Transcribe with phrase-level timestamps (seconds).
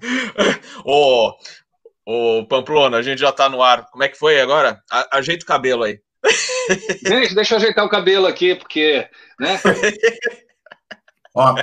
[0.84, 1.34] Ô,
[2.04, 3.86] ô, Pamplona, a gente já tá no ar.
[3.90, 4.82] Como é que foi agora?
[4.90, 6.00] A, ajeita o cabelo aí.
[7.06, 9.08] Gente, deixa eu ajeitar o cabelo aqui, porque,
[9.38, 9.60] né?
[11.34, 11.54] Ó.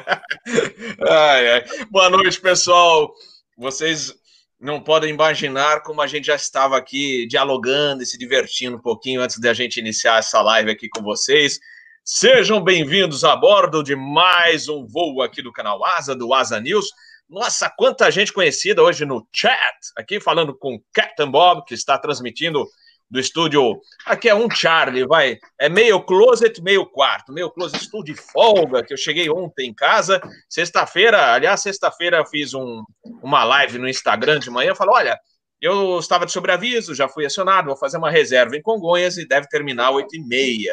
[1.10, 1.66] Ai, ai.
[1.92, 3.14] Boa noite, pessoal.
[3.58, 4.14] Vocês
[4.60, 9.22] não podem imaginar como a gente já estava aqui dialogando e se divertindo um pouquinho
[9.22, 11.60] antes de a gente iniciar essa live aqui com vocês.
[12.04, 16.88] Sejam bem-vindos a bordo de mais um voo aqui do canal Asa, do Asa News.
[17.30, 22.66] Nossa, quanta gente conhecida hoje no chat, aqui falando com Captain Bob, que está transmitindo
[23.10, 23.80] do estúdio.
[24.06, 25.38] Aqui é um Charlie, vai.
[25.60, 27.32] É meio closet, meio quarto.
[27.32, 30.22] Meio closet, estou de folga, que eu cheguei ontem em casa.
[30.50, 32.84] Sexta-feira, aliás, sexta-feira eu fiz um,
[33.24, 34.76] uma live no Instagram de manhã.
[34.76, 35.20] Falei, olha,
[35.62, 39.48] eu estava de sobreaviso, já fui acionado, vou fazer uma reserva em Congonhas e deve
[39.48, 40.66] terminar às 8h30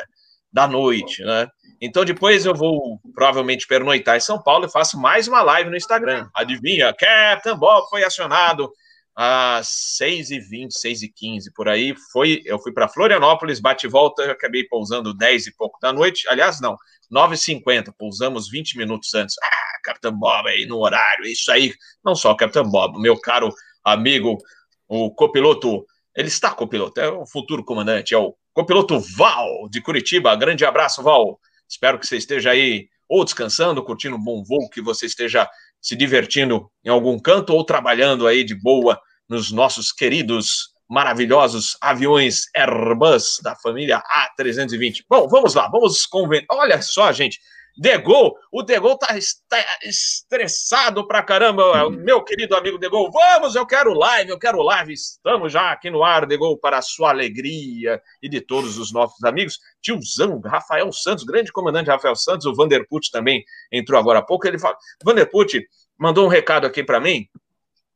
[0.52, 1.48] da noite, né?
[1.84, 5.76] Então depois eu vou provavelmente pernoitar em São Paulo e faço mais uma live no
[5.76, 6.28] Instagram.
[6.32, 6.94] Adivinha?
[6.94, 8.72] Captain Bob foi acionado
[9.16, 11.92] às 6h20, 6h15 por aí.
[12.12, 16.28] Foi, eu fui para Florianópolis, bate e volta, acabei pousando 10 e pouco da noite.
[16.28, 16.76] Aliás, não,
[17.12, 19.34] 9h50, pousamos 20 minutos antes.
[19.42, 21.74] Ah, Capitão Bob aí no horário, isso aí.
[22.04, 23.52] Não só o Capitão Bob, meu caro
[23.84, 24.38] amigo,
[24.86, 30.36] o copiloto, ele está copiloto, é o futuro comandante, é o copiloto Val de Curitiba.
[30.36, 31.40] Grande abraço, Val.
[31.72, 35.48] Espero que você esteja aí ou descansando, curtindo um bom voo, que você esteja
[35.80, 42.42] se divertindo em algum canto ou trabalhando aí de boa nos nossos queridos, maravilhosos aviões
[42.54, 44.02] Airbus da família
[44.38, 45.04] A320.
[45.08, 46.44] Bom, vamos lá, vamos convencer.
[46.50, 47.40] Olha só, gente,
[47.76, 49.08] Degol, o Degol tá,
[49.48, 53.10] tá estressado pra caramba, meu querido amigo Degol.
[53.10, 54.92] Vamos, eu quero live, eu quero live.
[54.92, 59.22] Estamos já aqui no ar, Degol, para a sua alegria e de todos os nossos
[59.24, 59.58] amigos.
[59.80, 64.46] Tiozão, Rafael Santos, grande comandante Rafael Santos, o Vanderput também entrou agora há pouco.
[64.46, 65.66] Ele fala, Vanderput
[65.98, 67.26] mandou um recado aqui para mim.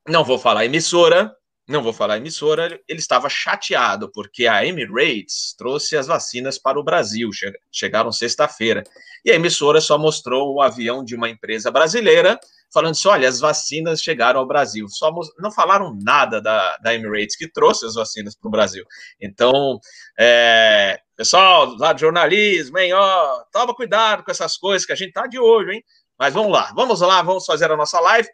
[0.08, 1.34] Não vou falar emissora,
[1.68, 6.82] não vou falar emissora, ele estava chateado porque a Emirates trouxe as vacinas para o
[6.82, 7.30] Brasil,
[7.72, 8.84] chegaram sexta-feira.
[9.24, 12.38] E a emissora só mostrou o avião de uma empresa brasileira,
[12.72, 14.86] falando assim: olha, as vacinas chegaram ao Brasil.
[14.88, 18.84] Só não falaram nada da, da Emirates que trouxe as vacinas para o Brasil.
[19.20, 19.80] Então,
[20.16, 25.12] é, pessoal lá de jornalismo, hein, ó, toma cuidado com essas coisas que a gente
[25.12, 25.82] tá de olho, hein?
[26.18, 28.28] Mas vamos lá, vamos lá, vamos fazer a nossa live.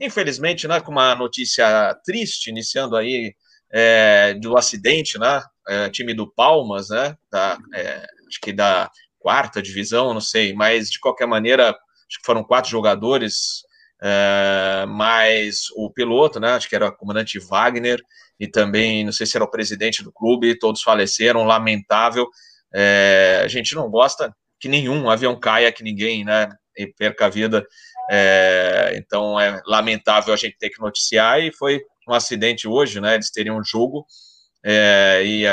[0.00, 3.34] Infelizmente, né, com uma notícia triste, iniciando aí
[3.72, 9.62] é, do acidente, né, é, time do Palmas, né, da, é, acho que da quarta
[9.62, 13.62] divisão, não sei, mas de qualquer maneira, acho que foram quatro jogadores,
[14.02, 18.00] é, mais o piloto, né, acho que era o comandante Wagner,
[18.38, 22.28] e também, não sei se era o presidente do clube, todos faleceram, lamentável,
[22.74, 26.48] é, a gente não gosta que nenhum avião caia, que ninguém, né,
[26.98, 27.66] perca a vida
[28.10, 33.14] é, então é lamentável a gente ter que noticiar e foi um acidente hoje, né?
[33.14, 34.06] Eles teriam um jogo
[34.64, 35.46] é, e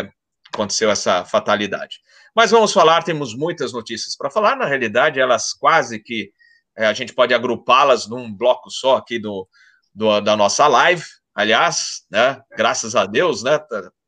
[0.54, 2.00] aconteceu essa fatalidade.
[2.36, 4.56] Mas vamos falar, temos muitas notícias para falar.
[4.56, 6.32] Na realidade, elas quase que
[6.76, 9.48] é, a gente pode agrupá-las num bloco só aqui do,
[9.94, 11.04] do, da nossa live.
[11.36, 12.40] Aliás, né?
[12.56, 13.60] Graças a Deus, né?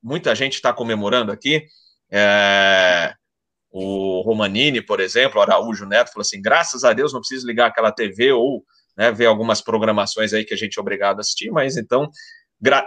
[0.01, 1.66] Muita gente está comemorando aqui.
[2.11, 3.13] É,
[3.77, 7.91] o Romanini, por exemplo, Araújo Neto, falou assim: graças a Deus não preciso ligar aquela
[7.91, 8.63] TV ou
[8.95, 12.09] né, ver algumas programações aí que a gente é obrigado a assistir, mas então.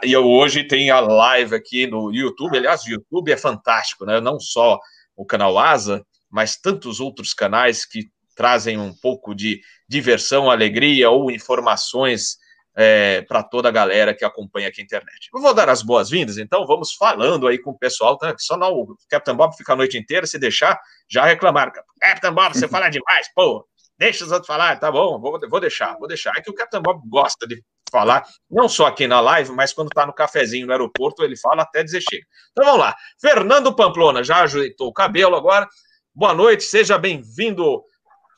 [0.03, 2.56] E eu hoje tem a live aqui no YouTube.
[2.56, 4.19] Aliás, o YouTube é fantástico, né?
[4.19, 4.78] Não só
[5.15, 11.31] o canal Asa, mas tantos outros canais que trazem um pouco de diversão, alegria ou
[11.31, 12.38] informações
[12.81, 15.28] é, para toda a galera que acompanha aqui a internet.
[15.34, 18.33] Eu vou dar as boas-vindas, então vamos falando aí com o pessoal, tá?
[18.39, 20.81] só não o Capitão Bob fica a noite inteira, se deixar,
[21.11, 21.72] já reclamaram.
[22.00, 23.67] Capitão Bob, você fala demais, pô,
[23.99, 26.33] deixa os outros falar, tá bom, vou, vou deixar, vou deixar.
[26.37, 29.88] É que o Capitão Bob gosta de falar, não só aqui na live, mas quando
[29.88, 32.25] tá no cafezinho no aeroporto, ele fala até dizer chega.
[32.53, 32.94] Então vamos lá.
[33.21, 35.69] Fernando Pamplona já ajeitou o cabelo agora.
[36.15, 37.83] Boa noite, seja bem-vindo,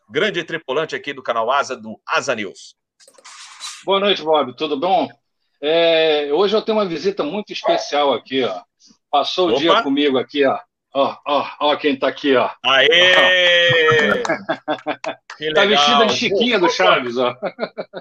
[0.08, 2.80] grande tripulante aqui do canal Asa, do Asa News.
[3.84, 4.54] Boa noite, Bob.
[4.56, 5.08] Tudo bom?
[5.62, 8.60] É, hoje eu tenho uma visita muito especial aqui, ó.
[9.10, 9.56] Passou Opa.
[9.56, 10.59] o dia comigo aqui, ó.
[10.92, 12.50] Ó, ó, ó quem tá aqui, ó.
[12.65, 14.22] Aê!
[15.54, 17.34] tá vestida de Chiquinha do Chaves, ó.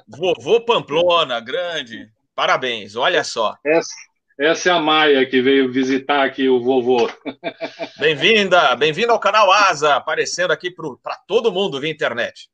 [0.08, 2.10] Vovô Pamplona, grande.
[2.36, 3.56] Parabéns, olha só.
[3.66, 3.94] Essa,
[4.40, 7.10] essa é a Maia que veio visitar aqui o vovô.
[8.00, 12.50] Bem-vinda, bem-vinda ao canal Asa, aparecendo aqui para todo mundo via internet.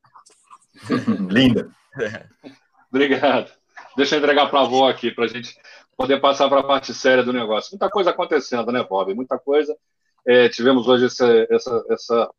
[1.29, 1.71] Linda.
[2.95, 3.51] Obrigado.
[3.97, 5.53] Deixa eu entregar para a avó aqui, para a gente
[5.97, 7.71] poder passar para a parte séria do negócio.
[7.73, 9.13] Muita coisa acontecendo, né, Bob?
[9.13, 9.75] Muita coisa.
[10.25, 12.29] É, tivemos hoje essa, essa, essa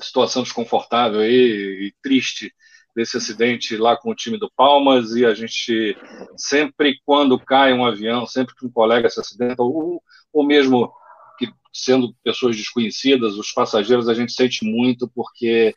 [0.00, 2.52] situação desconfortável e, e triste
[2.96, 5.96] desse acidente lá com o time do Palmas e a gente
[6.36, 10.92] sempre quando cai um avião, sempre que um colega se acidenta ou, ou mesmo
[11.38, 15.72] que sendo pessoas desconhecidas, os passageiros a gente sente muito porque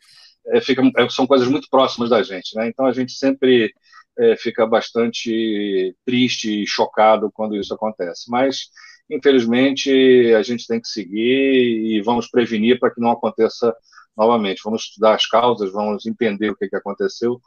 [0.48, 2.68] é, fica, são coisas muito próximas da gente, né?
[2.68, 3.72] Então a gente sempre
[4.18, 8.30] é, fica bastante triste e chocado quando isso acontece.
[8.30, 8.68] Mas
[9.10, 13.74] infelizmente a gente tem que seguir e vamos prevenir para que não aconteça
[14.16, 14.62] novamente.
[14.64, 17.40] Vamos estudar as causas, vamos entender o que, que aconteceu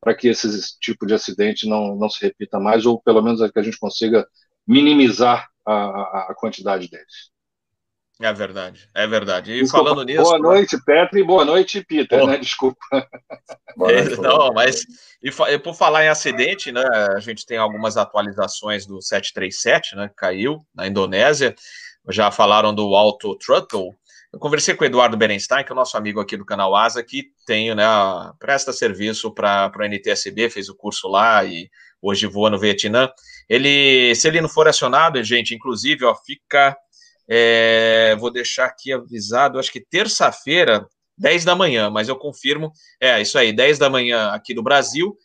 [0.00, 3.58] para que esse tipo de acidente não, não se repita mais, ou pelo menos que
[3.58, 4.26] a gente consiga
[4.66, 7.30] minimizar a, a, quantidade deles.
[8.22, 9.52] É verdade, é verdade.
[9.52, 10.22] E Desculpa, falando nisso.
[10.22, 12.38] Boa noite, Petro, e boa noite, Peter, né?
[12.38, 12.80] Desculpa.
[13.88, 14.84] É, não, mas
[15.22, 16.84] e, por falar em acidente, né?
[17.16, 20.08] A gente tem algumas atualizações do 737, né?
[20.08, 21.54] Que caiu na Indonésia.
[22.10, 23.96] Já falaram do Auto Throttle.
[24.30, 27.02] Eu conversei com o Eduardo Berenstein, que é o nosso amigo aqui do canal Asa,
[27.02, 27.84] que tem, né,
[28.38, 31.70] presta serviço para a NTSB, fez o curso lá e
[32.00, 33.10] hoje voa no Vietnã.
[33.48, 36.76] Ele, se ele não for acionado, gente, inclusive, ó, fica
[37.28, 40.86] é, vou deixar aqui avisado, acho que terça-feira,
[41.18, 42.72] 10 da manhã, mas eu confirmo.
[43.00, 45.16] É, isso aí, 10 da manhã aqui do Brasil.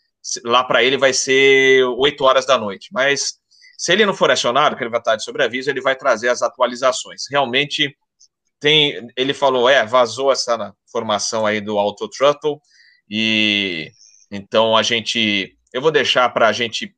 [0.43, 2.89] Lá para ele vai ser 8 horas da noite.
[2.91, 3.39] Mas
[3.77, 6.41] se ele não for acionado, que ele vai estar de sobreaviso, ele vai trazer as
[6.41, 7.23] atualizações.
[7.29, 7.95] Realmente
[8.59, 9.07] tem.
[9.15, 12.59] Ele falou, é, vazou essa formação aí do Auto Throttle.
[13.09, 13.91] E
[14.31, 15.55] então a gente.
[15.73, 16.95] Eu vou deixar para a gente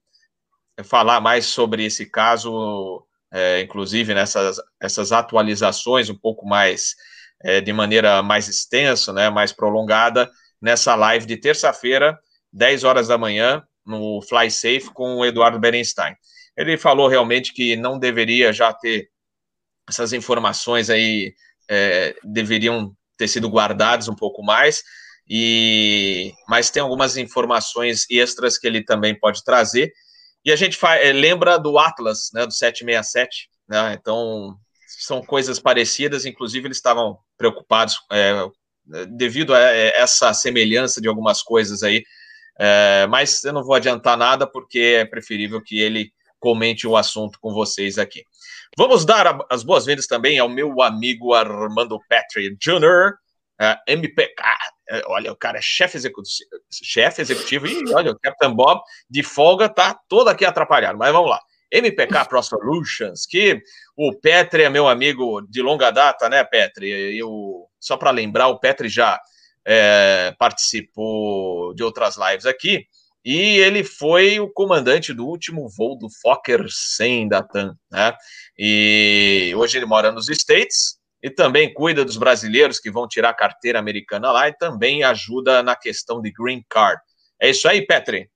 [0.84, 6.96] falar mais sobre esse caso é, inclusive nessas essas atualizações um pouco mais
[7.42, 10.30] é, de maneira mais extensa, né, mais prolongada,
[10.62, 12.20] nessa live de terça-feira,
[12.52, 16.16] 10 horas da manhã, no Fly Safe com o Eduardo Berenstein.
[16.58, 19.10] Ele falou realmente que não deveria já ter
[19.88, 21.34] essas informações aí,
[21.70, 24.84] é, deveriam ter sido guardadas um pouco mais,
[25.28, 29.92] e mas tem algumas informações extras que ele também pode trazer,
[30.44, 34.56] e a gente faz, é, lembra do Atlas, né, do 767, né, então
[35.00, 38.46] são coisas parecidas, inclusive eles estavam preocupados é,
[39.10, 42.04] devido a essa semelhança de algumas coisas aí,
[42.60, 47.38] é, mas eu não vou adiantar nada porque é preferível que ele comente o assunto
[47.42, 48.24] com vocês aqui.
[48.78, 53.14] Vamos dar as boas-vindas também ao meu amigo Armando Petri Jr.,
[53.62, 54.44] uh, MPK,
[54.92, 59.24] uh, olha, o cara é chefe executivo, chefe executivo, e olha, o Captain Bob de
[59.24, 61.40] folga tá todo aqui atrapalhado, mas vamos lá.
[61.72, 63.62] MPK Pro Solutions, que
[63.96, 67.18] o Petri é meu amigo de longa data, né, Petri?
[67.18, 69.20] Eu, só para lembrar, o Petri já
[69.66, 72.86] é, participou de outras lives aqui,
[73.24, 78.16] e ele foi o comandante do último voo do Fokker 100 da TAM, né?
[78.58, 83.34] E hoje ele mora nos States, e também cuida dos brasileiros que vão tirar a
[83.34, 87.02] carteira americana lá e também ajuda na questão de green card.
[87.40, 88.30] É isso aí, Petri?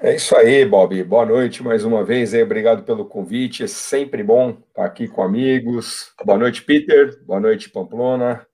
[0.00, 1.02] É isso aí, Bob.
[1.04, 2.34] Boa noite mais uma vez.
[2.34, 3.64] Obrigado pelo convite.
[3.64, 6.12] É sempre bom estar aqui com amigos.
[6.24, 7.18] Boa noite, Peter.
[7.24, 8.46] Boa noite, Pamplona.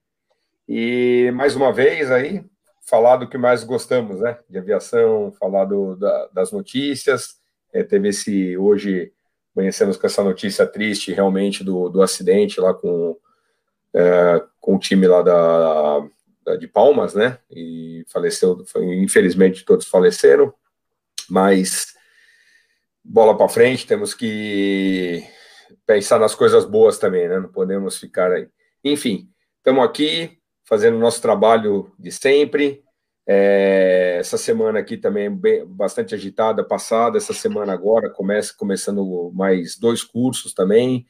[0.67, 2.43] E mais uma vez aí,
[2.87, 4.37] falar do que mais gostamos, né?
[4.49, 7.35] De aviação, falar do, da, das notícias.
[7.71, 9.11] É, teve esse hoje,
[9.53, 13.17] conhecemos com essa notícia triste realmente do, do acidente lá com
[13.95, 16.05] é, com o time lá da,
[16.45, 17.39] da, de Palmas, né?
[17.49, 20.53] E faleceu, foi, infelizmente todos faleceram,
[21.29, 21.95] mas
[23.01, 25.23] bola para frente, temos que
[25.85, 27.39] pensar nas coisas boas também, né?
[27.39, 28.49] Não podemos ficar aí.
[28.83, 32.83] Enfim, estamos aqui fazendo o nosso trabalho de sempre.
[33.27, 37.17] É, essa semana aqui também bem, bastante agitada, passada.
[37.17, 41.07] Essa semana agora começa começando mais dois cursos também.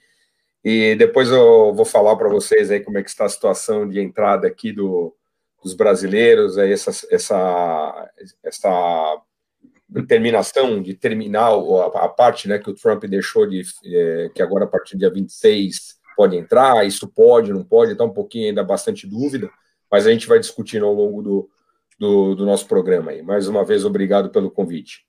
[0.65, 4.01] E depois eu vou falar para vocês aí como é que está a situação de
[4.01, 5.15] entrada aqui do,
[5.63, 8.11] dos brasileiros, aí essa, essa,
[8.43, 9.21] essa
[9.87, 14.65] determinação de terminar a, a parte né, que o Trump deixou de é, que agora
[14.65, 18.63] a partir do dia 26 pode entrar, isso pode, não pode, está um pouquinho ainda
[18.63, 19.51] bastante dúvida,
[19.91, 21.49] mas a gente vai discutindo ao longo do,
[21.99, 23.21] do, do nosso programa aí.
[23.21, 25.05] Mais uma vez, obrigado pelo convite.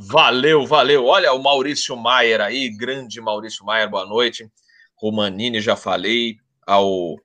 [0.00, 1.06] Valeu, valeu.
[1.06, 4.48] Olha o Maurício Maier aí, grande Maurício Maier, boa noite.
[4.94, 6.36] Romanini, já falei.
[6.64, 7.16] Ao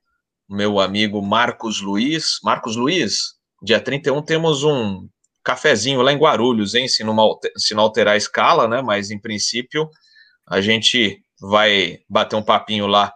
[0.50, 2.39] meu amigo Marcos Luiz.
[2.44, 5.08] Marcos Luiz, dia 31 temos um
[5.44, 6.88] cafezinho lá em Guarulhos, hein?
[6.88, 8.82] Se não, se não alterar a escala, né?
[8.82, 9.88] Mas em princípio
[10.48, 13.13] a gente vai bater um papinho lá.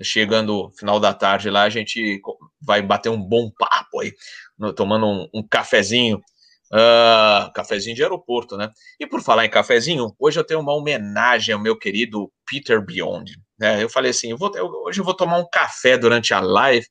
[0.00, 2.22] Chegando final da tarde lá, a gente
[2.62, 4.14] vai bater um bom papo aí,
[4.76, 6.22] tomando um, um cafezinho
[6.72, 8.70] Uh, cafezinho de aeroporto, né?
[8.98, 13.32] E por falar em cafezinho, hoje eu tenho uma homenagem ao meu querido Peter Beyond.
[13.58, 13.82] Né?
[13.82, 16.86] Eu falei assim, eu vou, eu, hoje eu vou tomar um café durante a live.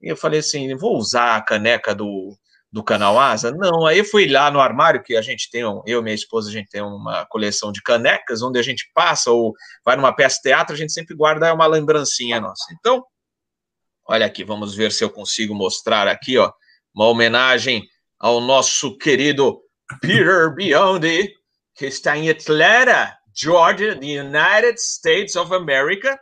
[0.00, 2.36] E eu falei assim, vou usar a caneca do,
[2.72, 3.50] do canal Asa?
[3.52, 6.52] Não, aí fui lá no armário, que a gente tem, eu e minha esposa, a
[6.52, 9.52] gente tem uma coleção de canecas, onde a gente passa ou
[9.84, 12.64] vai numa peça de teatro, a gente sempre guarda uma lembrancinha nossa.
[12.78, 13.04] Então,
[14.06, 16.52] olha aqui, vamos ver se eu consigo mostrar aqui, ó,
[16.94, 17.86] uma homenagem
[18.18, 19.60] ao nosso querido
[20.00, 21.32] Peter Biondi,
[21.74, 26.18] que está em Atlanta, Georgia, the United States of America.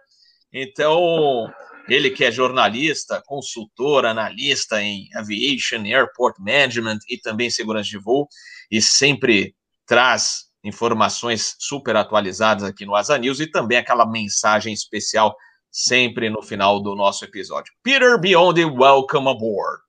[0.52, 1.50] Então,
[1.88, 8.28] ele que é jornalista, consultor, analista em aviation, airport management e também segurança de voo,
[8.70, 9.54] e sempre
[9.86, 15.34] traz informações super atualizadas aqui no Asa News e também aquela mensagem especial
[15.70, 17.72] sempre no final do nosso episódio.
[17.82, 19.85] Peter Biondi, welcome aboard.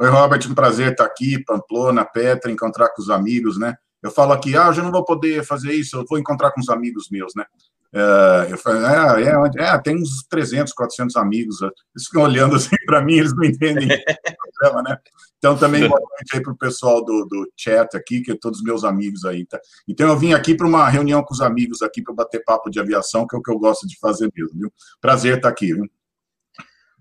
[0.00, 3.74] Oi, Robert, um prazer estar aqui, Pamplona, Petra, encontrar com os amigos, né?
[4.02, 6.60] Eu falo aqui, ah, eu já não vou poder fazer isso, eu vou encontrar com
[6.60, 7.44] os amigos meus, né?
[7.92, 11.60] É, eu falei, é, é, é, tem uns 300, 400 amigos.
[11.60, 14.98] Eles ficam olhando assim para mim, eles não entendem o problema, né?
[15.36, 18.62] Então, também boa noite aí para o pessoal do, do chat aqui, que é todos
[18.62, 19.60] meus amigos aí, tá?
[19.86, 22.80] Então, eu vim aqui para uma reunião com os amigos aqui para bater papo de
[22.80, 24.72] aviação, que é o que eu gosto de fazer mesmo, viu?
[24.98, 25.84] Prazer estar aqui, viu?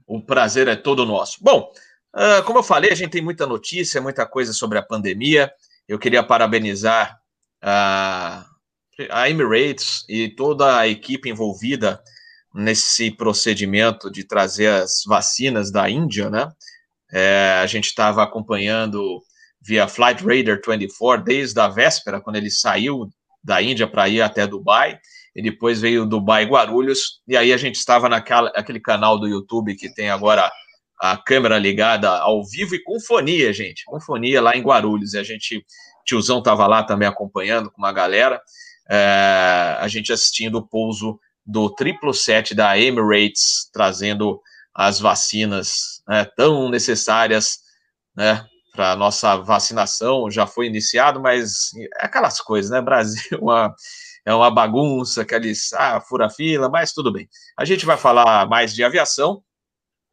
[0.06, 1.38] O prazer é todo nosso.
[1.41, 1.72] Bom,
[2.16, 5.51] uh, como eu falei, a gente tem muita notícia, muita coisa sobre a pandemia.
[5.88, 7.18] Eu queria parabenizar
[7.62, 8.46] a.
[9.12, 12.04] A Emirates e toda a equipe envolvida
[12.54, 16.51] nesse procedimento de trazer as vacinas da Índia, né?
[17.12, 19.22] É, a gente estava acompanhando
[19.62, 23.10] via Flight Radar 24 desde a véspera, quando ele saiu
[23.44, 25.00] da Índia para ir até Dubai,
[25.36, 29.75] e depois veio Dubai Guarulhos, e aí a gente estava naquela aquele canal do YouTube
[29.75, 30.51] que tem agora
[31.00, 35.20] a câmera ligada ao vivo e com fonia, gente, com fonia lá em Guarulhos, e
[35.20, 35.65] a gente,
[36.06, 38.41] tiozão estava lá também acompanhando com uma galera,
[38.89, 44.41] é, a gente assistindo o pouso do 777 da Emirates, trazendo
[44.74, 47.60] as vacinas né, tão necessárias
[48.15, 50.29] né, para a nossa vacinação.
[50.29, 52.82] Já foi iniciado, mas é aquelas coisas, né?
[52.82, 53.75] Brasil é uma,
[54.25, 57.27] é uma bagunça, aqueles ah, fura-fila, mas tudo bem.
[57.58, 59.44] A gente vai falar mais de aviação,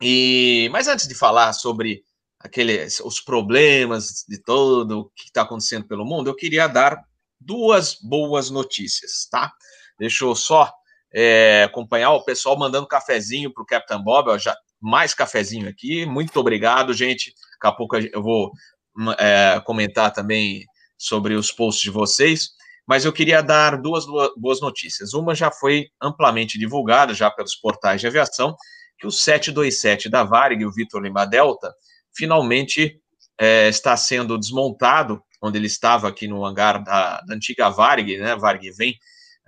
[0.00, 2.02] e mas antes de falar sobre
[2.40, 7.02] aqueles, os problemas de todo o que está acontecendo pelo mundo, eu queria dar
[7.40, 9.52] duas boas notícias, tá?
[9.98, 10.72] Deixa eu só
[11.12, 16.04] é, acompanhar o pessoal mandando cafezinho para o Captain Bob, ó, já mais cafezinho aqui.
[16.04, 17.34] Muito obrigado, gente.
[17.52, 18.52] Daqui a pouco eu vou
[18.96, 20.64] hum, é, comentar também
[20.98, 22.50] sobre os posts de vocês.
[22.86, 24.04] Mas eu queria dar duas
[24.36, 25.12] boas notícias.
[25.12, 28.54] Uma já foi amplamente divulgada já pelos portais de aviação,
[28.98, 31.74] que o 727 da Varig, o Vitor Lima Delta,
[32.16, 33.00] finalmente
[33.38, 38.34] é, está sendo desmontado onde ele estava aqui no hangar da, da antiga Varg, né?
[38.36, 38.96] Varg vem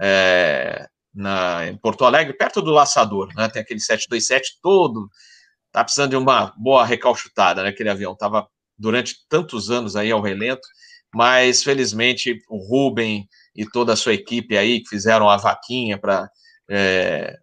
[0.00, 3.48] é, na, em Porto Alegre, perto do Laçador, né?
[3.48, 5.08] Tem aquele 727 todo,
[5.72, 7.70] tá precisando de uma boa recalchutada, né?
[7.70, 8.46] Aquele avião tava
[8.78, 10.66] durante tantos anos aí ao relento,
[11.14, 16.30] mas felizmente o Rubem e toda a sua equipe aí que fizeram a vaquinha para
[16.70, 17.36] é,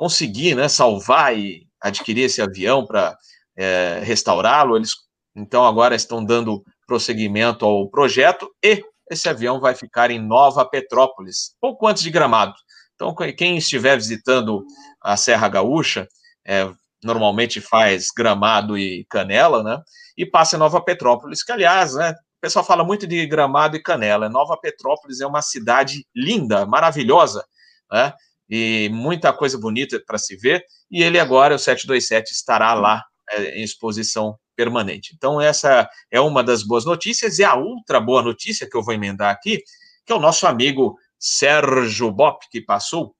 [0.00, 0.66] conseguir, né?
[0.66, 3.14] Salvar e adquirir esse avião para
[3.54, 4.92] é, restaurá-lo, eles
[5.36, 11.54] então agora estão dando prosseguimento ao projeto e esse avião vai ficar em Nova Petrópolis,
[11.60, 12.54] pouco antes de Gramado.
[12.94, 14.64] Então, quem estiver visitando
[15.02, 16.08] a Serra Gaúcha,
[16.46, 16.70] é,
[17.04, 19.82] normalmente faz Gramado e Canela, né?
[20.16, 22.12] E passa em Nova Petrópolis, que, aliás, né?
[22.12, 24.30] O pessoal fala muito de Gramado e Canela.
[24.30, 27.44] Nova Petrópolis é uma cidade linda, maravilhosa,
[27.92, 28.14] né?
[28.50, 30.64] E muita coisa bonita para se ver.
[30.90, 35.12] E ele agora, o 727, estará lá é, em exposição permanente.
[35.14, 37.38] Então, essa é uma das boas notícias.
[37.38, 39.62] E a outra boa notícia que eu vou emendar aqui,
[40.04, 43.14] que é o nosso amigo Sérgio Bop, que passou.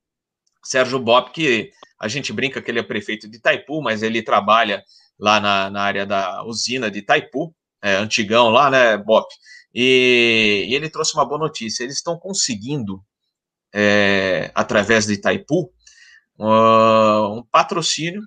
[0.65, 1.71] Sérgio Bop, que
[2.01, 4.83] a gente brinca que ele é prefeito de Itaipu, mas ele trabalha
[5.19, 9.27] lá na, na área da usina de Itaipu, é, antigão lá, né, Bop?
[9.75, 11.85] E, e, ele trouxe uma boa notícia.
[11.85, 13.03] Eles estão conseguindo,
[13.73, 15.73] é, através de Itaipu,
[16.39, 18.23] uh, um patrocínio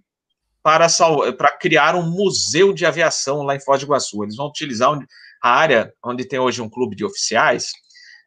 [0.62, 0.88] para,
[1.38, 4.24] para criar um museu de aviação lá em Foz do Iguaçu.
[4.24, 4.98] Eles vão utilizar
[5.42, 7.72] a área onde tem hoje um clube de oficiais,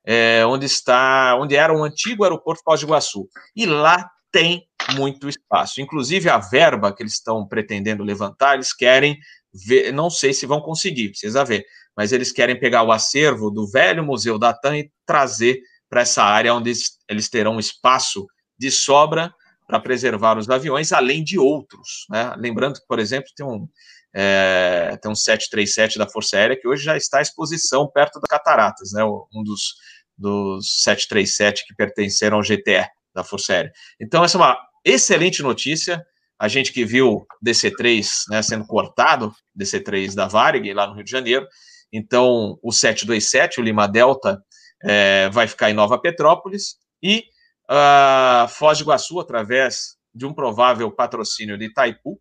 [0.04, 3.28] é, onde está, onde era um antigo aeroporto Foz do Iguaçu.
[3.54, 5.80] E lá tem muito espaço.
[5.80, 9.18] Inclusive a verba que eles estão pretendendo levantar, eles querem
[9.52, 11.64] ver, não sei se vão conseguir, precisa ver,
[11.96, 15.58] mas eles querem pegar o acervo do velho museu da TAM e trazer
[15.88, 16.72] para essa área onde
[17.08, 18.26] eles terão espaço
[18.58, 19.32] de sobra
[19.66, 22.06] para preservar os aviões, além de outros.
[22.08, 22.34] Né?
[22.38, 23.68] Lembrando que, por exemplo, tem um,
[24.14, 28.28] é, tem um 737 da Força Aérea que hoje já está à exposição perto das
[28.28, 29.04] Cataratas, né?
[29.04, 29.74] um dos,
[30.16, 33.72] dos 737 que pertenceram ao GTE da Força Aérea.
[34.00, 36.04] Então, essa é uma excelente notícia.
[36.38, 41.10] a gente que viu DC3 né, sendo cortado, DC3 da Varig, lá no Rio de
[41.10, 41.46] Janeiro.
[41.92, 44.40] Então, o 727, o Lima Delta,
[44.86, 47.24] é, vai ficar em Nova Petrópolis e
[47.68, 52.20] a Foz do Iguaçu, através de um provável patrocínio de Itaipu,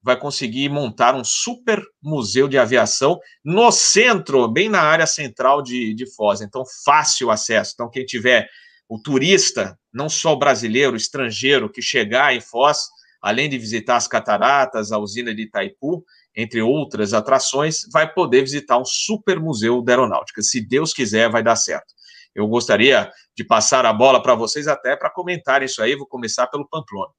[0.00, 5.94] vai conseguir montar um super museu de aviação no centro, bem na área central de,
[5.94, 6.40] de Foz.
[6.40, 7.72] Então, fácil acesso.
[7.74, 8.48] Então, quem tiver
[8.88, 12.86] o turista, não só o brasileiro, o estrangeiro, que chegar em Foz,
[13.20, 16.04] além de visitar as cataratas, a usina de Itaipu,
[16.36, 20.42] entre outras atrações, vai poder visitar um super museu da aeronáutica.
[20.42, 21.93] Se Deus quiser, vai dar certo.
[22.34, 25.94] Eu gostaria de passar a bola para vocês até para comentar isso aí.
[25.94, 27.12] Vou começar pelo Pamplona.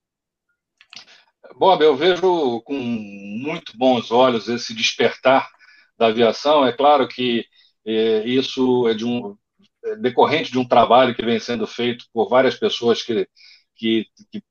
[1.56, 5.50] Bob, eu vejo com muito bons olhos esse despertar
[5.98, 6.66] da aviação.
[6.66, 7.46] É claro que
[7.86, 9.38] é, isso é de um
[9.86, 13.28] é decorrente de um trabalho que vem sendo feito por várias pessoas que,
[13.76, 14.44] que, que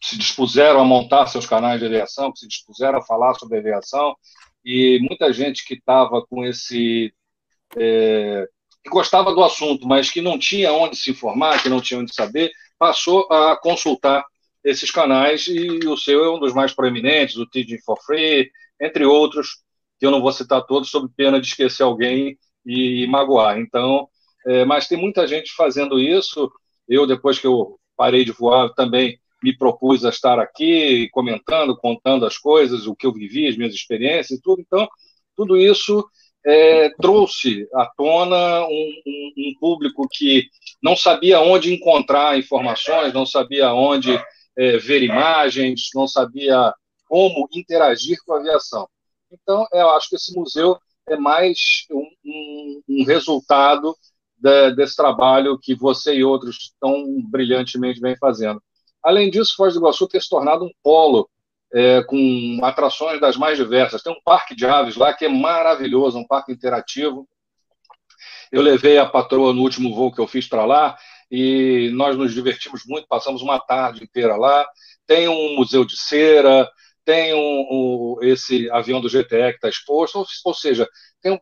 [0.00, 4.14] se dispuseram a montar seus canais de aviação, que se dispuseram a falar sobre aviação,
[4.64, 7.12] e muita gente que estava com esse.
[7.76, 8.48] É,
[8.88, 12.50] gostava do assunto, mas que não tinha onde se informar, que não tinha onde saber,
[12.78, 14.24] passou a consultar
[14.64, 19.04] esses canais, e o seu é um dos mais proeminentes, o Teaching for Free, entre
[19.04, 19.62] outros,
[19.98, 23.58] que eu não vou citar todos, sob pena de esquecer alguém e, magoar.
[23.58, 24.08] Então,
[24.46, 26.50] é, mas tem muita gente fazendo isso.
[26.88, 32.26] Eu, depois que eu parei de voar, também me propus a estar aqui comentando, contando
[32.26, 34.60] as coisas, o que eu vivi, as minhas experiências e tudo.
[34.60, 34.88] Então,
[35.36, 36.04] tudo isso
[36.44, 40.46] é, trouxe à tona um, um, um, público que
[40.82, 44.18] não sabia onde encontrar informações, não sabia onde
[44.56, 46.72] é, ver imagens, não sabia
[47.06, 48.88] como interagir com a aviação.
[49.30, 50.78] Então, eu acho que esse museu
[51.08, 53.96] é mais um, um resultado
[54.36, 58.62] de, desse trabalho que você e outros tão brilhantemente vem fazendo.
[59.02, 61.28] Além disso, Foz do Iguaçu tem se tornado um polo
[61.72, 64.02] é, com atrações das mais diversas.
[64.02, 67.28] Tem um parque de aves lá que é maravilhoso, um parque interativo.
[68.50, 70.96] Eu levei a patroa no último voo que eu fiz para lá
[71.30, 74.66] e nós nos divertimos muito, passamos uma tarde inteira lá.
[75.06, 76.68] Tem um museu de cera,
[77.04, 80.88] tem um, um esse avião do GTE que está exposto, ou, ou seja,
[81.24, 81.38] um,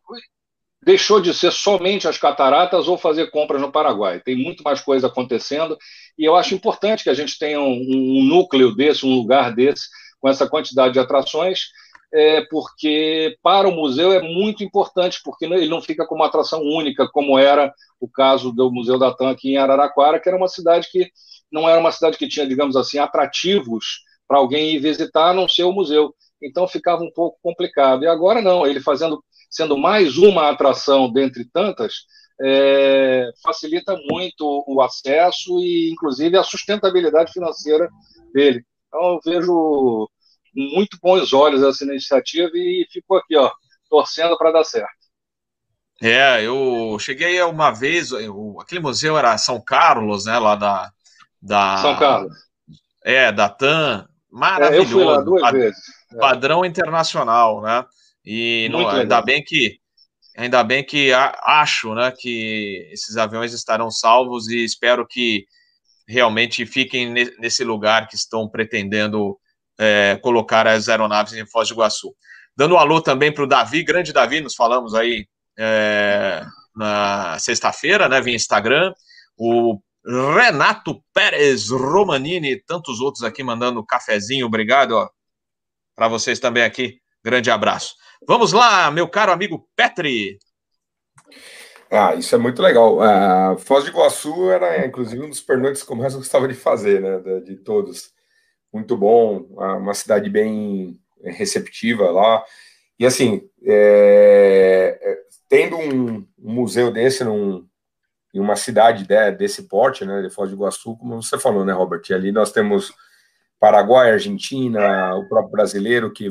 [0.81, 4.21] deixou de ser somente as cataratas ou fazer compras no Paraguai.
[4.21, 5.77] Tem muito mais coisa acontecendo
[6.17, 9.87] e eu acho importante que a gente tenha um, um núcleo desse, um lugar desse,
[10.19, 11.67] com essa quantidade de atrações,
[12.13, 16.61] é, porque para o museu é muito importante, porque ele não fica como uma atração
[16.61, 20.47] única, como era o caso do Museu da TAM aqui em Araraquara, que era uma
[20.47, 21.11] cidade que
[21.51, 25.47] não era uma cidade que tinha, digamos assim, atrativos para alguém ir visitar, a não
[25.47, 26.13] ser o museu.
[26.41, 28.03] Então ficava um pouco complicado.
[28.03, 31.93] E agora não, ele fazendo, sendo mais uma atração dentre tantas,
[32.41, 37.89] é, facilita muito o acesso e, inclusive, a sustentabilidade financeira
[38.33, 38.63] dele.
[38.87, 40.09] Então, eu vejo
[40.53, 43.51] muito bons olhos essa iniciativa e fico aqui, ó,
[43.89, 44.97] torcendo para dar certo.
[46.01, 50.91] É, eu cheguei uma vez, eu, aquele museu era São Carlos, né, lá da,
[51.41, 52.33] da São Carlos.
[53.03, 54.75] É, da TAM, maravilhoso.
[54.75, 55.79] É, eu fui lá duas pad, vezes.
[56.11, 56.17] É.
[56.17, 57.85] Padrão internacional, né?
[58.23, 59.79] E não, ainda bem que
[60.37, 65.45] ainda bem que acho, né, que esses aviões estarão salvos e espero que
[66.07, 69.37] realmente fiquem nesse lugar que estão pretendendo
[69.77, 72.15] é, colocar as aeronaves em Foz do Iguaçu.
[72.55, 76.43] Dando um alô também para o Davi, grande Davi, nos falamos aí é,
[76.75, 78.93] na sexta-feira, né, via Instagram.
[79.37, 84.95] O Renato Pérez Romanini, tantos outros aqui mandando cafezinho, obrigado
[85.95, 86.99] para vocês também aqui.
[87.23, 87.95] Grande abraço.
[88.25, 90.39] Vamos lá, meu caro amigo Petri.
[91.89, 92.97] Ah, isso é muito legal.
[92.97, 97.01] Uh, Foz do Iguaçu era, inclusive, um dos pernoites que eu mais gostava de fazer,
[97.01, 97.19] né?
[97.19, 98.11] De, de todos.
[98.71, 102.43] Muito bom, uma cidade bem receptiva lá.
[102.99, 107.65] E assim, é, tendo um, museu desse num,
[108.33, 111.73] em uma cidade de, desse porte, né, de Foz do Iguaçu, como você falou, né,
[111.73, 112.01] Robert?
[112.09, 112.93] E ali nós temos
[113.59, 116.29] Paraguai, Argentina, o próprio brasileiro que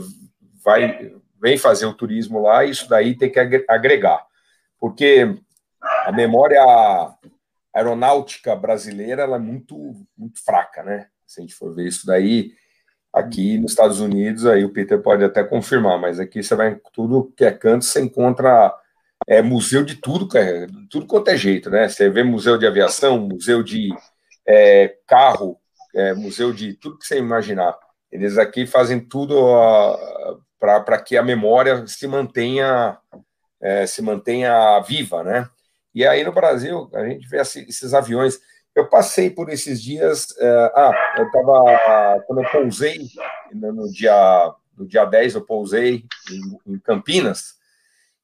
[0.65, 3.39] vai vem fazer o turismo lá, e isso daí tem que
[3.69, 4.25] agregar,
[4.81, 5.37] porque
[6.07, 6.63] a memória
[7.75, 9.77] aeronáutica brasileira ela é muito
[10.17, 11.09] muito fraca, né?
[11.27, 12.53] Se a gente for ver isso daí
[13.13, 16.81] aqui nos Estados Unidos, aí o Peter pode até confirmar, mas aqui você vai em
[16.93, 18.73] tudo que é canto, você encontra
[19.27, 21.89] é, museu de tudo, é, tudo quanto é jeito, né?
[21.89, 23.93] Você vê museu de aviação, museu de
[24.47, 25.59] é, carro,
[25.93, 27.77] é, museu de tudo que você imaginar.
[28.13, 29.35] Eles aqui fazem tudo
[30.61, 32.97] para que a memória se mantenha
[33.61, 35.51] é, se mantenha viva, né?
[35.97, 38.39] E aí no Brasil a gente vê esses aviões.
[38.75, 40.27] Eu passei por esses dias.
[40.33, 42.23] Uh, ah, eu estava.
[42.27, 43.09] Quando eu pousei,
[43.51, 47.55] no dia, no dia 10, eu pousei em, em Campinas.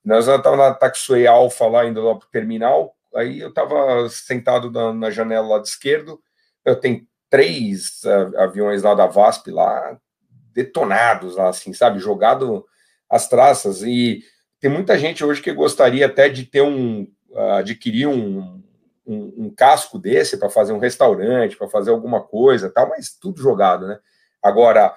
[0.04, 2.94] Nós estávamos na Taxway Alpha, lá indo lá para o terminal.
[3.14, 6.20] Aí eu estava sentado na, na, janela lá de esquerdo.
[6.66, 9.98] Eu tenho três uh, aviões lá da VASP, lá,
[10.52, 11.98] detonados, lá, assim, sabe?
[11.98, 12.66] Jogado
[13.08, 13.82] as traças.
[13.82, 14.22] E
[14.60, 17.10] tem muita gente hoje que gostaria até de ter um.
[17.58, 18.62] Adquirir um,
[19.06, 23.40] um, um casco desse para fazer um restaurante, para fazer alguma coisa, tal, mas tudo
[23.40, 23.98] jogado, né?
[24.42, 24.94] Agora,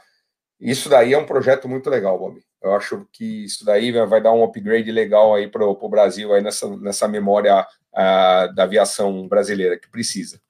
[0.59, 2.41] isso daí é um projeto muito legal, Bob.
[2.61, 6.41] Eu acho que isso daí vai dar um upgrade legal aí para o Brasil aí
[6.41, 10.41] nessa, nessa memória da aviação brasileira que precisa.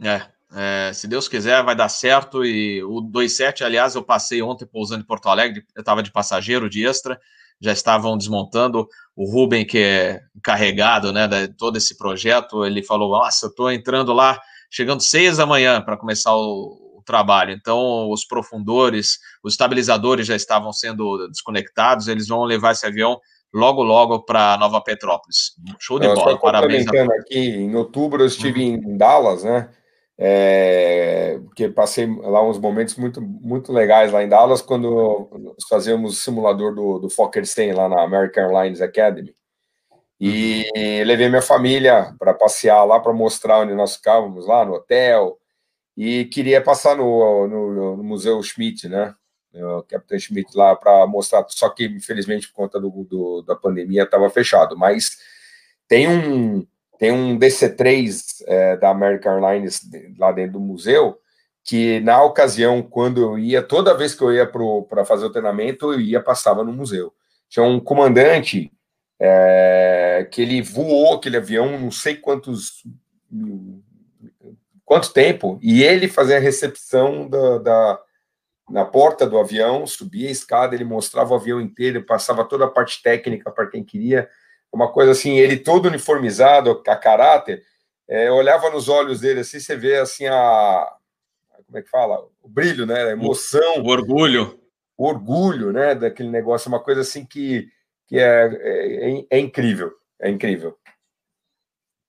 [0.00, 0.22] É,
[0.54, 2.44] é, se Deus quiser, vai dar certo.
[2.44, 6.70] E o 27, aliás, eu passei ontem pousando em Porto Alegre, eu estava de passageiro,
[6.70, 7.20] de extra,
[7.60, 8.86] já estavam desmontando.
[9.14, 13.70] O Ruben, que é encarregado né, de todo esse projeto, ele falou: Nossa, eu estou
[13.70, 14.38] entrando lá,
[14.70, 17.52] chegando seis da manhã para começar o, o, trabalho.
[17.52, 23.18] Então, os profundores, os estabilizadores já estavam sendo desconectados, eles vão levar esse avião
[23.54, 25.52] logo, logo para Nova Petrópolis.
[25.78, 26.86] Show de bola, parabéns.
[27.20, 28.92] Aqui, em outubro eu estive uhum.
[28.92, 29.70] em Dallas, né?
[30.18, 36.12] É, porque passei lá uns momentos muito, muito legais lá em Dallas, quando nós fazíamos
[36.14, 39.34] o simulador do, do Fockerstein lá na American Airlines Academy.
[40.18, 40.64] E
[41.04, 45.38] levei minha família para passear lá, para mostrar onde nós ficávamos lá no hotel.
[45.94, 49.14] E queria passar no, no, no Museu Schmidt, né?
[49.54, 51.44] O Capitão Schmidt lá para mostrar.
[51.48, 54.76] Só que, infelizmente, por conta do, do da pandemia, estava fechado.
[54.76, 55.18] Mas
[55.88, 56.66] tem um,
[56.98, 59.80] tem um DC-3 é, da American Airlines
[60.18, 61.18] lá dentro do museu,
[61.64, 65.92] que na ocasião, quando eu ia, toda vez que eu ia para fazer o treinamento,
[65.92, 67.12] eu ia, passava no museu.
[67.48, 68.72] Tinha um comandante
[69.20, 72.84] é, que ele voou aquele avião, não sei quantos
[74.84, 78.00] quanto tempo, e ele fazia a recepção da, da,
[78.70, 82.70] na porta do avião, subia a escada, ele mostrava o avião inteiro, passava toda a
[82.70, 84.28] parte técnica para quem queria
[84.76, 87.64] uma coisa assim, ele todo uniformizado, a caráter,
[88.08, 90.86] é, olhava nos olhos dele assim, você vê assim a
[91.66, 92.24] como é que fala?
[92.42, 93.02] O brilho, né?
[93.02, 93.82] A emoção.
[93.82, 94.60] O orgulho.
[94.96, 95.96] O orgulho, né?
[95.96, 97.68] Daquele negócio, uma coisa assim que,
[98.06, 99.92] que é, é, é incrível.
[100.20, 100.78] É incrível.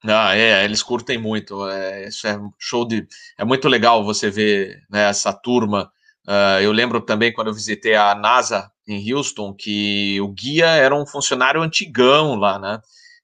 [0.03, 1.67] Ah, é, eles curtem muito.
[1.67, 3.08] É, isso é show de.
[3.38, 5.91] É muito legal você ver né, essa turma.
[6.27, 10.95] Uh, eu lembro também quando eu visitei a NASA em Houston que o guia era
[10.95, 12.80] um funcionário antigão lá, né?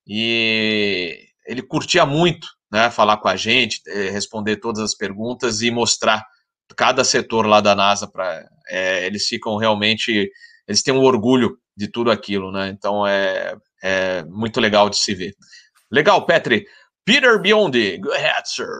[0.05, 2.91] E ele curtia muito, né?
[2.91, 6.25] Falar com a gente, eh, responder todas as perguntas e mostrar
[6.75, 10.29] cada setor lá da NASA para é, eles ficam realmente
[10.67, 12.69] eles têm um orgulho de tudo aquilo, né?
[12.69, 15.35] Então é, é muito legal de se ver.
[15.91, 16.65] Legal, Petri.
[17.05, 18.79] Peter Biondi, go ahead, sir.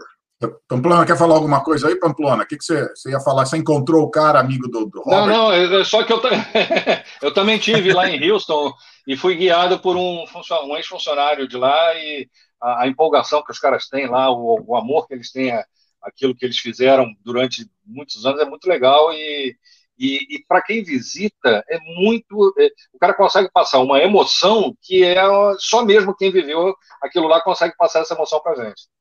[0.67, 2.43] Pamplona, quer falar alguma coisa aí, Pamplona?
[2.43, 3.45] O que, que você, você ia falar?
[3.45, 5.27] Você encontrou o cara amigo do, do Robert?
[5.27, 6.21] Não, não, só que eu,
[7.21, 8.73] eu também tive lá em Houston
[9.08, 10.25] e fui guiado por um,
[10.65, 12.29] um ex-funcionário de lá e
[12.62, 15.65] a, a, empolgação que os caras têm lá, o, o amor que eles têm, a,
[16.01, 19.56] aquilo que eles fizeram durante muitos anos é muito legal e,
[19.97, 25.03] e, e para quem visita é muito, é, o cara consegue passar uma emoção que
[25.03, 25.21] é
[25.60, 28.92] só mesmo quem viveu aquilo lá consegue passar essa emoção para gente.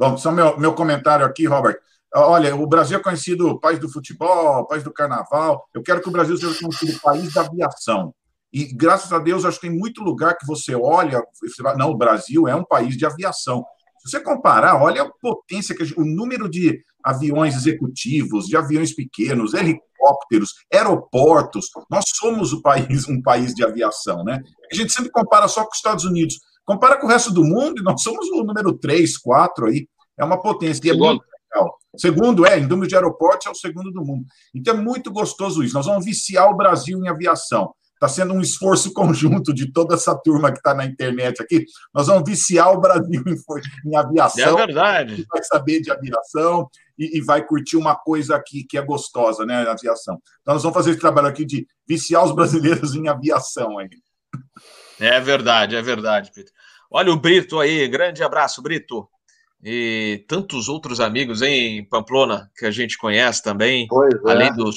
[0.00, 1.76] Bom, só meu, meu comentário aqui, Robert.
[2.14, 5.68] Olha, o Brasil é conhecido país do futebol, país do carnaval.
[5.74, 8.14] Eu quero que o Brasil seja conhecido país da aviação.
[8.50, 11.90] E graças a Deus, acho que tem muito lugar que você olha você vai, não,
[11.90, 13.62] o Brasil é um país de aviação.
[13.98, 19.52] Se você comparar, olha a potência, que o número de aviões executivos, de aviões pequenos,
[19.52, 21.66] helicópteros, aeroportos.
[21.90, 24.40] Nós somos o país, um país de aviação, né?
[24.72, 26.40] A gente sempre compara só com os Estados Unidos.
[26.70, 29.88] Compara com o resto do mundo e nós somos o número 3, 4 aí.
[30.16, 30.80] É uma potência.
[30.86, 31.76] E é muito legal.
[31.96, 34.24] Segundo, é, em número de aeroportos, é o segundo do mundo.
[34.54, 35.74] Então é muito gostoso isso.
[35.74, 37.74] Nós vamos viciar o Brasil em aviação.
[37.94, 41.64] Está sendo um esforço conjunto de toda essa turma que está na internet aqui.
[41.92, 44.56] Nós vamos viciar o Brasil em, em aviação.
[44.56, 45.26] É verdade.
[45.28, 49.66] Vai saber de aviação e, e, vai curtir uma coisa aqui que é gostosa, né?
[49.66, 50.20] A aviação.
[50.42, 53.88] Então nós vamos fazer esse trabalho aqui de viciar os brasileiros em aviação aí.
[55.00, 56.52] É verdade, é verdade, Peter.
[56.90, 59.08] Olha o Brito aí, grande abraço, Brito.
[59.62, 64.30] E tantos outros amigos em Pamplona que a gente conhece também, é.
[64.30, 64.76] além dos,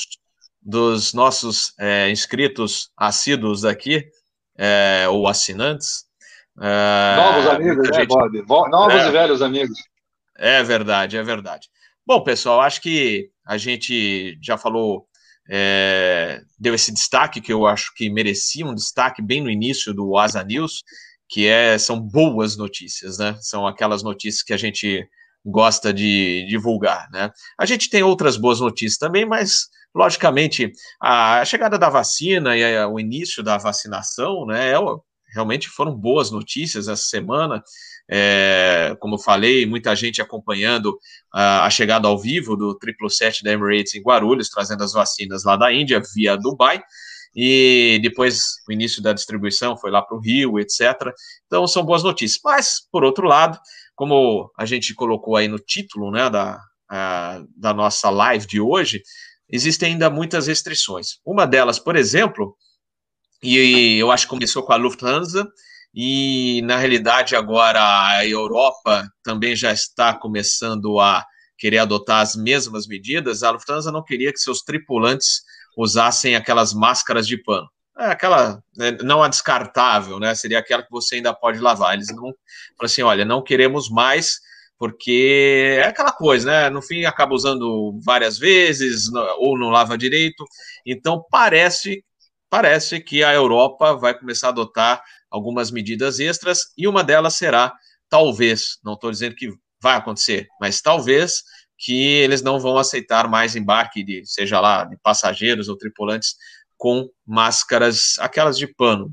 [0.62, 4.06] dos nossos é, inscritos assíduos daqui,
[4.58, 6.06] é, ou assinantes.
[6.62, 8.46] É, Novos amigos, né, gente...
[8.46, 8.70] Bob?
[8.70, 9.08] Novos é.
[9.08, 9.78] e velhos amigos.
[10.38, 11.70] É verdade, é verdade.
[12.06, 15.08] Bom, pessoal, acho que a gente já falou
[15.50, 20.18] é, deu esse destaque que eu acho que merecia um destaque bem no início do
[20.18, 20.84] Asa News.
[21.30, 23.36] que é, são boas notícias, né?
[23.42, 25.08] São aquelas notícias que a gente
[25.46, 27.32] gosta de divulgar, né?
[27.60, 33.00] A gente tem outras boas notícias também, mas logicamente a chegada da vacina e o
[33.00, 34.76] início da vacinação, né, é,
[35.34, 37.64] realmente foram boas notícias essa semana.
[38.10, 40.98] É, como eu falei, muita gente acompanhando
[41.34, 45.56] a, a chegada ao vivo do 777 da Emirates em Guarulhos, trazendo as vacinas lá
[45.56, 46.82] da Índia via Dubai
[47.36, 51.12] e depois o início da distribuição foi lá para o Rio, etc.
[51.48, 52.40] Então são boas notícias.
[52.44, 53.58] Mas, por outro lado,
[53.96, 56.62] como a gente colocou aí no título né, da,
[57.56, 59.02] da nossa live de hoje,
[59.50, 61.20] existem ainda muitas restrições.
[61.26, 62.56] Uma delas, por exemplo,
[63.44, 65.48] e eu acho que começou com a Lufthansa,
[65.94, 71.24] e na realidade agora a Europa também já está começando a
[71.58, 73.44] querer adotar as mesmas medidas.
[73.44, 75.42] A Lufthansa não queria que seus tripulantes
[75.78, 77.70] usassem aquelas máscaras de pano.
[77.98, 80.34] É aquela, né, não a descartável, né?
[80.34, 81.94] Seria aquela que você ainda pode lavar.
[81.94, 82.34] Eles não
[82.82, 84.40] assim, olha, não queremos mais,
[84.80, 86.70] porque é aquela coisa, né?
[86.72, 90.44] No fim acaba usando várias vezes ou não lava direito.
[90.86, 92.04] Então parece
[92.54, 97.74] parece que a Europa vai começar a adotar algumas medidas extras e uma delas será
[98.08, 99.50] talvez, não estou dizendo que
[99.82, 101.42] vai acontecer, mas talvez
[101.80, 106.36] que eles não vão aceitar mais embarque de, seja lá, de passageiros ou tripulantes
[106.78, 109.12] com máscaras, aquelas de pano,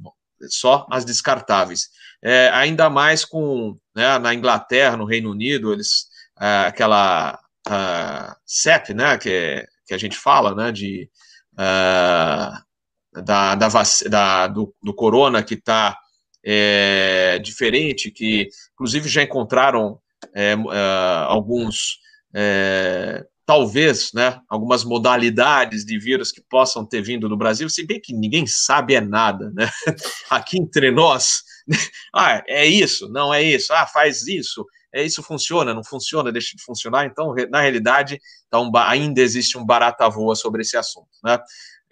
[0.50, 1.88] só as descartáveis.
[2.22, 8.92] É, ainda mais com, né, na Inglaterra, no Reino Unido, eles, é, aquela uh, CEP,
[8.92, 11.08] né, que, que a gente fala, né, de,
[11.54, 12.69] uh,
[13.12, 13.68] da, da,
[14.08, 15.98] da, do, do corona que está
[16.44, 19.98] é, diferente, que inclusive já encontraram
[20.34, 21.98] é, uh, alguns
[22.34, 28.00] é, talvez, né, algumas modalidades de vírus que possam ter vindo do Brasil, se bem
[28.00, 29.68] que ninguém sabe é nada, né?
[30.30, 31.42] Aqui entre nós,
[32.14, 36.56] ah, é isso, não é isso, ah, faz isso, é isso funciona, não funciona, deixa
[36.56, 37.06] de funcionar.
[37.06, 41.38] Então, na realidade, então, ainda existe um barata voa sobre esse assunto, né?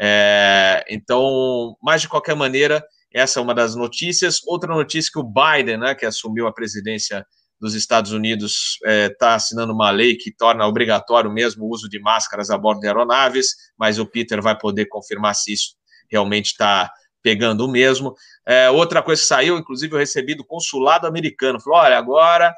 [0.01, 4.41] É, então, mas de qualquer maneira, essa é uma das notícias.
[4.47, 7.27] Outra notícia que o Biden, né, que assumiu a presidência
[7.61, 11.89] dos Estados Unidos está é, tá assinando uma lei que torna obrigatório mesmo o uso
[11.89, 15.75] de máscaras a bordo de aeronaves, mas o Peter vai poder confirmar se isso
[16.09, 18.15] realmente está pegando o mesmo.
[18.47, 22.55] É, outra coisa que saiu, inclusive eu recebi do consulado americano, falou, olha, agora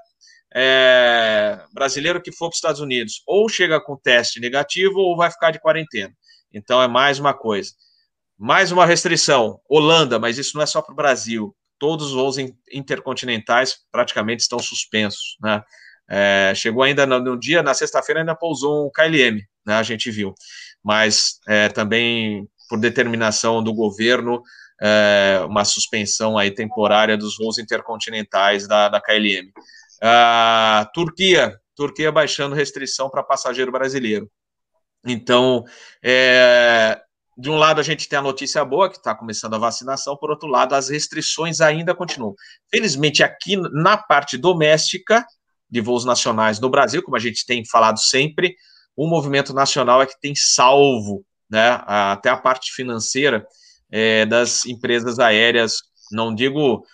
[0.55, 5.31] é, brasileiro que for para os Estados Unidos ou chega com teste negativo ou vai
[5.31, 6.13] ficar de quarentena.
[6.53, 7.73] Então é mais uma coisa.
[8.39, 12.37] Mais uma restrição, Holanda, mas isso não é só para o Brasil todos os voos
[12.71, 15.65] intercontinentais praticamente estão suspensos, né?
[16.13, 19.75] É, chegou ainda no, no, dia, na sexta-feira ainda pousou um KLM, né?
[19.75, 20.35] A gente viu,
[20.85, 24.43] mas é, também por determinação do governo
[24.81, 29.51] é, uma suspensão aí temporária dos voos intercontinentais da, da KLM.
[30.03, 34.31] A Turquia, Turquia baixando restrição para passageiro brasileiro.
[35.05, 35.65] Então,
[36.03, 37.01] é,
[37.37, 40.31] de um lado, a gente tem a notícia boa, que está começando a vacinação, por
[40.31, 42.35] outro lado, as restrições ainda continuam.
[42.71, 45.25] Felizmente, aqui na parte doméstica
[45.71, 48.57] de voos nacionais no Brasil, como a gente tem falado sempre,
[48.95, 53.47] o movimento nacional é que tem salvo né, até a parte financeira
[53.91, 55.79] é, das empresas aéreas.
[56.13, 56.85] Não digo,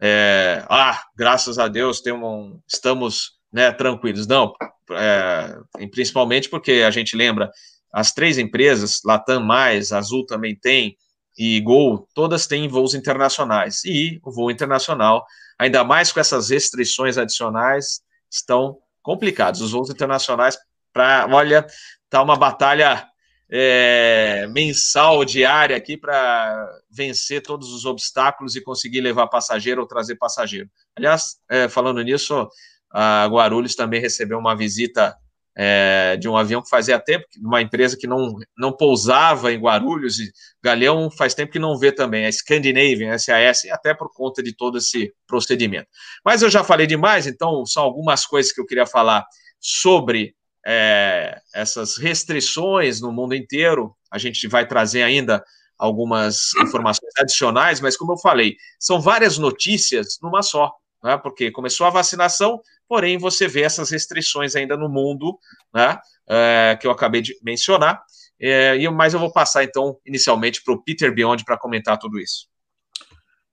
[0.00, 4.26] é, ah, graças a Deus um, estamos né, tranquilos.
[4.26, 4.52] Não,
[4.92, 5.56] é,
[5.90, 7.50] principalmente porque a gente lembra
[7.92, 10.96] as três empresas, Latam mais, Azul também tem,
[11.38, 13.84] e Gol, todas têm voos internacionais.
[13.84, 15.24] E o voo internacional,
[15.58, 19.60] ainda mais com essas restrições adicionais, estão complicados.
[19.60, 20.58] Os voos internacionais,
[20.92, 21.66] para, olha,
[22.08, 23.06] tá uma batalha
[23.50, 30.16] é, mensal, diária aqui para vencer todos os obstáculos e conseguir levar passageiro ou trazer
[30.16, 30.68] passageiro.
[30.96, 32.48] Aliás, é, falando nisso,
[32.90, 35.16] a Guarulhos também recebeu uma visita
[35.58, 40.18] é, de um avião que fazia tempo, uma empresa que não, não pousava em Guarulhos,
[40.18, 40.30] e
[40.62, 44.76] Galeão faz tempo que não vê também, a Scandinavian, SAS, até por conta de todo
[44.76, 45.88] esse procedimento.
[46.22, 49.24] Mas eu já falei demais, então são algumas coisas que eu queria falar
[49.58, 50.34] sobre
[50.68, 53.96] é, essas restrições no mundo inteiro.
[54.10, 55.44] A gente vai trazer ainda
[55.78, 60.72] algumas informações adicionais, mas como eu falei, são várias notícias numa só,
[61.04, 61.16] né?
[61.18, 65.38] porque começou a vacinação, porém você vê essas restrições ainda no mundo,
[65.74, 65.98] né,
[66.28, 68.02] é, que eu acabei de mencionar,
[68.40, 72.48] é, mas eu vou passar então inicialmente para o Peter Beyond para comentar tudo isso.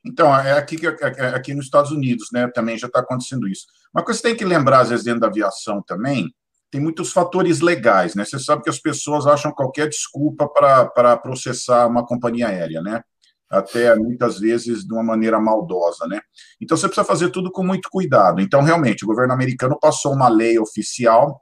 [0.05, 3.65] Então, é aqui, é, é aqui nos Estados Unidos, né, também já está acontecendo isso.
[3.93, 6.33] Uma coisa que você tem que lembrar, às vezes, dentro da aviação também,
[6.73, 8.25] tem muitos fatores legais, né?
[8.25, 13.03] Você sabe que as pessoas acham qualquer desculpa para processar uma companhia aérea, né?
[13.47, 16.19] até muitas vezes de uma maneira maldosa, né?
[16.59, 18.41] Então você precisa fazer tudo com muito cuidado.
[18.41, 21.39] Então, realmente, o governo americano passou uma lei oficial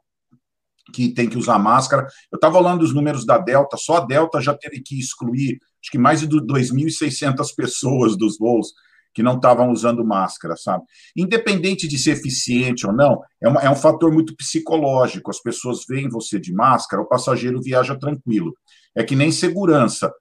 [0.94, 2.06] que tem que usar máscara.
[2.30, 5.90] Eu estava falando dos números da Delta, só a Delta já teve que excluir, acho
[5.90, 8.74] que mais de 2.600 pessoas dos voos
[9.14, 10.84] que não estavam usando máscara, sabe?
[11.16, 15.30] Independente de ser eficiente ou não, é, uma, é um fator muito psicológico.
[15.30, 18.54] As pessoas veem você de máscara, o passageiro viaja tranquilo.
[18.96, 20.12] É que nem segurança.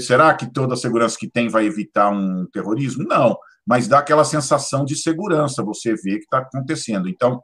[0.00, 3.04] Será que toda a segurança que tem vai evitar um terrorismo?
[3.04, 7.08] Não, mas dá aquela sensação de segurança, você vê que está acontecendo.
[7.08, 7.42] Então,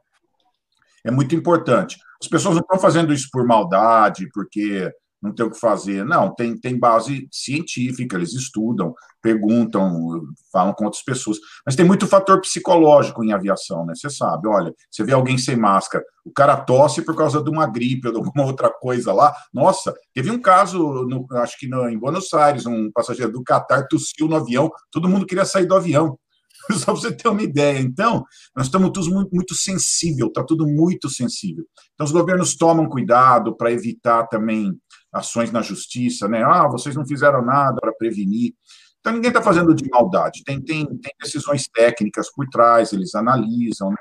[1.03, 1.97] é muito importante.
[2.21, 4.89] As pessoas não estão fazendo isso por maldade, porque
[5.21, 6.03] não tem o que fazer.
[6.03, 11.37] Não, tem, tem base científica, eles estudam, perguntam, falam com outras pessoas.
[11.65, 13.93] Mas tem muito fator psicológico em aviação, né?
[13.95, 17.67] Você sabe, olha, você vê alguém sem máscara, o cara tosse por causa de uma
[17.67, 19.33] gripe ou de alguma outra coisa lá.
[19.53, 23.87] Nossa, teve um caso, no, acho que no, em Buenos Aires, um passageiro do Qatar
[23.87, 26.17] tossiu no avião, todo mundo queria sair do avião.
[26.71, 27.79] Só para você ter uma ideia.
[27.79, 28.23] Então,
[28.55, 31.65] nós estamos todos muito, muito sensível, está tudo muito sensível.
[31.93, 34.77] Então, os governos tomam cuidado para evitar também
[35.13, 36.43] ações na justiça, né?
[36.43, 38.53] Ah, vocês não fizeram nada para prevenir.
[38.99, 40.43] Então, ninguém está fazendo de maldade.
[40.45, 43.95] Tem, tem, tem decisões técnicas por trás, eles analisam, né?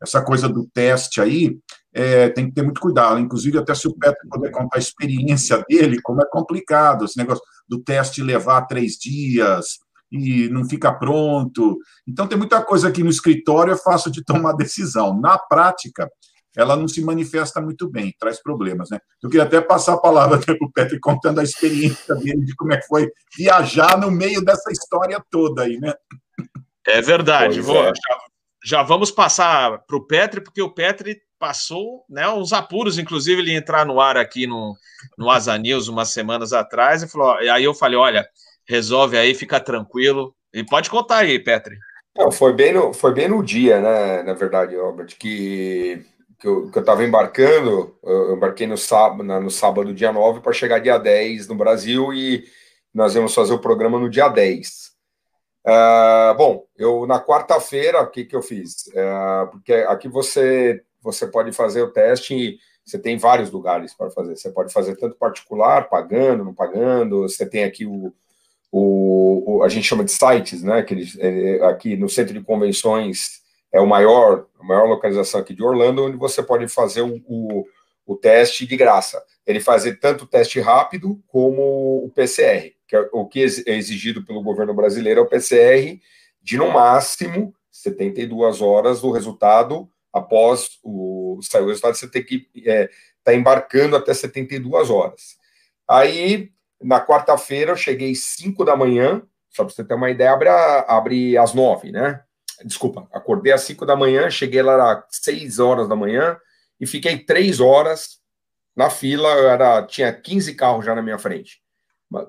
[0.00, 1.56] Essa coisa do teste aí,
[1.92, 3.18] é, tem que ter muito cuidado.
[3.18, 7.42] Inclusive, até se o Petro puder contar a experiência dele, como é complicado esse negócio
[7.68, 9.78] do teste levar três dias
[10.12, 11.78] e não fica pronto.
[12.06, 15.18] Então, tem muita coisa aqui no escritório, é fácil de tomar decisão.
[15.18, 16.08] Na prática,
[16.56, 18.98] ela não se manifesta muito bem, traz problemas, né?
[19.22, 22.72] Eu queria até passar a palavra para o Petri contando a experiência dele de como
[22.72, 25.92] é que foi viajar no meio dessa história toda aí, né?
[26.86, 27.60] É verdade.
[27.60, 27.86] Vou, é.
[27.86, 28.18] Já,
[28.64, 33.54] já, vamos passar para o Petri, porque o Petri passou né, uns apuros, inclusive ele
[33.54, 34.74] entrar no ar aqui no,
[35.18, 38.26] no Asa News umas semanas atrás e falou, e aí eu falei, olha,
[38.66, 40.34] resolve aí, fica tranquilo.
[40.52, 41.76] E pode contar aí, Petri.
[42.16, 46.06] Não, foi bem no, foi bem no dia, né, na verdade, Robert, que
[46.44, 50.98] que eu estava embarcando, eu embarquei no sábado, no sábado dia 9, para chegar dia
[50.98, 52.44] 10 no Brasil e
[52.92, 54.92] nós íamos fazer o programa no dia 10.
[55.66, 58.88] Uh, ah, bom, eu na quarta-feira, o que, que eu fiz?
[58.88, 64.36] Uh, porque aqui você, você pode fazer o teste, você tem vários lugares para fazer.
[64.36, 68.12] Você pode fazer tanto particular, pagando, não pagando, você tem aqui o,
[68.70, 70.82] o, o a gente chama de sites, né?
[70.82, 73.42] Que eles, é, aqui no centro de convenções
[73.74, 77.66] é o maior, a maior localização aqui de Orlando, onde você pode fazer o, o,
[78.06, 79.20] o teste de graça.
[79.44, 84.24] Ele fazer tanto o teste rápido como o PCR, que é o que é exigido
[84.24, 86.00] pelo governo brasileiro, é o PCR
[86.40, 92.48] de no máximo 72 horas do resultado após o sair o resultado, você tem que
[92.54, 92.88] estar é,
[93.24, 95.36] tá embarcando até 72 horas.
[95.88, 100.48] Aí, na quarta-feira, eu cheguei 5 da manhã, só para você ter uma ideia, abre,
[100.48, 102.22] abre às 9, né?
[102.64, 106.36] Desculpa, acordei às 5 da manhã, cheguei lá às 6 horas da manhã
[106.80, 108.18] e fiquei 3 horas
[108.76, 111.62] na fila, era, tinha 15 carros já na minha frente.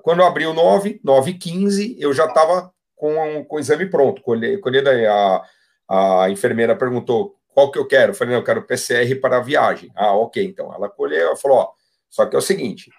[0.02, 4.22] Quando abriu 9, 9 e 15, eu já estava com, com o exame pronto.
[4.22, 4.60] Colhei
[5.06, 5.42] a,
[5.88, 8.10] a enfermeira perguntou qual que eu quero.
[8.10, 9.90] Eu falei, não, eu quero PCR para a viagem.
[9.94, 10.72] Ah, ok, então.
[10.74, 11.72] Ela colheu, ela falou, ó,
[12.08, 12.90] só que é o seguinte,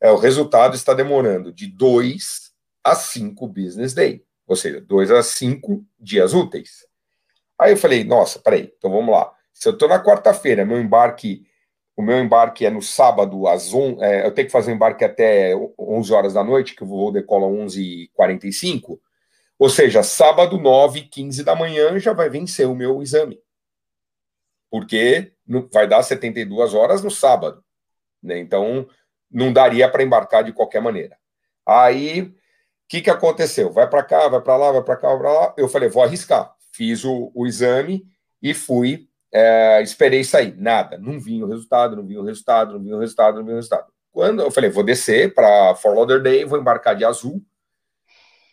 [0.00, 2.50] é, o resultado está demorando de 2
[2.84, 6.84] a 5 business day ou seja, dois a cinco dias úteis.
[7.56, 9.32] Aí eu falei, nossa, peraí, então vamos lá.
[9.52, 11.46] Se eu estou na quarta-feira, meu embarque,
[11.96, 15.04] o meu embarque é no sábado às 11, é, eu tenho que fazer o embarque
[15.04, 18.98] até 11 horas da noite, que o voo decola 11h45,
[19.56, 23.38] ou seja, sábado 9 15 da manhã já vai vencer o meu exame.
[24.68, 25.32] Porque
[25.72, 27.62] vai dar 72 horas no sábado.
[28.20, 28.40] Né?
[28.40, 28.88] Então,
[29.30, 31.16] não daria para embarcar de qualquer maneira.
[31.64, 32.34] Aí
[32.90, 33.70] que, que aconteceu?
[33.70, 35.54] Vai para cá, vai para lá, vai para cá, vai para lá.
[35.56, 36.52] Eu falei, vou arriscar.
[36.72, 38.04] Fiz o, o exame
[38.42, 40.56] e fui, é, esperei sair.
[40.58, 43.54] Nada, não vinha o resultado, não vinha o resultado, não vinha o resultado, não vinha
[43.54, 43.86] o resultado.
[44.10, 47.40] Quando eu falei, vou descer para Fort Lauderdale, vou embarcar de azul.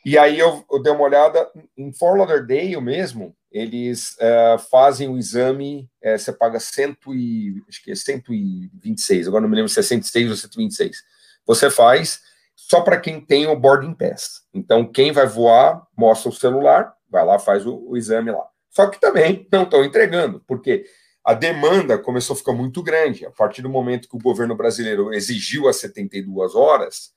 [0.05, 5.17] E aí eu, eu dei uma olhada em Fort Lauderdale mesmo, eles é, fazem o
[5.17, 9.79] exame, é, você paga cento e, acho que é 126, agora não me lembro se
[9.79, 10.97] é 106 ou 126.
[11.43, 12.21] Você faz
[12.67, 14.41] só para quem tem o boarding pass.
[14.53, 18.45] Então, quem vai voar, mostra o celular, vai lá, faz o, o exame lá.
[18.69, 20.83] Só que também não estão entregando, porque
[21.23, 23.25] a demanda começou a ficar muito grande.
[23.25, 27.13] A partir do momento que o governo brasileiro exigiu as 72 horas,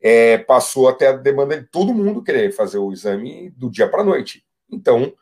[0.00, 4.00] é, passou até a demanda de todo mundo querer fazer o exame do dia para
[4.00, 4.44] a noite.
[4.68, 5.12] Então,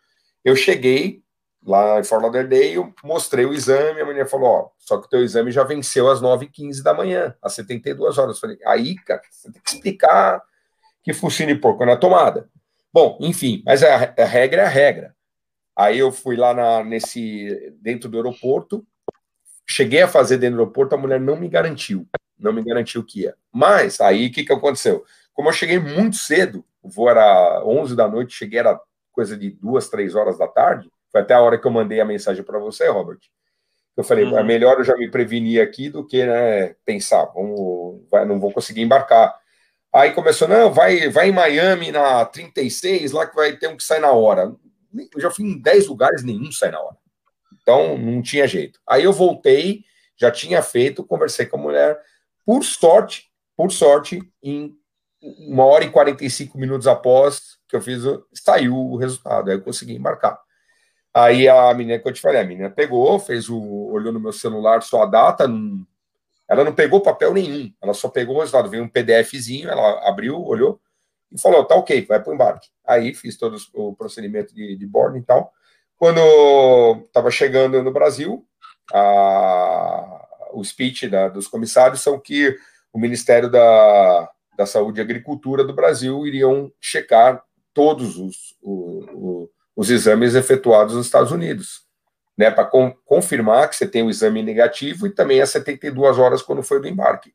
[0.42, 1.22] eu cheguei
[1.64, 5.22] lá em Fort Lauderdale, mostrei o exame, a mulher falou, ó, só que o teu
[5.22, 8.36] exame já venceu às 9h15 da manhã, às 72 horas.
[8.36, 10.42] Eu falei, aí, cara, você tem que explicar
[11.02, 12.48] que focinho de porco na tomada.
[12.92, 15.14] Bom, enfim, mas a, a regra é a regra.
[15.76, 18.84] Aí eu fui lá na, nesse dentro do aeroporto,
[19.66, 23.20] cheguei a fazer dentro do aeroporto, a mulher não me garantiu, não me garantiu que
[23.22, 23.36] ia.
[23.52, 25.04] Mas aí o que, que aconteceu?
[25.32, 28.80] Como eu cheguei muito cedo, o voo era 11 da noite, cheguei era
[29.12, 32.04] coisa de duas, três horas da tarde, foi até a hora que eu mandei a
[32.04, 33.18] mensagem para você, Robert.
[33.96, 34.38] Eu falei, uhum.
[34.38, 38.52] é melhor eu já me prevenir aqui do que né, pensar, vamos, vai, não vou
[38.52, 39.34] conseguir embarcar.
[39.92, 43.82] Aí começou, não, vai, vai em Miami na 36, lá que vai ter um que
[43.82, 44.54] sai na hora.
[45.14, 46.96] Eu já fui em 10 lugares, nenhum sai na hora.
[47.60, 48.78] Então, não tinha jeito.
[48.86, 49.82] Aí eu voltei,
[50.16, 52.00] já tinha feito, conversei com a mulher.
[52.46, 53.24] Por sorte,
[53.56, 54.74] por sorte, em
[55.20, 58.02] uma hora e 45 minutos após que eu fiz,
[58.32, 59.50] saiu o resultado.
[59.50, 60.38] Aí eu consegui embarcar.
[61.24, 63.58] Aí a menina que eu te falei, a menina pegou, fez o.
[63.90, 65.84] olhou no meu celular só a data, não,
[66.48, 70.40] ela não pegou papel nenhum, ela só pegou o resultado, veio um PDFzinho, ela abriu,
[70.44, 70.80] olhou
[71.32, 72.68] e falou: tá ok, vai para o embarque.
[72.86, 75.52] Aí fiz todo o procedimento de, de boarding e tal.
[75.96, 76.20] Quando
[77.06, 78.46] estava chegando no Brasil,
[78.92, 82.56] a, o speech da, dos comissários são que
[82.92, 87.42] o Ministério da, da Saúde e Agricultura do Brasil iriam checar
[87.74, 89.48] todos os, o,
[89.78, 91.82] os exames efetuados nos Estados Unidos,
[92.36, 96.42] né, para com, confirmar que você tem o exame negativo e também as 72 horas
[96.42, 97.32] quando foi do embarque.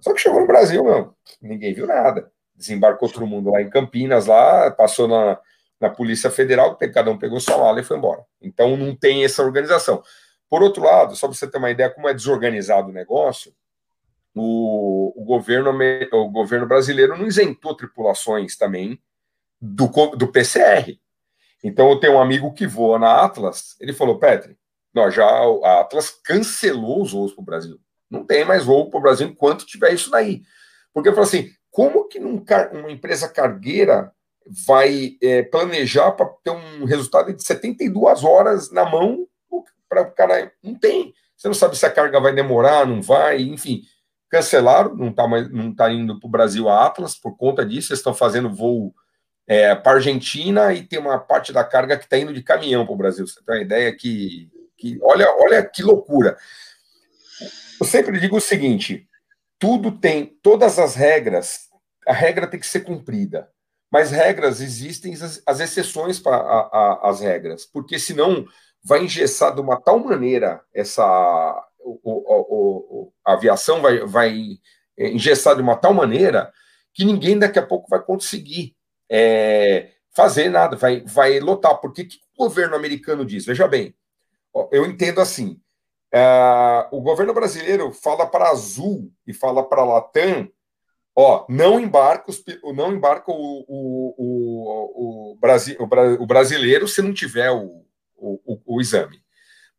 [0.00, 2.30] Só que chegou no Brasil, não, ninguém viu nada.
[2.54, 5.36] Desembarcou todo mundo lá em Campinas, lá, passou na,
[5.80, 8.24] na Polícia Federal, cada um pegou sua mala e foi embora.
[8.40, 10.04] Então não tem essa organização.
[10.48, 13.52] Por outro lado, só para você ter uma ideia como é desorganizado o negócio,
[14.36, 15.72] o, o, governo,
[16.12, 19.02] o governo brasileiro não isentou tripulações também
[19.60, 20.96] do, do PCR.
[21.62, 24.56] Então, eu tenho um amigo que voa na Atlas, ele falou, Petri,
[24.92, 27.78] nós já, a Atlas cancelou os voos para o Brasil.
[28.10, 30.42] Não tem mais voo para o Brasil enquanto tiver isso daí.
[30.92, 34.12] Porque eu falo assim, como que num, uma empresa cargueira
[34.66, 39.26] vai é, planejar para ter um resultado de 72 horas na mão
[39.88, 40.52] para o cara?
[40.62, 41.14] Não tem.
[41.36, 43.82] Você não sabe se a carga vai demorar, não vai, enfim.
[44.28, 48.00] Cancelaram, não está não tá indo para o Brasil a Atlas por conta disso, eles
[48.00, 48.94] estão fazendo voo
[49.46, 52.84] é, para a Argentina e tem uma parte da carga que está indo de caminhão
[52.84, 53.26] para o Brasil.
[53.26, 56.36] Você tem uma ideia que, que olha, olha que loucura.
[57.80, 59.08] Eu sempre digo o seguinte:
[59.58, 61.68] tudo tem, todas as regras,
[62.06, 63.48] a regra tem que ser cumprida.
[63.90, 68.46] Mas regras existem as, as exceções para as regras, porque senão
[68.82, 71.04] vai engessar de uma tal maneira essa
[71.78, 74.58] o, o, o, a aviação vai, vai
[74.96, 76.52] engessar de uma tal maneira
[76.94, 78.74] que ninguém daqui a pouco vai conseguir
[79.14, 81.76] é, fazer nada, vai, vai lotar.
[81.76, 83.44] Porque que o governo americano diz?
[83.44, 83.94] Veja bem,
[84.70, 85.60] eu entendo assim:
[86.10, 90.50] é, o governo brasileiro fala para Azul e fala para Latam,
[91.14, 92.42] ó, não embarca, os,
[92.74, 97.84] não embarca o, o, o, o, Brasi, o, brasileiro se não tiver o,
[98.16, 99.22] o, o, exame.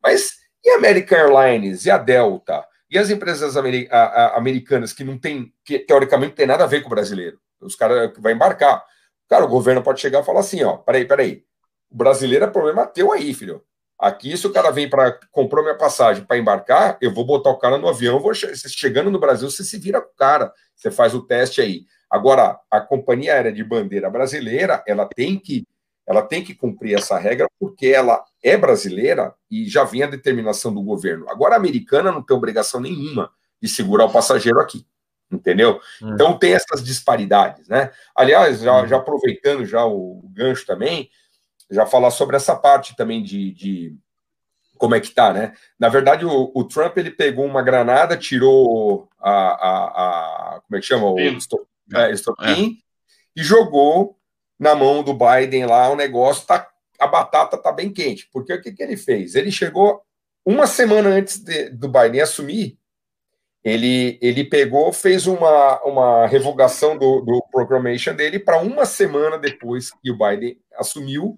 [0.02, 2.64] Mas e a American Airlines e a Delta?
[2.90, 6.92] E as empresas americanas que não tem, que teoricamente tem nada a ver com o
[6.92, 7.40] brasileiro?
[7.60, 8.86] Os caras vai embarcar.
[9.34, 11.44] Cara, o governo pode chegar e falar assim, ó, peraí, peraí,
[11.90, 13.64] o brasileiro é problema teu aí, filho.
[13.98, 17.58] Aqui, se o cara vem para comprou minha passagem para embarcar, eu vou botar o
[17.58, 21.16] cara no avião, vou chegando no Brasil, você se vira com o cara, você faz
[21.16, 21.82] o teste aí.
[22.12, 25.66] Agora, a companhia aérea de bandeira brasileira, ela tem que
[26.06, 30.72] ela tem que cumprir essa regra porque ela é brasileira e já vem a determinação
[30.72, 31.28] do governo.
[31.28, 34.86] Agora, a americana não tem obrigação nenhuma de segurar o passageiro aqui
[35.36, 35.80] entendeu?
[36.02, 36.14] Hum.
[36.14, 37.92] Então tem essas disparidades, né?
[38.16, 38.88] Aliás, já, hum.
[38.88, 41.10] já, aproveitando já o gancho também,
[41.70, 43.96] já falar sobre essa parte também de, de
[44.78, 45.54] como é que tá, né?
[45.80, 50.80] Na verdade, o, o, Trump ele pegou uma granada, tirou a, a, a como é
[50.80, 51.12] que chama?
[51.12, 51.66] O estopim,
[51.96, 53.40] é, estopim é.
[53.40, 54.18] e jogou
[54.60, 56.68] na mão do Biden lá o negócio, tá,
[57.00, 58.30] a batata tá bem quente.
[58.32, 59.36] Porque o que, que ele fez?
[59.36, 60.02] Ele chegou
[60.46, 62.78] uma semana antes de, do Biden assumir,
[63.64, 69.92] ele, ele pegou, fez uma, uma revogação do, do proclamation dele para uma semana depois
[70.02, 71.38] que o Biden assumiu,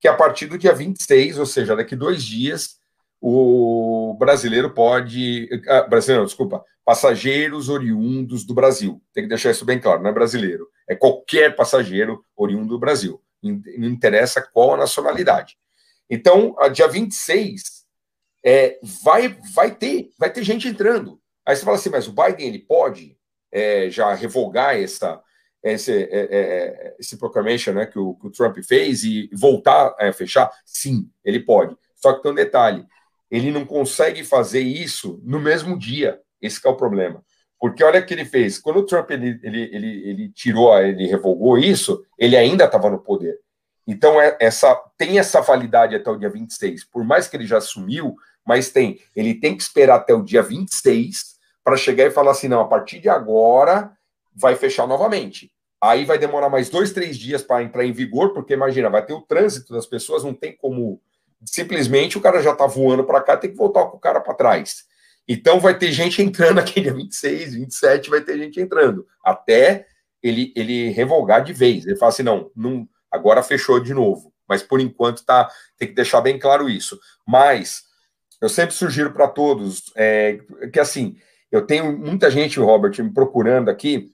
[0.00, 2.78] que a partir do dia 26, ou seja, daqui dois dias,
[3.20, 5.48] o brasileiro pode.
[5.66, 9.02] Ah, brasileiro, desculpa, passageiros oriundos do Brasil.
[9.12, 10.68] Tem que deixar isso bem claro, não é brasileiro.
[10.86, 13.20] É qualquer passageiro oriundo do Brasil.
[13.42, 15.56] Não interessa qual a nacionalidade.
[16.08, 17.84] Então, dia 26,
[18.44, 21.18] é, vai, vai, ter, vai ter gente entrando.
[21.46, 23.16] Aí você fala assim, mas o Biden ele pode
[23.52, 25.22] é, já revogar essa,
[25.62, 29.94] esse, é, é, é, esse proclamation né, que, o, que o Trump fez e voltar
[29.98, 30.50] a fechar?
[30.64, 31.76] Sim, ele pode.
[31.94, 32.84] Só que tem um detalhe:
[33.30, 36.20] ele não consegue fazer isso no mesmo dia.
[36.40, 37.24] Esse é o problema.
[37.58, 38.58] Porque olha o que ele fez.
[38.58, 42.98] Quando o Trump ele, ele, ele, ele tirou, ele revogou isso, ele ainda estava no
[42.98, 43.38] poder.
[43.86, 46.84] Então, é, essa, tem essa validade até o dia 26.
[46.84, 48.16] Por mais que ele já assumiu,
[48.46, 49.00] mas tem.
[49.16, 51.33] Ele tem que esperar até o dia 26
[51.64, 53.90] para chegar e falar assim: não, a partir de agora
[54.34, 55.50] vai fechar novamente.
[55.82, 59.12] Aí vai demorar mais dois, três dias para entrar em vigor, porque imagina, vai ter
[59.12, 61.00] o trânsito das pessoas, não tem como.
[61.44, 64.34] Simplesmente o cara já está voando para cá, tem que voltar com o cara para
[64.34, 64.84] trás.
[65.26, 69.86] Então vai ter gente entrando aqui dia 26, 27, vai ter gente entrando, até
[70.22, 71.86] ele, ele revogar de vez.
[71.86, 74.32] Ele fala assim: não, não agora fechou de novo.
[74.48, 76.98] Mas por enquanto tá, tem que deixar bem claro isso.
[77.26, 77.84] Mas
[78.40, 80.38] eu sempre sugiro para todos é,
[80.72, 81.16] que assim,
[81.54, 84.10] eu tenho muita gente, Robert, me procurando aqui,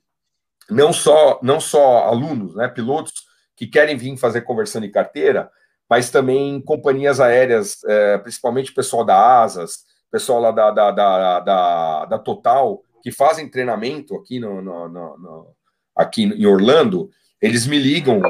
[0.69, 3.15] não só não só alunos, né, pilotos
[3.57, 5.51] que querem vir fazer conversão de carteira,
[5.89, 11.41] mas também companhias aéreas, é, principalmente o pessoal da Asas, pessoal lá da, da, da,
[11.41, 15.57] da, da Total, que fazem treinamento aqui no, no, no, no,
[15.97, 17.09] aqui em Orlando,
[17.41, 18.21] eles me ligam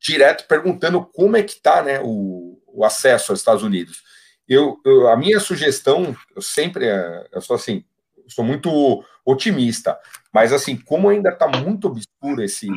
[0.00, 4.02] direto perguntando como é que está né, o, o, acesso aos Estados Unidos.
[4.48, 7.84] Eu, eu, a minha sugestão, eu sempre, é, eu sou assim,
[8.28, 9.98] sou muito otimista,
[10.32, 12.68] mas assim, como ainda está muito obscuro esse,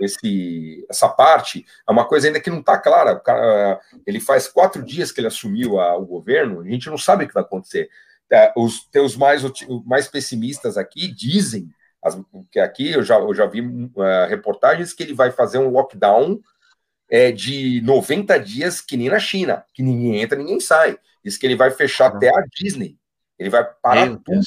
[0.00, 3.14] esse, essa parte, é uma coisa ainda que não está clara.
[3.14, 6.98] O cara, ele faz quatro dias que ele assumiu a, o governo, a gente não
[6.98, 7.88] sabe o que vai acontecer.
[8.30, 9.42] É, os teus mais,
[9.84, 11.70] mais pessimistas aqui dizem
[12.02, 12.20] as,
[12.50, 13.92] que aqui eu já, eu já vi uh,
[14.28, 16.40] reportagens que ele vai fazer um lockdown
[17.08, 20.98] é, de 90 dias, que nem na China, que ninguém entra, ninguém sai.
[21.24, 22.98] Diz que ele vai fechar até a Disney.
[23.38, 24.40] Ele vai parar Meu tudo.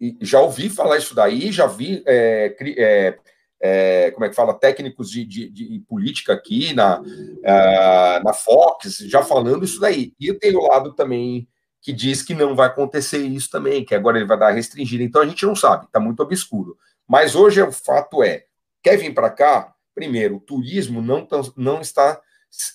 [0.00, 3.18] E já ouvi falar isso daí, já vi é, é,
[3.60, 8.98] é, como é que fala, técnicos de, de, de política aqui na, uh, na Fox,
[9.06, 10.12] já falando isso daí.
[10.20, 11.48] E tenho o lado também
[11.80, 15.02] que diz que não vai acontecer isso também, que agora ele vai dar restringida.
[15.02, 16.76] Então a gente não sabe, está muito obscuro.
[17.06, 18.44] Mas hoje o fato é,
[18.82, 19.72] quer vir para cá?
[19.94, 21.26] Primeiro, o turismo não,
[21.56, 22.20] não está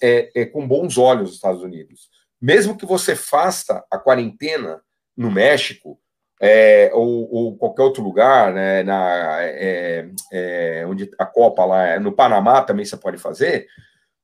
[0.02, 2.10] é, é, com bons olhos nos Estados Unidos.
[2.42, 4.82] Mesmo que você faça a quarentena
[5.16, 6.00] no México,
[6.44, 12.00] é, ou, ou, qualquer outro lugar, né, na, é, é, onde a Copa lá, é,
[12.00, 13.68] no Panamá também você pode fazer.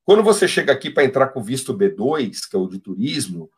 [0.04, 3.52] Quando você chega aqui para entrar com visto B2, que é o de turismo,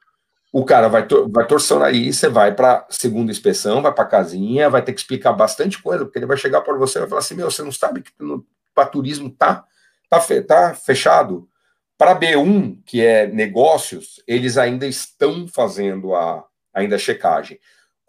[0.52, 4.70] o cara vai, tor vai torcer o você vai para segunda inspeção, vai para casinha,
[4.70, 7.20] vai ter que explicar bastante coisa, porque ele vai chegar para você e vai falar
[7.20, 8.12] assim: meu, você não sabe que
[8.74, 9.64] para turismo tá,
[10.10, 11.48] tá, fe tá fechado.
[11.98, 16.44] Para B1, que é negócios, eles ainda estão fazendo a
[16.74, 17.60] ainda a checagem.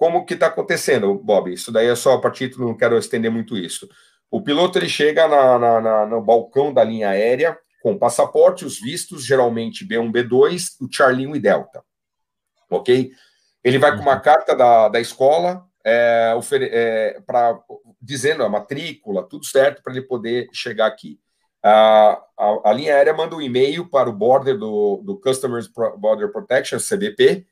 [0.01, 1.53] Como que está acontecendo, Bob?
[1.53, 3.87] Isso daí é só para título, não quero estender muito isso.
[4.31, 8.81] O piloto ele chega na, na, na, no balcão da linha aérea com passaporte, os
[8.81, 11.85] vistos, geralmente B1, B2, o Charlinho e Delta.
[12.71, 13.11] Ok?
[13.63, 14.23] Ele vai com uma uhum.
[14.23, 17.61] carta da, da escola é, é, pra,
[18.01, 21.21] dizendo a matrícula, tudo certo, para ele poder chegar aqui.
[21.63, 26.33] A, a, a, linha aérea manda um e-mail para o border do, do Customers Border
[26.33, 27.47] Protection, CBP,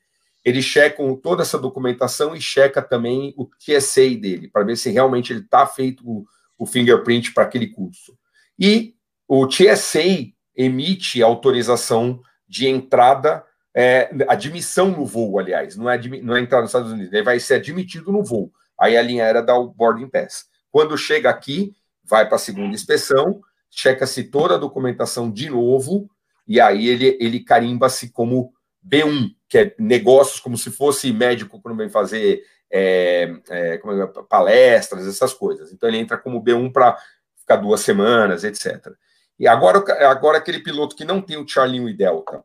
[0.45, 5.33] eles checam toda essa documentação e checa também o TSA dele, para ver se realmente
[5.33, 6.25] ele está feito o,
[6.59, 8.17] o fingerprint para aquele curso.
[8.59, 8.95] E
[9.27, 16.41] o TSA emite autorização de entrada, é, admissão no voo, aliás, não é, não é
[16.41, 18.51] entrada nos Estados Unidos, ele vai ser admitido no voo.
[18.81, 20.47] Aí a linha aérea dá o boarding pass.
[20.71, 21.73] Quando chega aqui,
[22.05, 26.09] vai para a segunda inspeção, checa-se toda a documentação de novo,
[26.47, 28.53] e aí ele, ele carimba-se como
[28.89, 35.07] B1, que é negócios como se fosse médico quando vem fazer é, é, é, palestras,
[35.07, 35.73] essas coisas.
[35.73, 36.97] Então ele entra como B1 para
[37.37, 38.93] ficar duas semanas, etc.
[39.39, 39.79] E agora,
[40.09, 42.45] agora aquele piloto que não tem o Charlie e Delta, o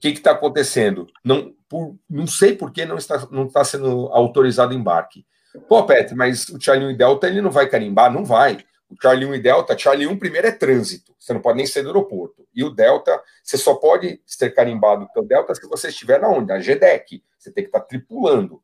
[0.00, 1.06] que está acontecendo?
[1.24, 5.24] Não, por, não sei por que não está, não está sendo autorizado embarque.
[5.68, 8.12] Pô, Petri, mas o Charlie e Delta ele não vai carimbar?
[8.12, 8.58] Não vai.
[8.92, 11.82] O Charlie 1 e Delta, Charlie 1 primeiro é trânsito, você não pode nem ser
[11.82, 12.46] do aeroporto.
[12.54, 16.48] E o Delta, você só pode ser carimbado o Delta se você estiver na onde?
[16.48, 18.62] Na GDEC, você tem que estar tripulando.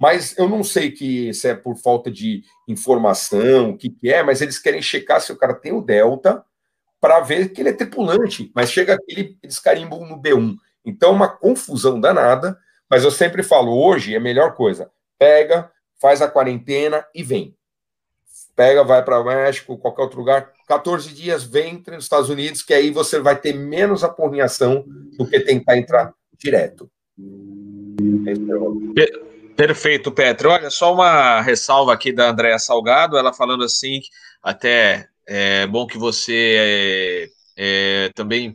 [0.00, 4.22] Mas eu não sei que se é por falta de informação, o que, que é,
[4.22, 6.44] mas eles querem checar se o cara tem o Delta
[7.00, 8.50] para ver que ele é tripulante.
[8.54, 10.56] Mas chega aqui, eles carimbam no B1.
[10.84, 12.58] Então, uma confusão danada.
[12.90, 14.90] Mas eu sempre falo, hoje é a melhor coisa.
[15.18, 15.70] Pega,
[16.00, 17.57] faz a quarentena e vem
[18.58, 22.60] pega, vai para o México, qualquer outro lugar, 14 dias, vem entre os Estados Unidos,
[22.60, 24.84] que aí você vai ter menos aporreação
[25.16, 26.90] do que tentar entrar direto.
[29.56, 30.50] Perfeito, Petro.
[30.50, 34.00] Olha, só uma ressalva aqui da Andréa Salgado, ela falando assim,
[34.42, 38.54] até é bom que você é, é, também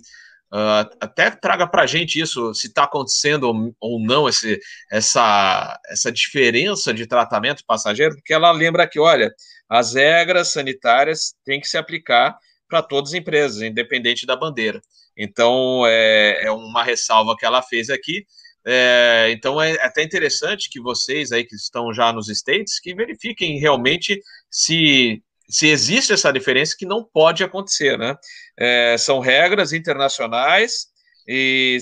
[0.54, 4.60] Uh, até traga para a gente isso, se está acontecendo ou não esse,
[4.92, 9.34] essa, essa diferença de tratamento passageiro, porque ela lembra que, olha,
[9.68, 12.38] as regras sanitárias têm que se aplicar
[12.70, 14.80] para todas as empresas, independente da bandeira.
[15.18, 18.24] Então, é, é uma ressalva que ela fez aqui.
[18.64, 23.58] É, então, é até interessante que vocês aí que estão já nos States, que verifiquem
[23.58, 25.20] realmente se
[25.54, 28.18] se existe essa diferença que não pode acontecer, né?
[28.58, 30.88] É, são regras internacionais
[31.28, 31.78] e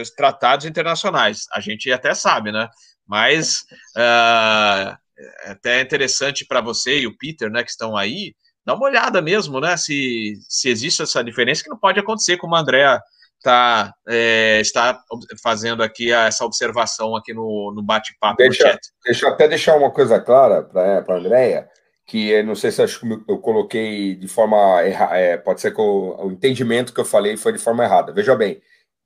[0.00, 1.46] os tratados internacionais.
[1.52, 2.68] A gente até sabe, né?
[3.04, 3.62] Mas
[3.96, 4.96] uh,
[5.44, 8.32] é até interessante para você e o Peter, né, que estão aí,
[8.64, 9.76] dá uma olhada mesmo, né?
[9.76, 13.02] Se, se existe essa diferença que não pode acontecer, como a Andrea
[13.42, 15.02] tá, é, está
[15.42, 18.78] fazendo aqui essa observação aqui no, no bate-papo deixa.
[19.04, 21.68] Deixa eu até deixar uma coisa clara para a Andrea
[22.06, 25.80] que não sei se acho que eu coloquei de forma errada, é, pode ser que
[25.80, 28.12] o, o, entendimento que eu falei foi de forma errada.
[28.12, 28.62] Veja bem,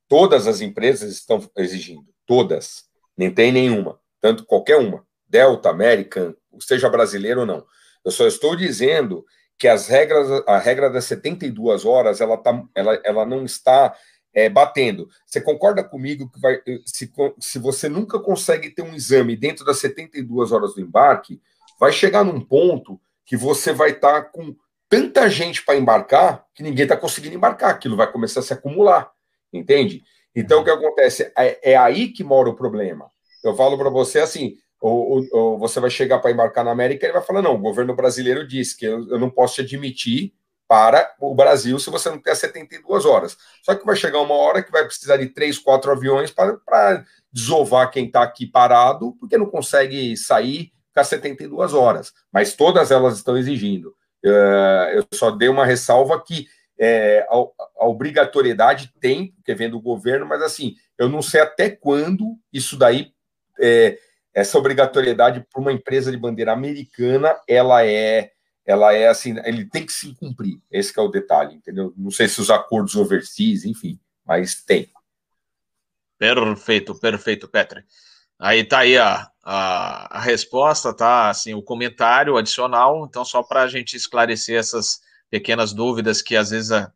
[0.06, 2.84] todas as empresas estão exigindo, todas,
[3.16, 7.64] nem tem nenhuma, tanto qualquer uma, Delta, American, seja brasileiro ou não.
[8.04, 9.24] Eu só estou dizendo
[9.58, 13.94] que as regras, a regra das 72 horas, ela, tá, ela, ela não está
[14.34, 15.08] é, batendo.
[15.26, 19.78] Você concorda comigo que vai, se, se você nunca consegue ter um exame dentro das
[19.78, 21.40] 72 horas do embarque,
[21.80, 24.54] vai chegar num ponto que você vai estar tá com
[24.86, 29.10] tanta gente para embarcar que ninguém está conseguindo embarcar, aquilo vai começar a se acumular,
[29.50, 30.02] entende?
[30.36, 31.32] Então, o que acontece?
[31.36, 33.10] É, é aí que mora o problema.
[33.42, 37.04] Eu falo para você assim: ou, ou, ou, você vai chegar para embarcar na América
[37.04, 39.62] e ele vai falar: não, o governo brasileiro disse que eu, eu não posso te
[39.62, 40.34] admitir
[40.68, 43.36] para o Brasil se você não tem 72 horas.
[43.62, 47.90] Só que vai chegar uma hora que vai precisar de três, quatro aviões para desovar
[47.90, 53.38] quem está aqui parado, porque não consegue sair ficar 72 horas, mas todas elas estão
[53.38, 53.94] exigindo.
[54.24, 56.46] Uh, eu só dei uma ressalva que
[56.78, 62.38] é, a, obrigatoriedade tem, porque vem do governo, mas assim, eu não sei até quando
[62.50, 63.12] isso daí,
[63.60, 63.98] é,
[64.32, 68.32] essa obrigatoriedade para uma empresa de bandeira americana, ela é,
[68.64, 70.58] ela é assim, ele tem que se cumprir.
[70.70, 71.92] Esse é o detalhe, entendeu?
[71.96, 74.90] Não sei se os acordos overseas, enfim, mas tem.
[76.18, 77.84] Perfeito, perfeito, Petre.
[78.40, 81.28] Aí tá aí a, a, a resposta, tá?
[81.28, 83.04] Assim, o comentário adicional.
[83.06, 86.90] Então, só para a gente esclarecer essas pequenas dúvidas que às vezes a,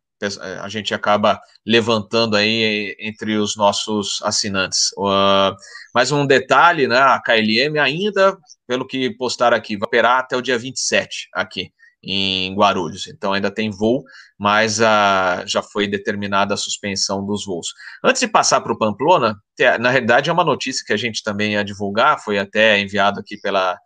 [0.61, 4.91] a gente acaba levantando aí entre os nossos assinantes.
[4.97, 5.55] Uh,
[5.93, 6.97] mais um detalhe, né?
[6.97, 8.35] A KLM ainda,
[8.67, 11.71] pelo que postaram aqui, vai operar até o dia 27 aqui
[12.05, 13.07] em Guarulhos.
[13.07, 14.03] Então ainda tem voo,
[14.37, 17.67] mas ah, já foi determinada a suspensão dos voos.
[18.03, 19.35] Antes de passar para o Pamplona,
[19.79, 23.37] na realidade é uma notícia que a gente também ia divulgar, foi até enviado aqui
[23.37, 23.77] pela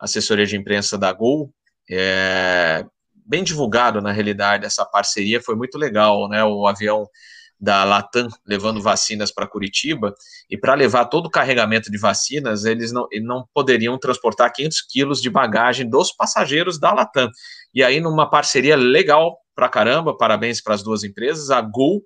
[0.00, 1.52] assessoria de imprensa da Gol.
[1.90, 2.84] É,
[3.26, 6.42] bem divulgado, na realidade, essa parceria, foi muito legal, né?
[6.44, 7.06] O avião
[7.60, 10.14] da Latam levando vacinas para Curitiba,
[10.48, 14.82] e para levar todo o carregamento de vacinas, eles não, eles não poderiam transportar 500
[14.82, 17.30] quilos de bagagem dos passageiros da Latam.
[17.74, 22.00] E aí, numa parceria legal pra caramba, parabéns para as duas empresas, a Gol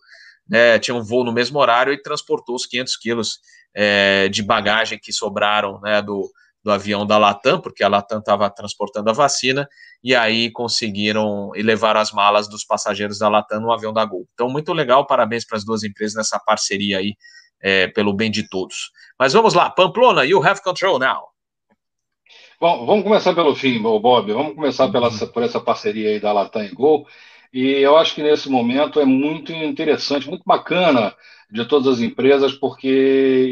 [0.49, 3.39] né, tinha um voo no mesmo horário e transportou os 500 quilos
[3.75, 6.31] é, de bagagem que sobraram né, do,
[6.63, 9.69] do avião da Latam, porque a Latam estava transportando a vacina,
[10.03, 14.27] e aí conseguiram levaram as malas dos passageiros da Latam no avião da Gol.
[14.35, 17.15] Então, muito legal, parabéns para as duas empresas nessa parceria aí,
[17.61, 18.91] é, pelo bem de todos.
[19.19, 21.33] Mas vamos lá, Pamplona, you have control now.
[22.61, 24.33] Bom, vamos começar pelo fim, Bob.
[24.33, 25.27] Vamos começar pela, uhum.
[25.33, 27.07] por essa parceria aí da Latam e Gol.
[27.53, 31.13] E eu acho que nesse momento é muito interessante, muito bacana
[31.51, 32.89] de todas as empresas, porque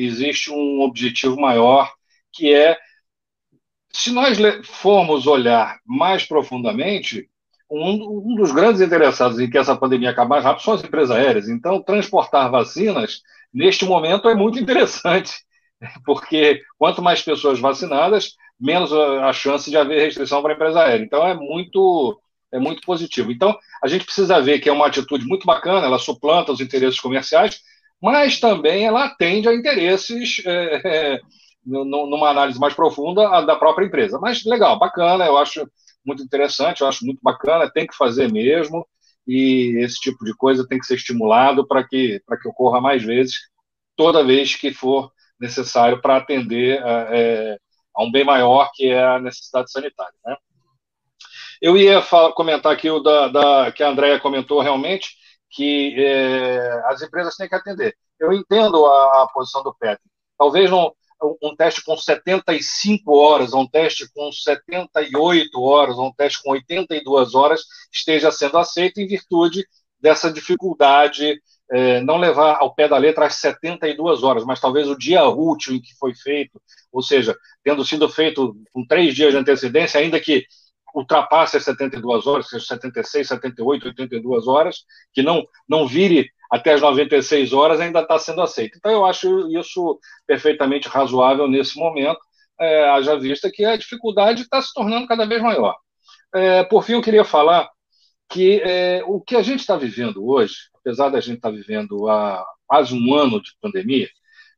[0.01, 1.93] existe um objetivo maior,
[2.33, 2.79] que é,
[3.93, 7.29] se nós formos olhar mais profundamente,
[7.71, 11.17] um, um dos grandes interessados em que essa pandemia acabe mais rápido são as empresas
[11.17, 11.49] aéreas.
[11.49, 13.23] Então, transportar vacinas,
[13.53, 15.33] neste momento, é muito interessante,
[16.05, 21.05] porque quanto mais pessoas vacinadas, menos a chance de haver restrição para a empresa aérea.
[21.05, 22.21] Então, é muito,
[22.53, 23.31] é muito positivo.
[23.31, 27.01] Então, a gente precisa ver que é uma atitude muito bacana, ela suplanta os interesses
[27.01, 27.61] comerciais,
[28.03, 31.21] mas também ela atende a interesses, é, é,
[31.65, 34.19] numa análise mais profunda, da própria empresa.
[34.19, 35.67] Mas legal, bacana, eu acho
[36.05, 38.87] muito interessante, eu acho muito bacana, tem que fazer mesmo,
[39.27, 43.35] e esse tipo de coisa tem que ser estimulado para que, que ocorra mais vezes,
[43.97, 47.59] toda vez que for necessário para atender é,
[47.95, 50.15] a um bem maior que é a necessidade sanitária.
[50.25, 50.37] Né?
[51.61, 55.11] Eu ia falar, comentar aqui o da, da, que a Andrea comentou realmente,
[55.51, 57.95] que é, as empresas têm que atender.
[58.19, 60.05] Eu entendo a, a posição do Petri.
[60.39, 60.95] Talvez não,
[61.43, 67.63] um teste com 75 horas, um teste com 78 horas, um teste com 82 horas
[67.93, 69.65] esteja sendo aceito em virtude
[70.01, 71.41] dessa dificuldade
[71.71, 75.75] é, não levar ao pé da letra as 72 horas, mas talvez o dia útil
[75.75, 76.61] em que foi feito,
[76.91, 80.45] ou seja, tendo sido feito com três dias de antecedência, ainda que
[80.95, 86.81] ultrapasse as 72 horas, seja 76, 78, 82 horas, que não, não vire até as
[86.81, 88.77] 96 horas, ainda está sendo aceito.
[88.77, 92.21] Então, eu acho isso perfeitamente razoável nesse momento,
[92.59, 95.77] é, haja vista que a dificuldade está se tornando cada vez maior.
[96.35, 97.69] É, por fim, eu queria falar
[98.29, 102.09] que é, o que a gente está vivendo hoje, apesar da gente estar tá vivendo
[102.09, 104.09] há quase um ano de pandemia,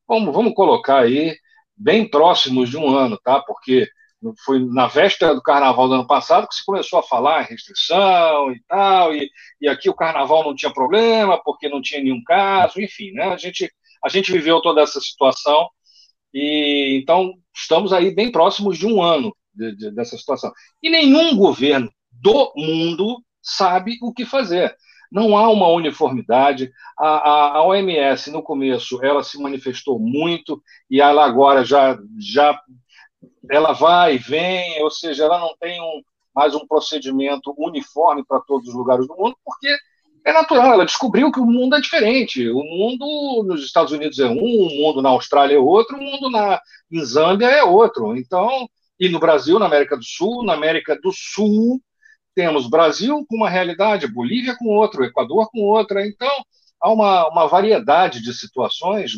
[0.07, 1.37] vamos, vamos colocar aí
[1.76, 3.41] bem próximos de um ano, tá?
[3.41, 3.89] Porque
[4.45, 8.53] foi na véspera do carnaval do ano passado que se começou a falar em restrição
[8.53, 12.81] e tal, e, e aqui o carnaval não tinha problema, porque não tinha nenhum caso,
[12.81, 13.25] enfim, né?
[13.27, 13.70] A gente,
[14.05, 15.68] a gente viveu toda essa situação,
[16.33, 20.53] e então estamos aí bem próximos de um ano de, de, dessa situação.
[20.83, 24.75] E nenhum governo do mundo sabe o que fazer.
[25.11, 26.73] Não há uma uniformidade.
[26.99, 32.59] A, a, a, OMS, no começo, ela se manifestou muito, e ela agora já, já
[33.51, 36.03] ela vai e vem, ou seja, ela não tem um,
[36.35, 39.77] mais um procedimento uniforme para todos os lugares do mundo, porque
[40.25, 42.49] é natural, ela descobriu que o mundo é diferente.
[42.49, 46.31] O mundo nos Estados Unidos é um, o mundo na Austrália é outro, o mundo
[46.31, 46.61] na,
[46.91, 48.16] em Zâmbia é outro.
[48.16, 48.68] Então,
[48.99, 51.81] e no Brasil, na América do Sul, na América do Sul,
[52.35, 56.07] temos Brasil com uma realidade, Bolívia com outra, Equador com outra.
[56.07, 56.33] Então,
[56.83, 59.12] há uma, uma variedade de situações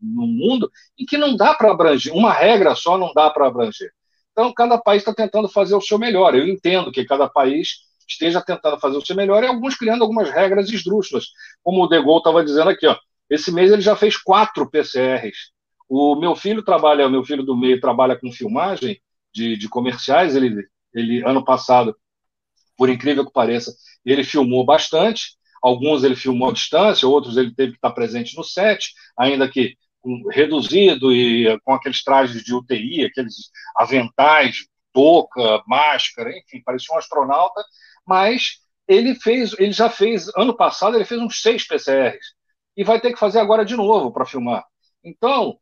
[0.00, 3.90] no mundo em que não dá para abranger, uma regra só não dá para abranger.
[4.32, 6.34] Então, cada país está tentando fazer o seu melhor.
[6.34, 10.30] Eu entendo que cada país esteja tentando fazer o seu melhor e alguns criando algumas
[10.30, 11.26] regras esdrúxulas.
[11.62, 12.96] Como o De Gaulle estava dizendo aqui, ó,
[13.28, 15.50] esse mês ele já fez quatro PCRs.
[15.88, 19.00] O meu filho trabalha, o meu filho do meio trabalha com filmagem
[19.32, 20.36] de, de comerciais.
[20.36, 20.64] Ele,
[20.94, 21.96] ele ano passado
[22.76, 25.36] por incrível que pareça, ele filmou bastante.
[25.62, 29.76] Alguns ele filmou à distância, outros ele teve que estar presente no set, ainda que
[30.30, 37.62] reduzido e com aqueles trajes de UTI, aqueles aventais, boca, máscara, enfim, parecia um astronauta,
[38.06, 42.34] mas ele fez, ele já fez, ano passado ele fez uns seis PCRs
[42.76, 44.64] e vai ter que fazer agora de novo para filmar.
[45.04, 45.58] Então,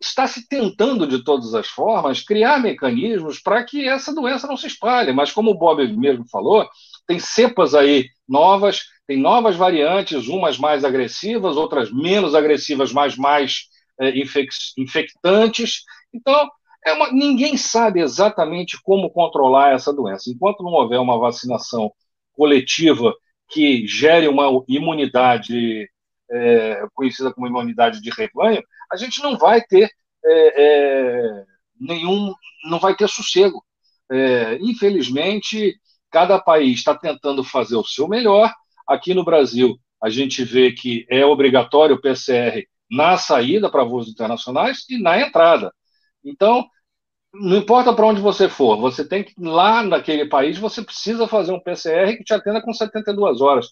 [0.00, 4.66] está se tentando, de todas as formas, criar mecanismos para que essa doença não se
[4.66, 5.12] espalhe.
[5.12, 6.68] Mas, como o Bob mesmo falou,
[7.12, 13.68] tem cepas aí novas, tem novas variantes, umas mais agressivas, outras menos agressivas, mas mais
[14.00, 14.14] é,
[14.78, 15.82] infectantes.
[16.14, 16.48] Então,
[16.86, 20.30] é uma, ninguém sabe exatamente como controlar essa doença.
[20.30, 21.92] Enquanto não houver uma vacinação
[22.32, 23.14] coletiva
[23.50, 25.86] que gere uma imunidade
[26.30, 29.90] é, conhecida como imunidade de rebanho, a gente não vai ter
[30.24, 31.44] é, é,
[31.78, 32.32] nenhum,
[32.70, 33.62] não vai ter sossego.
[34.10, 35.78] É, infelizmente,
[36.12, 38.52] cada país está tentando fazer o seu melhor.
[38.86, 44.08] Aqui no Brasil, a gente vê que é obrigatório o PCR na saída para voos
[44.08, 45.72] internacionais e na entrada.
[46.22, 46.68] Então,
[47.32, 51.52] não importa para onde você for, você tem que lá naquele país, você precisa fazer
[51.52, 53.70] um PCR que te atenda com 72 horas.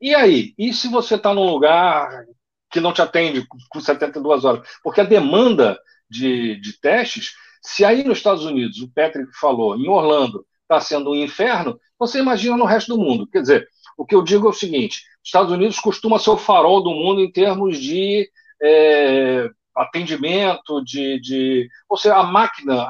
[0.00, 0.54] E aí?
[0.58, 2.24] E se você está num lugar
[2.70, 4.68] que não te atende com 72 horas?
[4.82, 9.88] Porque a demanda de, de testes, se aí nos Estados Unidos, o Patrick falou, em
[9.88, 13.26] Orlando, está sendo um inferno, você imagina no resto do mundo.
[13.26, 13.68] Quer dizer,
[13.98, 16.90] o que eu digo é o seguinte: os Estados Unidos costuma ser o farol do
[16.90, 18.30] mundo em termos de
[18.62, 21.68] é, atendimento, de, de.
[21.88, 22.86] Ou seja, a máquina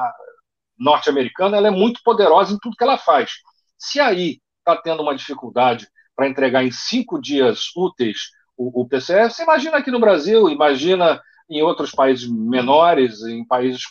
[0.77, 3.31] norte-americana ela é muito poderosa em tudo que ela faz.
[3.77, 9.31] Se aí está tendo uma dificuldade para entregar em cinco dias úteis o, o PCR.
[9.31, 11.19] Você imagina aqui no Brasil, imagina
[11.49, 13.81] em outros países menores, em países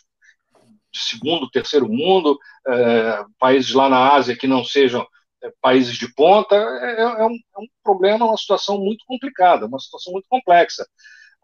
[0.93, 5.07] de segundo, terceiro mundo, é, países lá na Ásia que não sejam
[5.43, 9.79] é, países de ponta, é, é, um, é, um, problema, uma situação muito complicada, uma
[9.79, 10.87] situação muito complexa.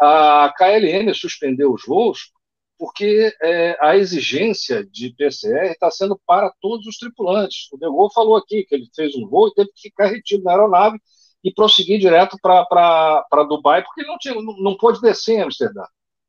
[0.01, 2.31] A KLM suspendeu os voos
[2.79, 7.69] porque é, a exigência de PCR está sendo para todos os tripulantes.
[7.73, 10.45] O De Gaulle falou aqui que ele fez um voo e teve que ficar retido
[10.45, 10.99] na aeronave
[11.43, 15.85] e prosseguir direto para Dubai, porque não, tinha, não, não pôde descer em Amsterdã.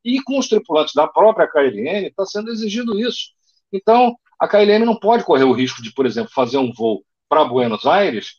[0.07, 3.31] E com os tripulantes da própria KLM está sendo exigido isso.
[3.73, 7.43] Então, a KLM não pode correr o risco de, por exemplo, fazer um voo para
[7.43, 8.35] Buenos Aires,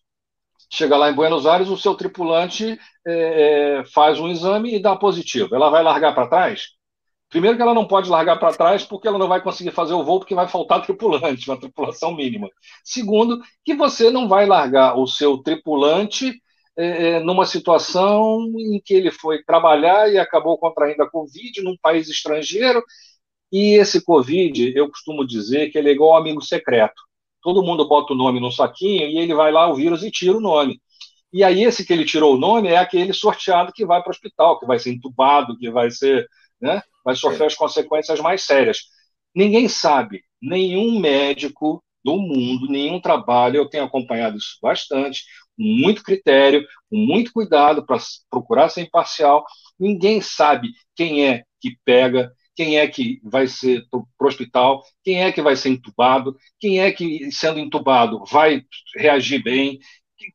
[0.72, 4.96] chega lá em Buenos Aires, o seu tripulante é, é, faz um exame e dá
[4.96, 5.54] positivo.
[5.54, 6.68] Ela vai largar para trás?
[7.28, 10.02] Primeiro que ela não pode largar para trás porque ela não vai conseguir fazer o
[10.02, 12.48] voo porque vai faltar tripulante, uma tripulação mínima.
[12.82, 16.40] Segundo, que você não vai largar o seu tripulante
[16.78, 21.76] é, é, numa situação em que ele foi trabalhar e acabou contraindo a Covid num
[21.76, 22.80] país estrangeiro.
[23.50, 27.02] E esse Covid, eu costumo dizer que ele é igual ao amigo secreto.
[27.42, 30.36] Todo mundo bota o nome no saquinho e ele vai lá, o vírus, e tira
[30.36, 30.80] o nome.
[31.32, 34.12] E aí, esse que ele tirou o nome é aquele sorteado que vai para o
[34.12, 36.28] hospital, que vai ser entubado, que vai ser.
[36.60, 38.78] Né, vai sofrer as consequências mais sérias.
[39.34, 45.22] Ninguém sabe, nenhum médico do mundo, nenhum trabalho, eu tenho acompanhado isso bastante,
[45.58, 47.98] muito critério, com muito cuidado para
[48.30, 49.44] procurar ser imparcial.
[49.78, 55.22] Ninguém sabe quem é que pega, quem é que vai ser para o hospital, quem
[55.22, 58.62] é que vai ser entubado, quem é que, sendo entubado, vai
[58.96, 59.78] reagir bem,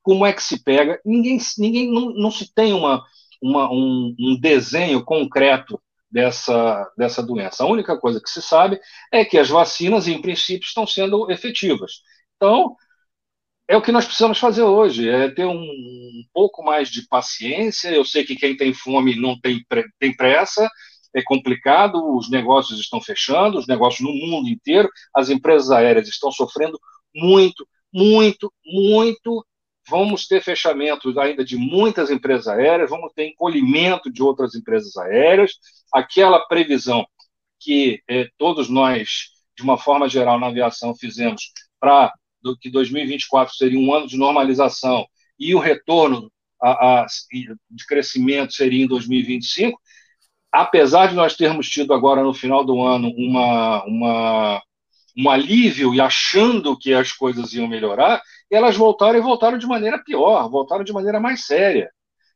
[0.02, 1.00] como é que se pega.
[1.06, 3.04] Ninguém, ninguém não, não se tem uma,
[3.42, 7.64] uma um, um desenho concreto dessa, dessa doença.
[7.64, 8.80] A única coisa que se sabe
[9.12, 12.02] é que as vacinas, em princípio, estão sendo efetivas.
[12.36, 12.76] Então,
[13.68, 17.90] é o que nós precisamos fazer hoje, é ter um, um pouco mais de paciência.
[17.90, 19.66] Eu sei que quem tem fome não tem,
[20.00, 20.70] tem pressa,
[21.16, 26.32] é complicado, os negócios estão fechando, os negócios no mundo inteiro, as empresas aéreas estão
[26.32, 26.80] sofrendo
[27.16, 29.46] muito, muito, muito.
[29.90, 35.52] Vamos ter fechamentos ainda de muitas empresas aéreas, vamos ter encolhimento de outras empresas aéreas.
[35.94, 37.06] Aquela previsão
[37.60, 42.14] que eh, todos nós, de uma forma geral, na aviação, fizemos para
[42.44, 45.08] do que 2024 seria um ano de normalização
[45.40, 46.32] e o retorno
[46.62, 49.80] a, a, de crescimento seria em 2025,
[50.52, 54.62] apesar de nós termos tido agora no final do ano uma, uma,
[55.18, 60.02] um alívio e achando que as coisas iam melhorar, elas voltaram e voltaram de maneira
[60.04, 61.92] pior, voltaram de maneira mais séria.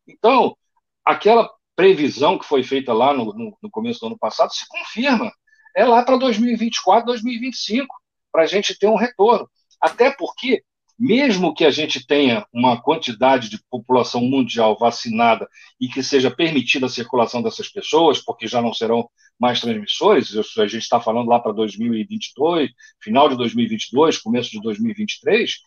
[0.08, 0.58] Então,
[1.06, 5.32] aquela previsão que foi feita lá no, no, no começo do ano passado se confirma.
[5.76, 7.96] É lá para 2024, 2025,
[8.32, 9.48] para a gente ter um retorno.
[9.82, 10.64] Até porque,
[10.98, 15.48] mesmo que a gente tenha uma quantidade de população mundial vacinada
[15.80, 19.10] e que seja permitida a circulação dessas pessoas, porque já não serão
[19.40, 25.58] mais transmissores, a gente está falando lá para 2022, final de 2022, começo de 2023,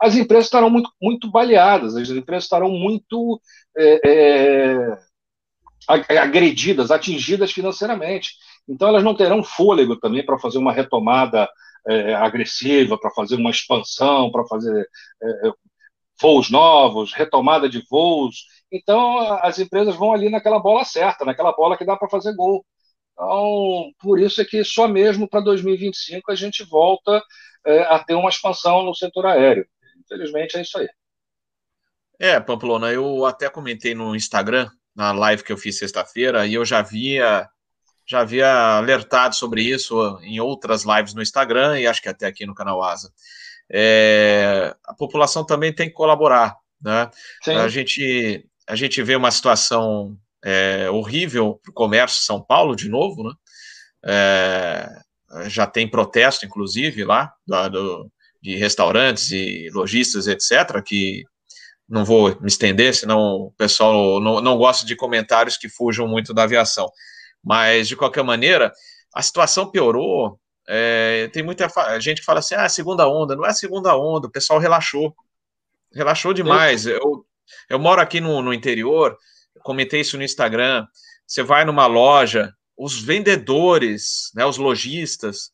[0.00, 3.40] as empresas estarão muito, muito baleadas, as empresas estarão muito
[3.76, 4.98] é, é,
[5.88, 8.32] agredidas, atingidas financeiramente.
[8.68, 11.48] Então, elas não terão fôlego também para fazer uma retomada
[11.86, 14.88] é, agressiva, para fazer uma expansão, para fazer
[15.22, 15.52] é, é,
[16.20, 18.46] voos novos, retomada de voos.
[18.70, 22.64] Então, as empresas vão ali naquela bola certa, naquela bola que dá para fazer gol.
[23.12, 27.22] Então, por isso é que só mesmo para 2025 a gente volta
[27.66, 29.66] é, a ter uma expansão no setor aéreo.
[29.98, 30.88] Infelizmente, é isso aí.
[32.18, 36.64] É, Pamplona, eu até comentei no Instagram, na live que eu fiz sexta-feira, e eu
[36.64, 37.48] já via
[38.08, 42.46] já havia alertado sobre isso em outras lives no Instagram e acho que até aqui
[42.46, 43.12] no canal Asa.
[43.70, 47.10] É, a população também tem que colaborar, né?
[47.46, 52.74] A gente a gente vê uma situação é, horrível para o comércio de São Paulo
[52.74, 53.34] de novo, né?
[54.04, 57.32] É, já tem protesto, inclusive, lá
[57.70, 61.24] do, de restaurantes e lojistas, etc., que
[61.88, 66.32] não vou me estender, senão o pessoal não, não gosta de comentários que fujam muito
[66.32, 66.90] da aviação.
[67.44, 68.72] Mas, de qualquer maneira,
[69.14, 70.38] a situação piorou.
[70.66, 71.68] É, tem muita
[71.98, 73.34] gente que fala assim: ah, segunda onda.
[73.34, 75.14] Não é segunda onda, o pessoal relaxou.
[75.94, 76.86] Relaxou demais.
[76.86, 77.24] Eu,
[77.68, 79.16] eu moro aqui no, no interior,
[79.62, 80.86] comentei isso no Instagram.
[81.26, 85.50] Você vai numa loja, os vendedores, né, os lojistas,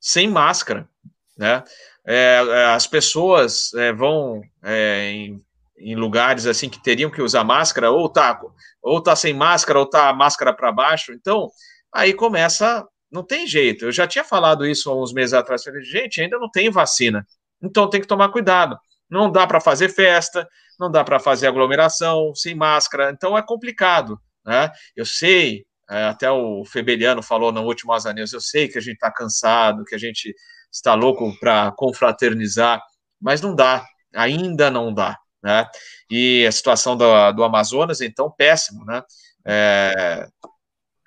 [0.00, 0.88] sem máscara,
[1.36, 1.62] né?
[2.04, 5.44] É, é as pessoas é, vão é, em
[5.82, 8.40] em lugares assim que teriam que usar máscara, ou tá,
[8.80, 11.12] ou tá sem máscara, ou tá máscara para baixo.
[11.12, 11.50] Então,
[11.92, 13.86] aí começa, não tem jeito.
[13.86, 15.64] Eu já tinha falado isso há uns meses atrás.
[15.64, 17.26] Falei, gente, ainda não tem vacina.
[17.60, 18.78] Então tem que tomar cuidado.
[19.10, 23.10] Não dá para fazer festa, não dá para fazer aglomeração sem máscara.
[23.10, 24.70] Então é complicado, né?
[24.96, 28.80] Eu sei, é, até o Febeliano falou no último Asa News, eu sei que a
[28.80, 30.34] gente está cansado, que a gente
[30.72, 32.82] está louco para confraternizar,
[33.20, 35.68] mas não dá, ainda não dá né?
[36.10, 39.02] E a situação do, do Amazonas, então, péssimo, né?
[39.44, 40.28] É,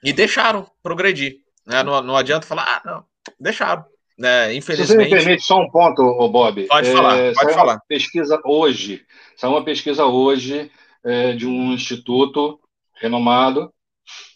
[0.04, 1.84] e deixaram progredir, né?
[1.84, 3.06] Não, não adianta falar, ah, não,
[3.40, 3.86] deixaram.
[4.18, 4.54] Né?
[4.54, 4.88] Infelizmente.
[4.88, 6.68] Se você me permite só um ponto, Bob.
[6.68, 7.82] Pode falar, é, pode falar.
[7.88, 9.06] pesquisa hoje,
[9.36, 10.72] saiu uma pesquisa hoje
[11.04, 12.60] é, de um instituto
[12.94, 13.74] renomado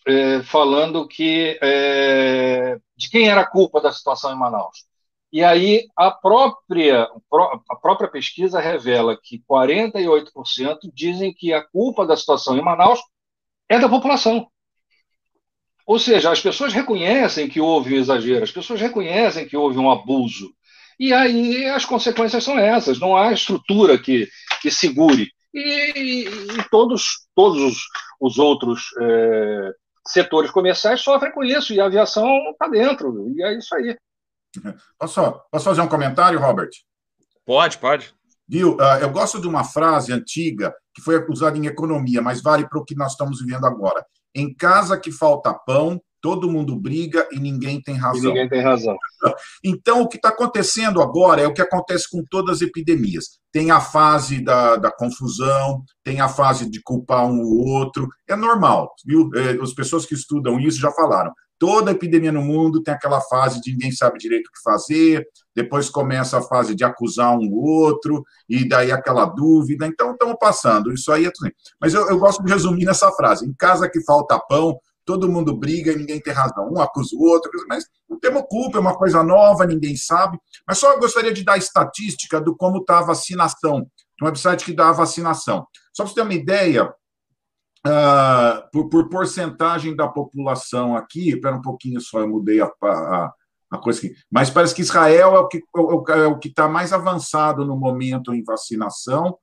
[0.05, 4.88] é, falando que é, de quem era a culpa da situação em Manaus.
[5.31, 7.07] E aí a própria,
[7.69, 12.99] a própria pesquisa revela que 48% dizem que a culpa da situação em Manaus
[13.69, 14.47] é da população.
[15.85, 19.89] Ou seja, as pessoas reconhecem que houve um exagero, as pessoas reconhecem que houve um
[19.89, 20.51] abuso.
[20.99, 24.27] E aí as consequências são essas, não há estrutura que,
[24.61, 25.31] que segure.
[25.53, 27.77] E, e todos, todos os,
[28.19, 29.71] os outros é,
[30.07, 33.97] setores comerciais sofrem com isso, e a aviação está dentro, e é isso aí.
[34.99, 36.69] Posso, posso fazer um comentário, Robert?
[37.45, 38.13] Pode, pode.
[38.47, 38.75] Viu?
[38.77, 42.79] Uh, eu gosto de uma frase antiga que foi usada em economia, mas vale para
[42.79, 44.03] o que nós estamos vivendo agora.
[44.35, 48.23] Em casa que falta pão, todo mundo briga e ninguém tem razão.
[48.23, 48.95] E ninguém tem razão.
[49.63, 53.39] Então, o que está acontecendo agora é o que acontece com todas as epidemias.
[53.51, 58.07] Tem a fase da, da confusão, tem a fase de culpar um ou outro.
[58.27, 59.29] É normal, viu?
[59.35, 61.33] É, as pessoas que estudam isso já falaram.
[61.59, 65.89] Toda epidemia no mundo tem aquela fase de ninguém sabe direito o que fazer, depois
[65.89, 69.85] começa a fase de acusar um ou outro, e daí aquela dúvida.
[69.85, 70.93] Então, estamos passando.
[70.93, 71.51] Isso aí é tudo.
[71.79, 74.79] Mas eu, eu gosto de resumir nessa frase: em casa que falta pão,
[75.09, 76.71] todo mundo briga e ninguém tem razão.
[76.71, 80.37] Um acusa o outro, mas não temos culpa, é uma coisa nova, ninguém sabe.
[80.67, 83.85] Mas só gostaria de dar estatística do como está a vacinação,
[84.21, 85.65] um website que dá a vacinação.
[85.91, 86.93] Só para você ter uma ideia,
[87.87, 93.31] uh, por, por, porcentagem da população aqui, espera um pouquinho só, eu mudei a, a,
[93.71, 95.63] a coisa aqui, mas parece que Israel é o que
[96.09, 99.37] é o que está mais avançado no momento em vacinação.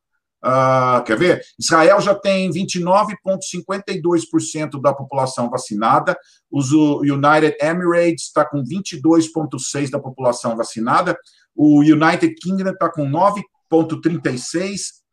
[0.45, 1.43] Uh, quer ver?
[1.59, 6.17] Israel já tem 29,52% da população vacinada.
[6.51, 11.19] Os United Emirates está com 22,6% da população vacinada.
[11.55, 15.06] O United Kingdom está com 9,36%.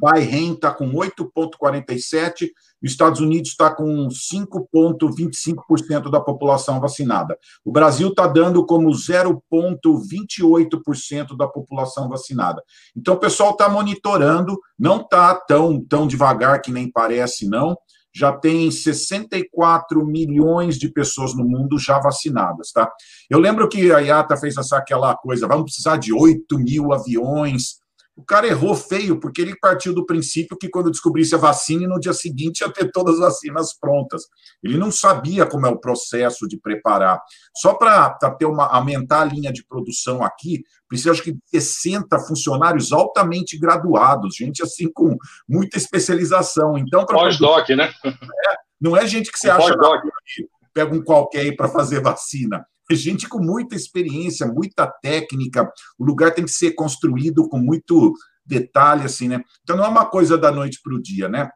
[0.00, 2.48] Bahrein está com 8,47%,
[2.82, 7.38] os Estados Unidos está com 5,25% da população vacinada.
[7.64, 12.60] O Brasil está dando como 0,28% da população vacinada.
[12.96, 17.76] Então, o pessoal está monitorando, não está tão, tão devagar que nem parece, não.
[18.14, 22.92] Já tem 64 milhões de pessoas no mundo já vacinadas, tá?
[23.30, 27.80] Eu lembro que a IATA fez essa aquela coisa, vamos precisar de 8 mil aviões
[28.14, 31.98] o cara errou feio, porque ele partiu do princípio que quando descobrisse a vacina, no
[31.98, 34.24] dia seguinte ia ter todas as vacinas prontas.
[34.62, 37.20] Ele não sabia como é o processo de preparar.
[37.56, 42.92] Só para ter uma, aumentar a linha de produção aqui, precisa acho que 60 funcionários
[42.92, 45.16] altamente graduados, gente assim com
[45.48, 46.76] muita especialização.
[46.76, 47.92] Então, Pós-doc, né?
[48.04, 52.64] É, não é gente que você acha que pega um qualquer aí para fazer vacina
[52.90, 55.70] gente com muita experiência, muita técnica.
[55.98, 58.12] O lugar tem que ser construído com muito
[58.44, 59.42] detalhe, assim, né?
[59.62, 61.48] Então não é uma coisa da noite para o dia, né?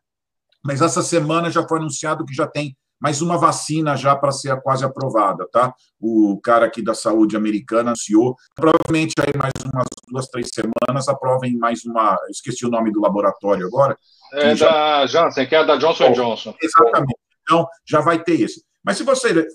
[0.65, 4.59] Mas essa semana já foi anunciado que já tem mais uma vacina já para ser
[4.63, 5.75] quase aprovada, tá?
[6.01, 8.35] O cara aqui da saúde americana anunciou.
[8.55, 12.19] Provavelmente aí mais umas duas, três semanas aprovem mais uma.
[12.31, 13.97] Esqueci o nome do laboratório agora.
[14.33, 15.07] É da já...
[15.07, 16.55] Janssen, que é da Johnson Johnson.
[16.61, 17.19] Exatamente.
[17.43, 18.65] Então já vai ter esse.
[18.87, 19.49] Mas se você,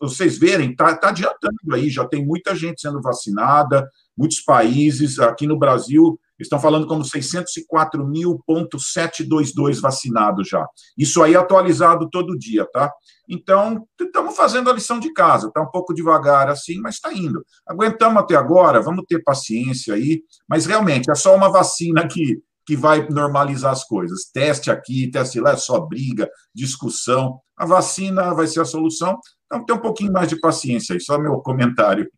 [0.00, 5.44] vocês verem, está tá adiantando aí, já tem muita gente sendo vacinada, muitos países, aqui
[5.44, 10.64] no Brasil, estão falando como 604.722 vacinados já.
[10.96, 12.92] Isso aí atualizado todo dia, tá?
[13.28, 17.44] Então, estamos fazendo a lição de casa, está um pouco devagar assim, mas está indo.
[17.66, 22.76] Aguentamos até agora, vamos ter paciência aí, mas realmente é só uma vacina que que
[22.76, 24.30] vai normalizar as coisas.
[24.32, 27.40] Teste aqui, teste lá, é só briga, discussão.
[27.56, 29.18] A vacina vai ser a solução.
[29.46, 32.10] Então, tem um pouquinho mais de paciência aí, só meu comentário.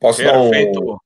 [0.00, 0.80] Posso Perfeito.
[0.80, 0.98] dar um...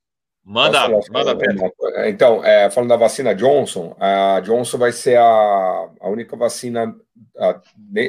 [0.45, 1.73] Manda, Posso manda, Pedro.
[2.05, 5.23] Então, é, falando da vacina Johnson, a Johnson vai ser a,
[6.01, 6.93] a única vacina
[7.39, 7.61] a,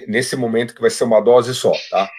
[0.08, 2.10] nesse momento que vai ser uma dose só, tá?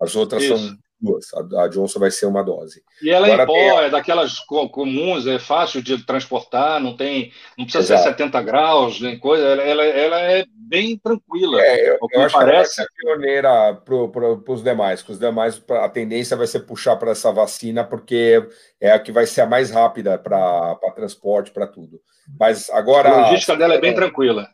[0.00, 0.56] As outras Isso.
[0.56, 1.26] são duas.
[1.34, 2.82] A, Johnson vai ser uma dose.
[3.02, 6.96] E ela é Agora, é em pó, é daquelas comuns, é fácil de transportar, não
[6.96, 8.02] tem, não precisa Exato.
[8.04, 9.44] ser 70 graus, nem coisa.
[9.44, 11.60] Ela, ela, é bem tranquila.
[11.60, 12.36] É, eu, eu acho parece.
[12.36, 15.02] que ela vai ser pioneira para os demais.
[15.02, 18.46] Que os demais, a tendência vai ser puxar para essa vacina, porque
[18.80, 22.00] é a que vai ser a mais rápida para transporte, para tudo.
[22.38, 23.10] Mas agora.
[23.10, 24.48] A logística dela é bem tranquila.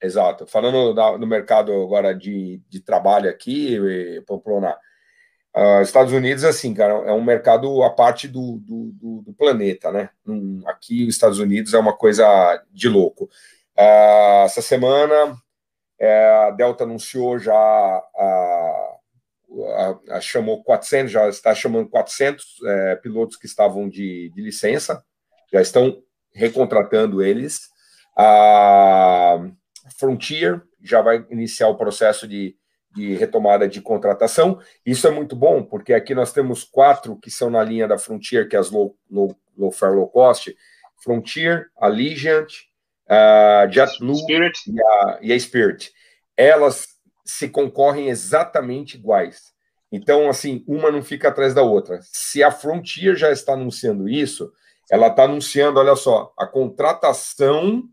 [0.00, 0.46] Exato.
[0.46, 3.76] Falando no mercado agora de, de trabalho aqui,
[4.26, 4.76] Pamplona,
[5.56, 9.90] Uh, Estados Unidos, assim, cara, é um mercado à parte do, do, do, do planeta,
[9.90, 10.10] né?
[10.26, 13.24] Um, aqui, os Estados Unidos é uma coisa de louco.
[13.76, 15.36] Uh, essa semana,
[15.98, 18.98] é, a Delta anunciou já, a,
[20.20, 25.02] chamou 400, já está chamando 400 é, pilotos que estavam de, de licença,
[25.52, 27.68] já estão recontratando eles.
[28.16, 29.38] A
[29.98, 32.56] Frontier já vai iniciar o processo de
[32.98, 34.58] de retomada de contratação.
[34.84, 38.48] Isso é muito bom, porque aqui nós temos quatro que são na linha da Frontier,
[38.48, 40.54] que é as low, low, low fare, low cost,
[41.04, 42.48] Frontier, Allegiant,
[43.08, 44.18] uh, JetBlue.
[44.66, 45.92] E, a, e a Spirit.
[46.36, 46.88] Elas
[47.24, 49.52] se concorrem exatamente iguais.
[49.92, 52.00] Então, assim, uma não fica atrás da outra.
[52.02, 54.52] Se a Frontier já está anunciando isso,
[54.90, 57.84] ela está anunciando, olha só, a contratação,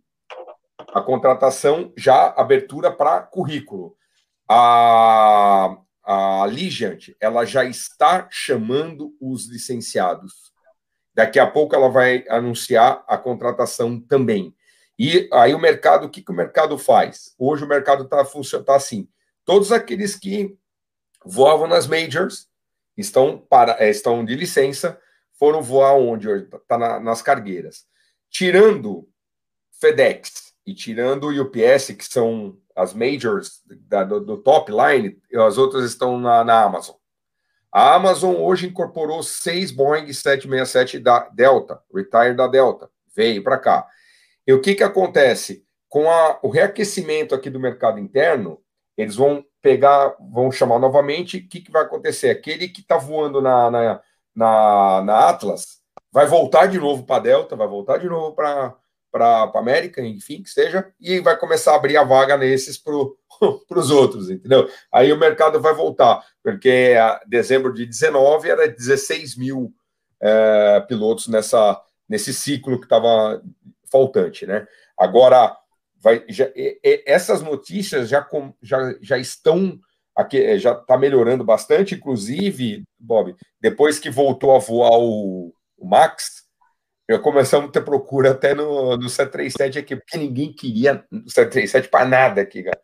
[0.93, 3.95] a contratação já abertura para currículo
[4.48, 6.46] a, a
[7.20, 10.54] ela já está chamando os licenciados.
[11.14, 14.54] Daqui a pouco ela vai anunciar a contratação também.
[14.98, 17.34] E aí o mercado, o que, que o mercado faz?
[17.38, 18.24] Hoje o mercado está
[18.64, 19.08] tá assim.
[19.43, 20.58] Todos aqueles que
[21.24, 22.48] voavam nas majors
[22.96, 25.00] estão, para, é, estão de licença,
[25.38, 26.30] foram voar onde?
[26.30, 27.86] Está na, nas cargueiras.
[28.30, 29.10] Tirando
[29.80, 35.57] FedEx e tirando o UPS, que são as majors da, do, do, top line, as
[35.57, 36.95] outras estão na, na Amazon.
[37.72, 43.88] A Amazon hoje incorporou seis Boeing 767 da Delta, retire da Delta, veio para cá.
[44.47, 45.66] E o que, que acontece?
[45.89, 48.59] Com a, o reaquecimento aqui do mercado interno,
[48.97, 52.30] eles vão pegar, vão chamar novamente, o que, que vai acontecer?
[52.30, 54.01] Aquele que está voando na, na,
[54.36, 55.80] na, na, Atlas
[56.11, 58.76] vai voltar de novo para a Delta, vai voltar de novo para
[59.16, 62.93] para a América, enfim, que seja, e vai começar a abrir a vaga nesses para
[63.80, 64.70] os outros, entendeu?
[64.91, 69.74] Aí o mercado vai voltar, porque a dezembro de 19 era 16 mil
[70.20, 73.41] é, pilotos nessa, nesse ciclo que estava
[73.89, 74.68] faltante, né?
[74.99, 75.55] Agora,
[76.01, 79.80] vai, já, e, e, essas notícias já, com, já, já estão
[80.13, 86.45] aqui, já está melhorando bastante, inclusive, Bob, depois que voltou a voar o, o Max,
[87.08, 91.89] eu começamos a ter procura até no, no 737 aqui, porque ninguém queria o 737
[91.89, 92.80] para nada aqui, cara.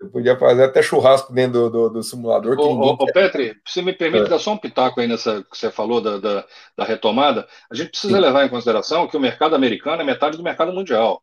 [0.00, 2.58] Eu podia fazer até churrasco dentro do, do, do simulador.
[2.58, 4.28] Ô, ô, ô Petri, se me permite é.
[4.28, 6.44] dar só um pitaco aí nessa que você falou da, da,
[6.76, 8.20] da retomada, a gente precisa Sim.
[8.20, 11.22] levar em consideração que o mercado americano é metade do mercado mundial.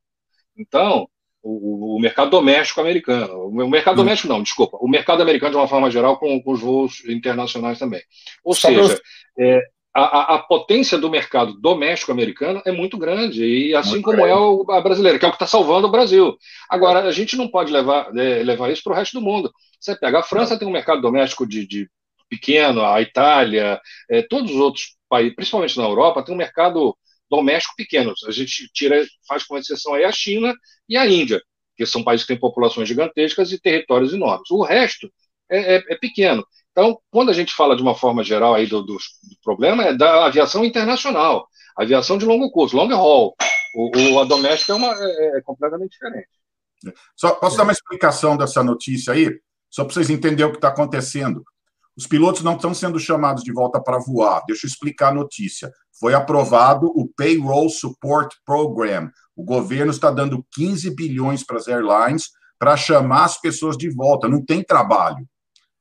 [0.57, 1.07] Então,
[1.43, 3.97] o, o mercado doméstico americano, o mercado hum.
[3.97, 7.77] doméstico não, desculpa, o mercado americano de uma forma geral com, com os voos internacionais
[7.77, 8.01] também.
[8.43, 8.99] Ou só seja,
[9.37, 9.61] é,
[9.93, 14.31] a, a, potência do mercado doméstico americano é muito grande, e assim muito como grande.
[14.31, 16.35] é o, a brasileira, que é o que está salvando o Brasil.
[16.67, 19.51] Agora, a gente não pode levar, é, levar isso para o resto do mundo.
[19.79, 21.89] Você pega, a França tem um mercado doméstico de, de
[22.27, 23.79] pequeno, a Itália,
[24.09, 26.97] é, todos os outros países, principalmente na Europa, tem um mercado
[27.29, 28.13] doméstico pequeno.
[28.27, 30.55] A gente tira, faz com exceção aí a China
[30.89, 31.39] e a Índia,
[31.77, 34.49] que são países que têm populações gigantescas e territórios enormes.
[34.49, 35.11] O resto
[35.51, 36.43] é, é, é pequeno.
[36.73, 39.93] Então, quando a gente fala de uma forma geral aí do, do, do problema, é
[39.93, 41.47] da aviação internacional,
[41.77, 43.35] aviação de longo curso, long haul.
[43.75, 46.27] O, o a doméstica é, uma, é, é completamente diferente.
[47.15, 50.69] Só posso dar uma explicação dessa notícia aí, só para vocês entenderem o que está
[50.69, 51.43] acontecendo.
[51.95, 54.43] Os pilotos não estão sendo chamados de volta para voar.
[54.47, 55.71] Deixa eu explicar a notícia.
[55.99, 59.11] Foi aprovado o Payroll Support Program.
[59.35, 64.27] O governo está dando 15 bilhões para as airlines para chamar as pessoas de volta.
[64.27, 65.27] Não tem trabalho.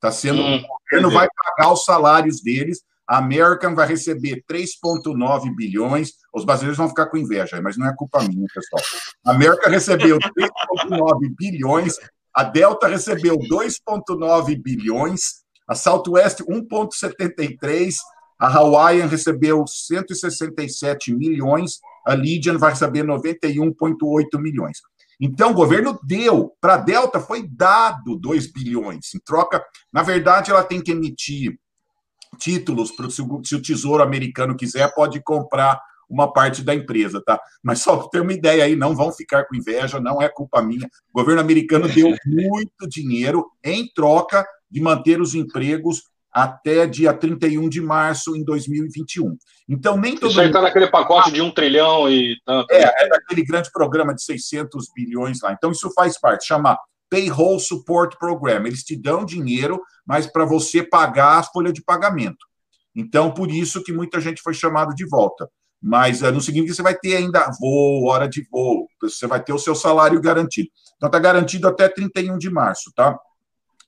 [0.03, 0.41] Está sendo.
[0.41, 2.81] Hum, o governo vai pagar os salários deles.
[3.07, 6.11] A American vai receber 3,9 bilhões.
[6.33, 8.83] Os brasileiros vão ficar com inveja, mas não é culpa minha, pessoal.
[9.25, 11.95] A American recebeu 3,9 bilhões.
[12.35, 15.43] A Delta recebeu 2,9 bilhões.
[15.69, 17.95] A Southwest, 1,73.
[18.37, 21.79] A Hawaiian recebeu 167 milhões.
[22.05, 24.79] A Legion vai receber 91,8 milhões.
[25.19, 26.53] Então, o governo deu.
[26.59, 29.13] Para a Delta foi dado 2 bilhões.
[29.15, 31.57] Em troca, na verdade, ela tem que emitir
[32.37, 37.39] títulos para se o Tesouro americano quiser, pode comprar uma parte da empresa, tá?
[37.61, 40.61] Mas só para ter uma ideia aí, não vão ficar com inveja, não é culpa
[40.61, 40.87] minha.
[41.13, 46.03] O governo americano deu muito dinheiro em troca de manter os empregos
[46.33, 49.37] até dia 31 de março em 2021.
[49.69, 52.71] Então, nem todo Isso aí está naquele pacote de um trilhão e tanto.
[52.71, 55.53] É, é daquele grande programa de 600 bilhões lá.
[55.53, 56.77] Então, isso faz parte, chama
[57.09, 58.65] Payroll Support Program.
[58.65, 62.45] Eles te dão dinheiro, mas para você pagar a folha de pagamento.
[62.95, 65.47] Então, por isso que muita gente foi chamado de volta.
[65.81, 68.87] Mas uh, não significa que você vai ter ainda voo, hora de voo.
[69.01, 70.69] Você vai ter o seu salário garantido.
[70.95, 73.19] Então, está garantido até 31 de março, tá?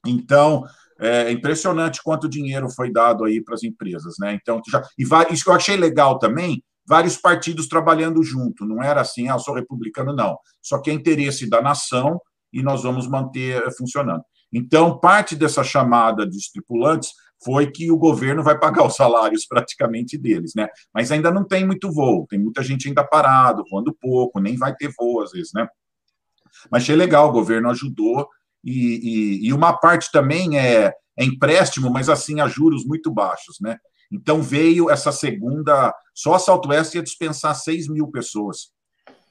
[0.06, 0.66] Então,
[1.00, 4.38] é impressionante quanto dinheiro foi dado aí para as empresas, né?
[4.42, 5.04] Então, já, e
[5.34, 9.56] isso que eu achei legal também, vários partidos trabalhando junto, não era assim, ah, sou
[9.56, 10.38] republicano, não.
[10.62, 12.20] Só que é interesse da nação
[12.54, 14.24] e nós vamos manter eh, funcionando.
[14.54, 17.12] Então, parte dessa chamada dos tripulantes
[17.44, 20.68] foi que o governo vai pagar os salários praticamente deles, né?
[20.94, 24.74] Mas ainda não tem muito voo, tem muita gente ainda parado, voando pouco, nem vai
[24.76, 25.68] ter voo às vezes, né?
[26.72, 28.28] Mas achei legal, o governo ajudou
[28.66, 33.58] e, e, e uma parte também é, é empréstimo, mas assim a juros muito baixos,
[33.62, 33.78] né?
[34.12, 38.70] Então veio essa segunda, só a Southwest ia dispensar 6 mil pessoas.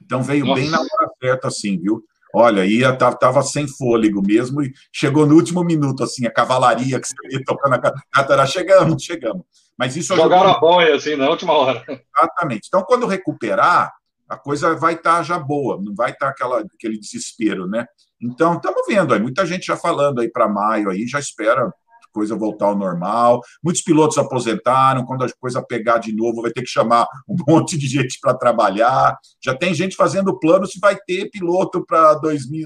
[0.02, 0.60] Então veio Nossa.
[0.60, 2.02] bem na hora certa, assim, viu?
[2.34, 7.06] Olha, ia, tava sem fôlego mesmo e chegou no último minuto, assim, a cavalaria que
[7.06, 9.44] estaria tocando a catara, chegamos, chegamos.
[9.78, 11.84] Mas isso Jogaram a boia, assim, na última hora.
[11.88, 12.66] Exatamente.
[12.66, 13.92] Então, quando recuperar,
[14.28, 17.86] a coisa vai estar tá já boa, não vai estar tá aquela, aquele desespero, né?
[18.24, 21.72] Então, estamos vendo aí, muita gente já falando aí para maio aí, já espera
[22.14, 23.40] coisa voltar ao normal.
[23.62, 27.76] Muitos pilotos aposentaram, quando a coisa pegar de novo, vai ter que chamar um monte
[27.76, 29.18] de gente para trabalhar.
[29.44, 32.18] Já tem gente fazendo plano se vai ter piloto para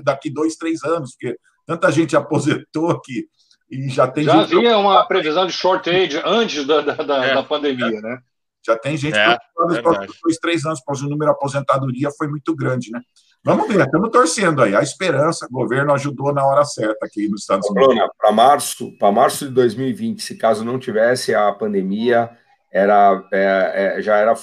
[0.05, 1.37] daqui dois, três anos, porque
[1.67, 3.27] tanta gente aposentou que
[3.71, 4.57] e já tem já gente...
[4.57, 8.01] havia uma previsão de shortage antes da, da, da, é, da pandemia, é.
[8.01, 8.19] né?
[8.67, 12.29] Já tem gente é, preocupada nos dois, três anos, porque o número de aposentadoria foi
[12.29, 13.01] muito grande, né?
[13.49, 14.77] Vamos ver, estamos torcendo aí.
[14.77, 17.97] A esperança, o governo ajudou na hora certa aqui nos Estados Unidos.
[18.19, 22.31] Para março, para março de 2020, se caso não tivesse a pandemia,
[22.71, 24.35] era, é, é, já era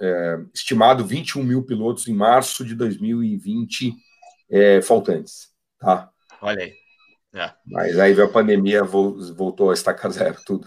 [0.00, 3.92] é, estimado 21 mil pilotos em março de 2020
[4.50, 5.48] é, faltantes.
[5.78, 6.08] Tá?
[6.40, 6.72] Olha aí.
[7.34, 7.50] É.
[7.66, 10.66] Mas aí veio a pandemia, voltou a estacar zero tudo.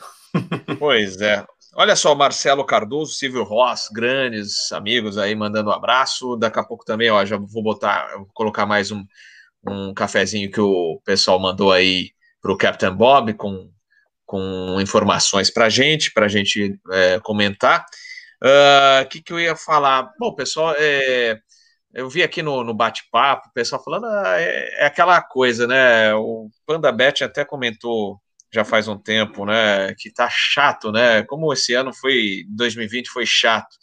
[0.79, 1.45] Pois é.
[1.75, 6.35] Olha só, Marcelo Cardoso, Silvio Ross, grandes amigos aí mandando um abraço.
[6.35, 9.05] Daqui a pouco também, ó, já vou botar, vou colocar mais um,
[9.67, 12.11] um cafezinho que o pessoal mandou aí
[12.41, 13.69] para o Captain Bob com,
[14.25, 17.85] com informações para gente, para gente é, comentar.
[18.41, 20.11] O uh, que, que eu ia falar?
[20.19, 21.39] Bom, pessoal, é,
[21.93, 26.13] eu vi aqui no, no bate-papo o pessoal falando, ah, é, é, aquela coisa, né?
[26.13, 28.21] O Panda Bet até comentou
[28.53, 29.93] já faz um tempo, né?
[29.97, 31.23] Que tá chato, né?
[31.23, 33.75] Como esse ano foi, 2020 foi chato.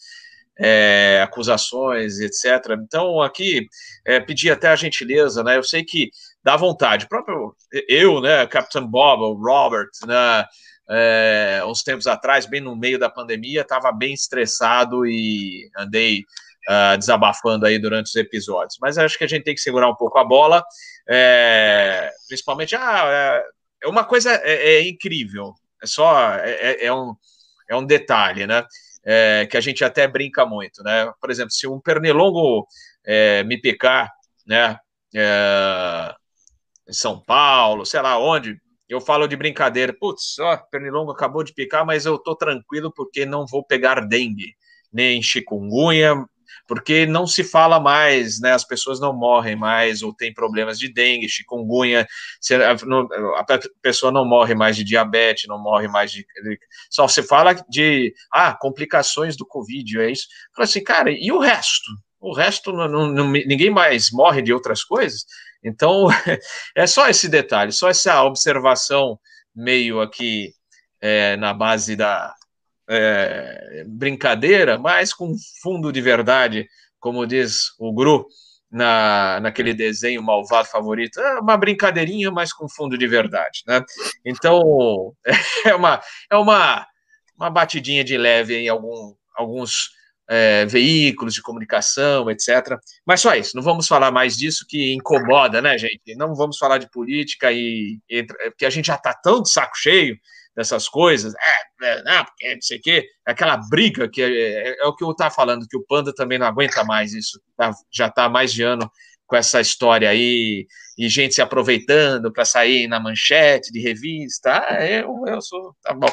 [0.57, 2.79] É, acusações, etc.
[2.81, 3.67] Então, aqui,
[4.07, 5.57] é, pedi até a gentileza, né?
[5.57, 6.11] Eu sei que
[6.45, 7.09] dá vontade.
[7.09, 7.57] Próprio
[7.89, 8.47] eu, né?
[8.47, 10.45] Captain Bob, o Robert, né?
[10.89, 16.25] É, uns tempos atrás, bem no meio da pandemia, estava bem estressado e andei
[16.69, 18.77] uh, desabafando aí durante os episódios.
[18.81, 20.65] Mas acho que a gente tem que segurar um pouco a bola,
[21.09, 23.45] é, principalmente, ah, é,
[23.85, 27.15] é uma coisa é, é, incrível, é só, é, é, é um,
[27.69, 28.65] é um detalhe, né,
[29.05, 32.67] é, que a gente até brinca muito, né, por exemplo, se um pernilongo
[33.45, 34.11] me picar,
[34.47, 34.79] né,
[35.15, 38.59] em São Paulo, sei lá onde,
[38.89, 43.27] eu falo de brincadeira, putz, ó, pernilongo acabou de picar, mas eu tô tranquilo porque
[43.27, 44.55] não vou pegar dengue,
[44.91, 46.15] nem chikungunya,
[46.67, 48.53] porque não se fala mais, né?
[48.53, 52.07] As pessoas não morrem mais ou têm problemas de dengue, chikungunya,
[53.37, 56.27] a pessoa não morre mais de diabetes, não morre mais de.
[56.91, 60.27] Só se fala de ah, complicações do Covid, é isso.
[60.55, 61.91] Fala assim, cara, e o resto?
[62.21, 65.27] O resto, não, não, ninguém mais morre de outras coisas.
[65.63, 66.09] Então,
[66.75, 69.19] é só esse detalhe, só essa observação
[69.55, 70.53] meio aqui
[71.01, 72.35] é, na base da,
[72.89, 78.27] é, brincadeira, mas com fundo de verdade, como diz o Gru
[78.71, 83.83] na, naquele desenho malvado favorito, é uma brincadeirinha, mas com fundo de verdade, né?
[84.25, 85.15] Então
[85.65, 86.87] é uma é uma,
[87.37, 89.91] uma batidinha de leve em algum, alguns
[90.29, 92.79] é, veículos de comunicação, etc.
[93.07, 96.15] Mas só isso, não vamos falar mais disso que incomoda, né, gente?
[96.17, 99.77] Não vamos falar de política e, e porque a gente já está tão de saco
[99.77, 100.19] cheio
[100.57, 104.29] dessas coisas, é, é não, porque não sei o quê, é aquela briga que é,
[104.29, 107.41] é, é o que eu estava falando, que o Panda também não aguenta mais isso,
[107.57, 108.91] tá, já está mais de ano
[109.27, 110.67] com essa história aí,
[110.97, 115.93] e gente se aproveitando para sair na manchete de revista, ah, eu, eu sou, tá
[115.95, 116.13] bom,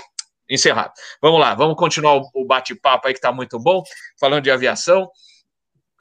[0.49, 0.93] encerrado.
[1.21, 3.83] Vamos lá, vamos continuar o, bate-papo aí que está muito bom,
[4.19, 5.09] falando de aviação,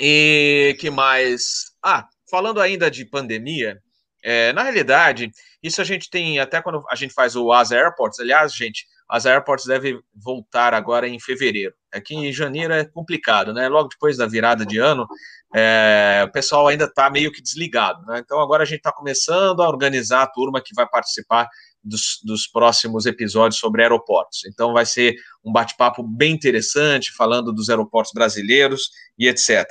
[0.00, 1.72] e que mais?
[1.84, 3.78] Ah, falando ainda de pandemia,
[4.22, 5.30] é, na realidade,
[5.62, 8.20] isso a gente tem até quando a gente faz o Asa Airports.
[8.20, 11.74] Aliás, gente, as Airports deve voltar agora em fevereiro.
[11.92, 13.68] Aqui em janeiro é complicado, né?
[13.68, 15.06] Logo depois da virada de ano,
[15.54, 18.20] é, o pessoal ainda está meio que desligado, né?
[18.24, 21.48] Então agora a gente está começando a organizar a turma que vai participar
[21.82, 24.44] dos, dos, próximos episódios sobre aeroportos.
[24.44, 29.66] Então vai ser um bate-papo bem interessante, falando dos aeroportos brasileiros e etc.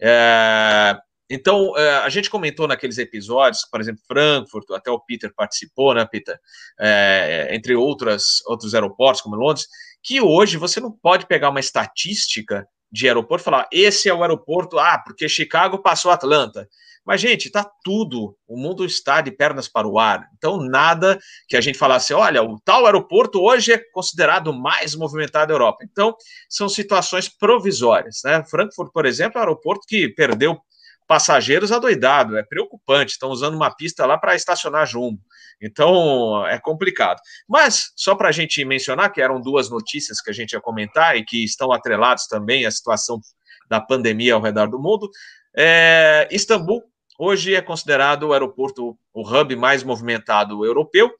[0.00, 0.96] É,
[1.28, 6.06] então, é, a gente comentou naqueles episódios, por exemplo, Frankfurt, até o Peter participou, né,
[6.06, 6.38] Peter?
[6.78, 9.66] É, entre outras, outros aeroportos, como Londres,
[10.02, 14.22] que hoje você não pode pegar uma estatística de aeroporto e falar, esse é o
[14.22, 16.68] aeroporto, ah, porque Chicago passou Atlanta.
[17.04, 20.28] Mas, gente, está tudo, o mundo está de pernas para o ar.
[20.36, 24.94] Então, nada que a gente falasse, olha, o tal aeroporto hoje é considerado o mais
[24.96, 25.84] movimentado da Europa.
[25.84, 26.16] Então,
[26.48, 28.22] são situações provisórias.
[28.24, 28.44] Né?
[28.50, 30.58] Frankfurt, por exemplo, é um aeroporto que perdeu
[31.06, 33.12] passageiros adoidados, é preocupante.
[33.12, 35.20] Estão usando uma pista lá para estacionar jumbo.
[35.60, 37.20] Então é complicado.
[37.48, 41.16] Mas, só para a gente mencionar, que eram duas notícias que a gente ia comentar
[41.16, 43.20] e que estão atrelados também à situação
[43.68, 45.10] da pandemia ao redor do mundo.
[45.56, 46.82] É, Istambul
[47.18, 51.10] hoje é considerado o aeroporto, o hub mais movimentado europeu,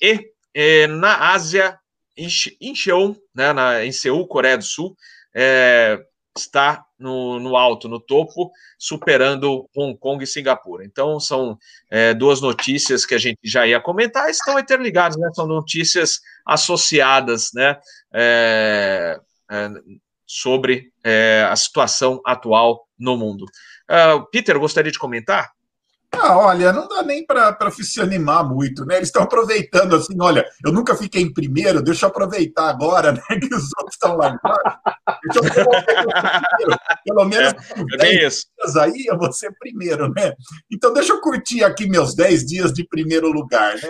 [0.00, 1.78] e é, na Ásia,
[2.16, 2.28] em
[2.60, 4.96] Incheon, né, na, em Seul, Coreia do Sul,
[5.34, 5.98] é,
[6.36, 10.84] está no, no, alto, no topo, superando Hong Kong e Singapura.
[10.84, 11.58] Então, são
[11.90, 15.30] é, duas notícias que a gente já ia comentar, estão interligadas, né?
[15.34, 17.78] São notícias associadas, né?
[18.12, 19.20] É,
[19.50, 19.68] é,
[20.26, 23.46] sobre é, a situação atual no mundo.
[23.90, 25.50] Uh, Peter, gostaria de comentar?
[26.12, 28.96] Ah, olha, não dá nem para se animar muito, né?
[28.96, 33.22] Eles estão aproveitando assim, olha, eu nunca fiquei em primeiro, deixa eu aproveitar agora, né?
[33.40, 34.78] Que os outros estão lá embaixo.
[35.24, 36.80] Deixa eu primeiro.
[37.04, 37.52] Pelo menos
[37.94, 40.34] é, 10 é dias aí eu vou ser primeiro, né?
[40.70, 43.88] Então deixa eu curtir aqui meus 10 dias de primeiro lugar, né?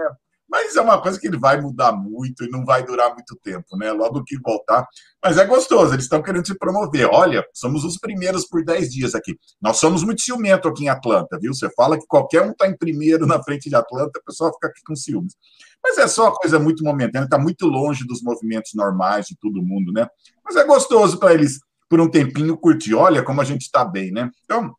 [0.51, 3.77] Mas é uma coisa que ele vai mudar muito e não vai durar muito tempo,
[3.77, 3.93] né?
[3.93, 4.85] Logo que voltar.
[5.23, 7.07] Mas é gostoso, eles estão querendo se promover.
[7.07, 9.39] Olha, somos os primeiros por 10 dias aqui.
[9.63, 11.55] Nós somos muito ciumento aqui em Atlanta, viu?
[11.55, 14.67] Você fala que qualquer um está em primeiro na frente de Atlanta, o pessoal fica
[14.67, 15.37] aqui com ciúmes.
[15.81, 19.93] Mas é só coisa muito momentânea, está muito longe dos movimentos normais de todo mundo,
[19.93, 20.09] né?
[20.45, 22.95] Mas é gostoso para eles, por um tempinho, curtir.
[22.95, 24.29] Olha como a gente está bem, né?
[24.45, 24.75] Então,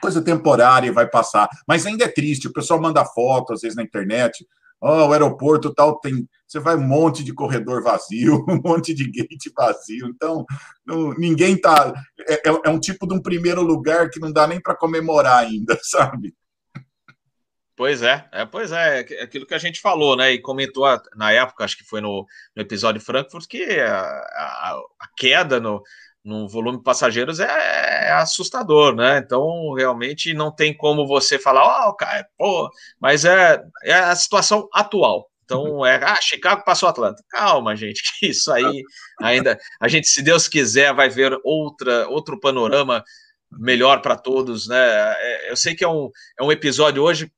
[0.00, 1.48] coisa temporária vai passar.
[1.66, 4.46] Mas ainda é triste, o pessoal manda foto, às vezes, na internet
[4.82, 6.28] oh, o aeroporto tal tem.
[6.46, 10.08] Você vai um monte de corredor vazio, um monte de gate vazio.
[10.08, 10.44] Então,
[10.84, 11.94] não, ninguém tá.
[12.28, 15.44] É, é, é, um tipo de um primeiro lugar que não dá nem para comemorar
[15.44, 16.34] ainda, sabe?
[17.74, 20.32] Pois é, é, pois é, é aquilo que a gente falou, né?
[20.32, 20.84] E comentou
[21.16, 25.82] na época, acho que foi no, no episódio Frankfurt, que a, a, a queda no,
[26.24, 29.18] no volume de passageiros é, é, assustador, né?
[29.18, 32.70] Então, realmente não tem como você falar, ó, oh, cara, pô,
[33.00, 35.28] mas é, é a situação atual.
[35.44, 35.86] Então, uhum.
[35.86, 37.22] é, ah, Chicago passou Atlanta.
[37.28, 38.82] Calma, gente, que isso aí
[39.20, 43.04] ainda, a gente, se Deus quiser, vai ver outra, outro panorama
[43.50, 44.78] melhor para todos, né?
[44.78, 47.30] É, eu sei que é um, é um episódio hoje,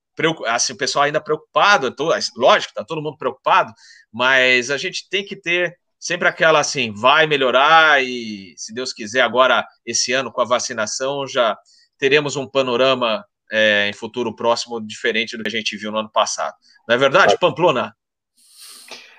[0.47, 3.73] assim, o pessoal ainda preocupado, tô, lógico, tá todo mundo preocupado,
[4.13, 9.23] mas a gente tem que ter sempre aquela assim, vai melhorar e, se Deus quiser,
[9.23, 11.57] agora, esse ano, com a vacinação, já
[11.99, 16.13] teremos um panorama é, em futuro próximo diferente do que a gente viu no ano
[16.13, 16.55] passado.
[16.87, 17.97] Não é verdade, Pamplona?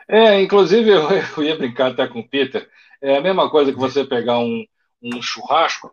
[0.08, 2.70] É, inclusive, eu, eu ia brincar até com o Peter,
[3.02, 4.64] é a mesma coisa que você pegar um,
[5.02, 5.92] um churrasco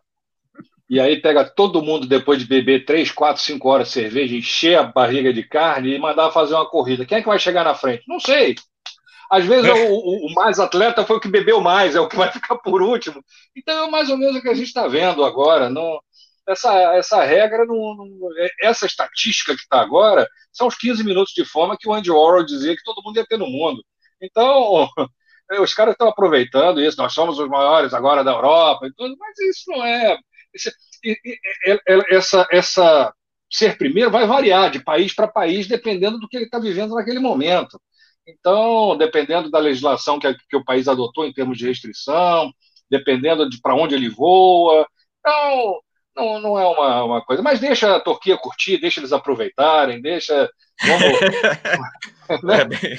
[0.87, 4.77] e aí pega todo mundo depois de beber 3, 4, 5 horas de cerveja, encher
[4.77, 7.03] a barriga de carne e mandar fazer uma corrida.
[7.03, 8.03] Quem é que vai chegar na frente?
[8.07, 8.53] Não sei.
[9.33, 12.15] Às vezes o, o, o, mais atleta foi o que bebeu mais, é o que
[12.15, 13.19] vai ficar por último.
[13.55, 15.71] Então é mais ou menos o que a gente está vendo agora.
[15.71, 15.99] Não,
[16.47, 18.07] essa, essa regra, não, não
[18.37, 22.11] é, essa estatística que está agora, são os 15 minutos de fome que o Andy
[22.11, 23.83] Warhol dizia que todo mundo ia ter no mundo.
[24.21, 24.87] Então,
[25.59, 29.39] os caras estão aproveitando isso, nós somos os maiores agora da Europa e tudo, mas
[29.39, 30.15] isso não é.
[32.11, 33.11] Essa, essa
[33.49, 37.19] ser primeiro vai variar de país para país, dependendo do que ele está vivendo naquele
[37.19, 37.81] momento.
[38.27, 42.51] Então, dependendo da legislação que, que o país adotou em termos de restrição,
[42.89, 44.87] dependendo de para onde ele voa,
[45.19, 45.79] então,
[46.15, 47.41] não, não é uma, uma coisa.
[47.41, 50.49] Mas deixa a Turquia curtir, deixa eles aproveitarem, deixa.
[50.81, 51.19] Vamos,
[52.43, 52.57] né?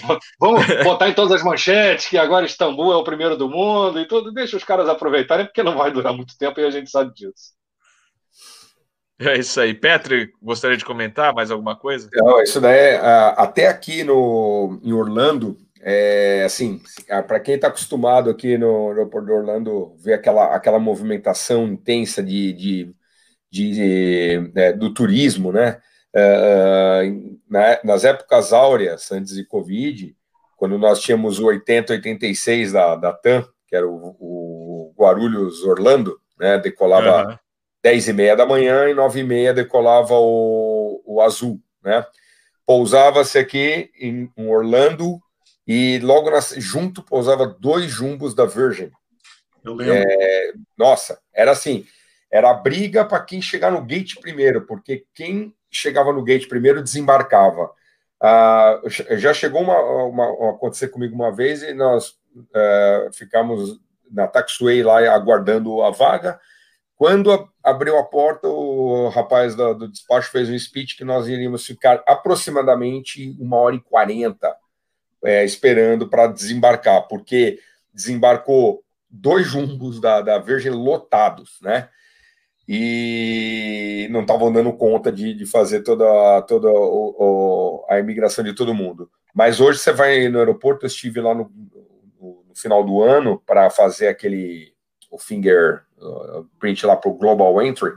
[0.40, 4.08] vamos botar em todas as manchetes que agora Istambul é o primeiro do mundo e
[4.08, 4.32] tudo.
[4.32, 7.54] Deixa os caras aproveitarem, porque não vai durar muito tempo e a gente sabe disso.
[9.18, 9.72] É isso aí.
[9.72, 12.08] Petri, gostaria de comentar mais alguma coisa?
[12.12, 12.96] Não, isso daí, é,
[13.36, 16.80] até aqui no, em Orlando, é, assim,
[17.26, 22.52] para quem está acostumado aqui no aeroporto de Orlando, ver aquela, aquela movimentação intensa de,
[22.54, 22.94] de,
[23.50, 25.78] de, de é, do turismo, né?
[26.16, 27.12] É,
[27.48, 30.16] na, nas épocas áureas, antes de Covid,
[30.56, 36.18] quando nós tínhamos o 80, 86 da, da TAM, que era o, o Guarulhos Orlando,
[36.38, 36.58] né?
[36.58, 37.36] Decolava uhum.
[37.84, 42.04] 10 e meia da manhã e 9 e meia decolava o, o azul, né?
[42.66, 45.20] Pousava-se aqui em, Orlando
[45.68, 48.90] e logo nas, junto pousava dois jumbos da Virgin.
[49.62, 49.96] Eu lembro.
[49.96, 51.84] É, nossa, era assim,
[52.32, 56.82] era a briga para quem chegar no gate primeiro, porque quem chegava no gate primeiro
[56.82, 57.70] desembarcava.
[58.18, 58.80] Ah,
[59.10, 63.78] já chegou uma, uma, acontecer comigo uma vez e nós uh, ficamos
[64.10, 66.40] na taxiway lá aguardando a vaga
[67.04, 71.66] quando abriu a porta, o rapaz do, do, despacho fez um speech que nós iríamos
[71.66, 74.56] ficar aproximadamente uma hora e quarenta
[75.22, 77.58] é, esperando para desembarcar, porque
[77.92, 81.90] desembarcou dois jumbos da, da Virgin lotados, né?
[82.66, 88.54] E não estavam dando conta de, de fazer toda, toda o, o, a imigração de
[88.54, 89.10] todo mundo.
[89.34, 91.52] Mas hoje você vai no aeroporto, eu estive lá no,
[92.18, 94.73] no final do ano para fazer aquele
[95.14, 97.92] o finger uh, print lá para o Global Entry.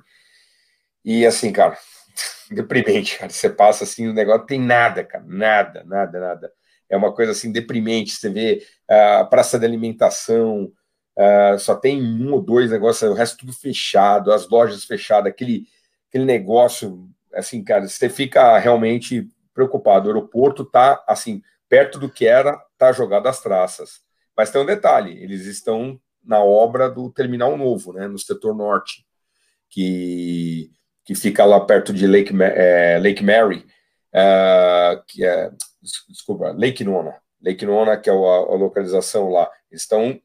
[1.04, 1.76] E assim, cara,
[2.52, 3.32] deprimente, cara.
[3.32, 6.54] Você passa assim, o negócio tem nada, cara, nada, nada, nada.
[6.88, 8.12] É uma coisa assim deprimente.
[8.12, 10.72] Você vê a praça de alimentação,
[11.18, 15.66] uh, só tem um ou dois negócios, o resto tudo fechado, as lojas fechadas, aquele,
[16.08, 20.08] aquele negócio, assim, cara, você fica realmente preocupado.
[20.08, 24.02] O aeroporto tá, assim, perto do que era, tá jogado às traças.
[24.36, 29.06] Mas tem um detalhe, eles estão na obra do terminal novo, né, no setor norte,
[29.70, 30.70] que,
[31.06, 33.66] que fica lá perto de Lake, é, Lake Mary,
[34.14, 35.52] uh, que é,
[36.10, 40.20] desculpa, Lake Nona, Lake Nona, que é a, a localização lá, estão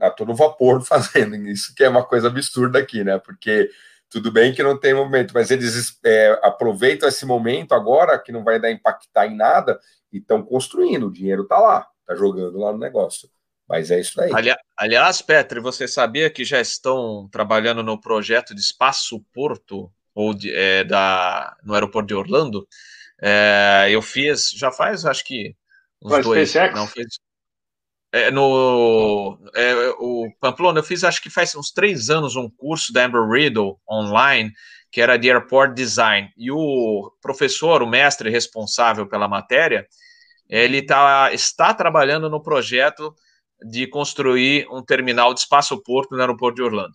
[0.00, 3.18] a todo vapor fazendo isso, que é uma coisa absurda aqui, né?
[3.18, 3.70] Porque
[4.10, 8.42] tudo bem que não tem momento, mas eles é, aproveitam esse momento agora, que não
[8.42, 9.78] vai dar impactar em nada,
[10.12, 13.28] e estão construindo, o dinheiro está lá, está jogando lá no negócio.
[13.68, 14.32] Mas é isso aí.
[14.32, 20.32] Ali, aliás, Petri, você sabia que já estão trabalhando no projeto de espaço porto ou
[20.32, 22.66] de, é, da, no aeroporto de Orlando?
[23.20, 25.54] É, eu fiz, já faz, acho que
[26.02, 26.50] uns Vai, dois.
[26.50, 26.74] SpaceX?
[26.74, 27.18] Não, fez,
[28.10, 32.90] é, no é, o Pamplona, eu fiz acho que faz uns três anos um curso
[32.90, 34.50] da Amber Riddle online,
[34.90, 39.86] que era de Airport Design, e o professor, o mestre responsável pela matéria,
[40.48, 43.14] ele tá, está trabalhando no projeto
[43.62, 46.94] de construir um terminal de espaço-porto no aeroporto de Orlando.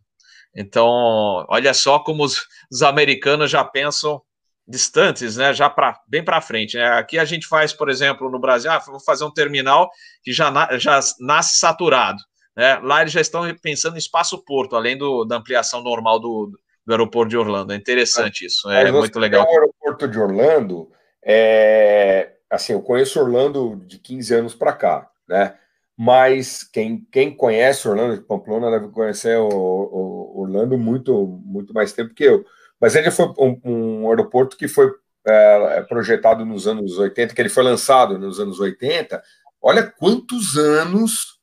[0.55, 4.21] Então, olha só como os, os americanos já pensam
[4.67, 6.77] distantes, né, já para bem para frente.
[6.77, 6.85] Né?
[6.85, 9.89] Aqui a gente faz, por exemplo, no Brasil, ah, vou fazer um terminal
[10.23, 12.19] que já, na, já nasce saturado.
[12.55, 12.79] Né?
[12.81, 16.51] Lá eles já estão pensando em espaço-porto, além do, da ampliação normal do,
[16.85, 17.73] do aeroporto de Orlando.
[17.73, 19.45] É interessante isso, é muito legal.
[19.45, 20.89] O aeroporto de Orlando,
[21.23, 25.57] é, assim, eu conheço Orlando de 15 anos para cá, né?
[25.97, 31.93] Mas quem, quem conhece Orlando, de Pamplona, deve conhecer o, o Orlando muito, muito mais
[31.93, 32.45] tempo que eu.
[32.79, 34.91] Mas ele foi um, um aeroporto que foi
[35.25, 39.21] é, projetado nos anos 80, que ele foi lançado nos anos 80.
[39.61, 41.39] Olha quantos anos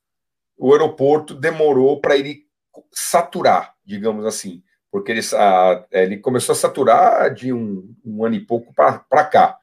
[0.59, 2.45] o aeroporto demorou para ele
[2.93, 8.41] saturar, digamos assim, porque ele, a, ele começou a saturar de um, um ano e
[8.41, 9.57] pouco para cá,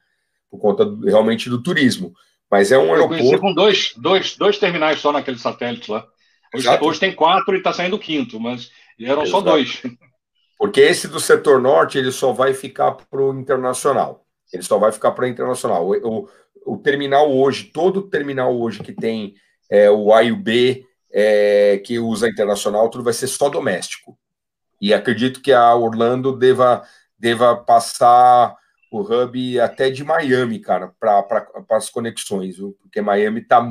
[0.50, 2.12] por conta do, realmente do turismo.
[2.50, 3.40] Mas é um Eu aeroporto.
[3.40, 6.06] com dois, dois, dois terminais só naquele satélite lá.
[6.54, 9.30] Hoje, hoje tem quatro e está saindo o quinto, mas eram Exato.
[9.30, 9.82] só dois.
[10.58, 14.26] Porque esse do setor norte, ele só vai ficar para o internacional.
[14.52, 15.86] Ele só vai ficar para o internacional.
[15.86, 16.28] O, o,
[16.66, 19.34] o, terminal hoje, todo terminal hoje que tem
[19.70, 24.18] é, o A e o B, é, que usa internacional, tudo vai ser só doméstico.
[24.80, 26.82] E acredito que a Orlando deva,
[27.18, 28.56] deva passar
[28.90, 32.76] o hub até de Miami, cara, para as conexões, viu?
[32.80, 33.66] porque Miami está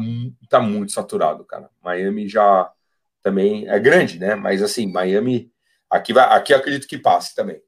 [0.50, 1.70] tá muito saturado, cara.
[1.84, 2.72] Miami já
[3.22, 4.36] também é grande, né?
[4.36, 5.52] Mas assim, Miami
[5.90, 7.62] Aqui, vai, aqui acredito que passe também.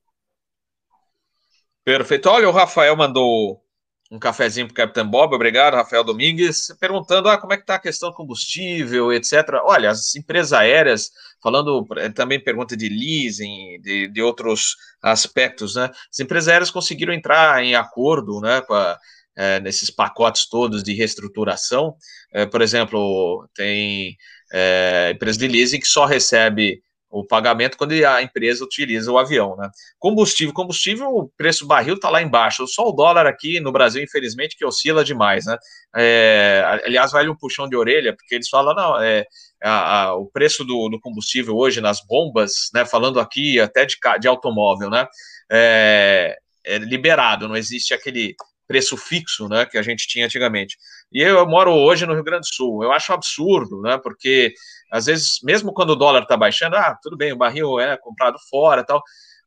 [1.83, 2.29] Perfeito.
[2.29, 3.63] Olha, o Rafael mandou
[4.11, 7.75] um cafezinho para o Capitão Bob, obrigado, Rafael Domingues, perguntando ah, como é que está
[7.75, 9.61] a questão do combustível, etc.
[9.63, 11.11] Olha, as empresas aéreas,
[11.41, 15.91] falando eh, também pergunta de leasing, de, de outros aspectos, né?
[16.11, 18.97] As empresas aéreas conseguiram entrar em acordo, né, com a,
[19.37, 21.95] é, nesses pacotes todos de reestruturação.
[22.33, 24.17] É, por exemplo, tem
[24.51, 29.55] é, empresa de leasing que só recebe o pagamento quando a empresa utiliza o avião,
[29.57, 29.69] né?
[29.97, 32.67] Combustível, combustível, o preço barril está lá embaixo.
[32.67, 35.57] Só o dólar aqui no Brasil, infelizmente, que oscila demais, né?
[35.95, 39.25] É, aliás, vale um puxão de orelha, porque eles falam, não, é,
[39.61, 42.85] a, a, o preço do, do, combustível hoje nas bombas, né?
[42.85, 45.07] Falando aqui até de, de automóvel, né?
[45.51, 48.35] É, é liberado, não existe aquele
[48.69, 50.77] preço fixo, né, que a gente tinha antigamente.
[51.11, 52.83] E eu moro hoje no Rio Grande do Sul.
[52.83, 54.53] Eu acho absurdo, né, porque
[54.91, 58.37] às vezes, mesmo quando o dólar está baixando, ah, tudo bem, o barril é comprado
[58.47, 59.01] fora tal,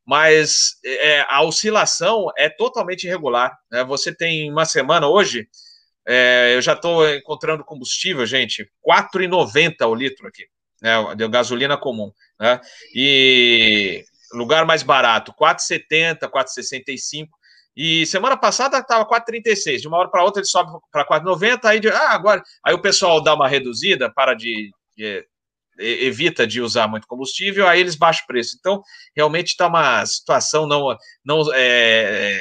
[0.05, 3.57] mas é, a oscilação é totalmente irregular.
[3.71, 3.81] Né?
[3.85, 5.47] Você tem uma semana hoje,
[6.05, 10.43] é, eu já estou encontrando combustível, gente, R$ 4,90 o litro aqui,
[10.81, 12.11] né, de gasolina comum.
[12.37, 12.59] Né?
[12.93, 17.29] E lugar mais barato, R$ 4,70, R$ 4,65.
[17.75, 19.81] E semana passada estava 4,36.
[19.81, 21.65] De uma hora para outra ele sobe para 4,90.
[21.65, 22.43] Aí, ah, agora.
[22.65, 25.25] Aí o pessoal dá uma reduzida, para de, de
[25.77, 28.55] evita de usar muito combustível, aí eles baixam o preço.
[28.59, 28.81] Então,
[29.15, 30.95] realmente está uma situação não,
[31.25, 32.39] não é,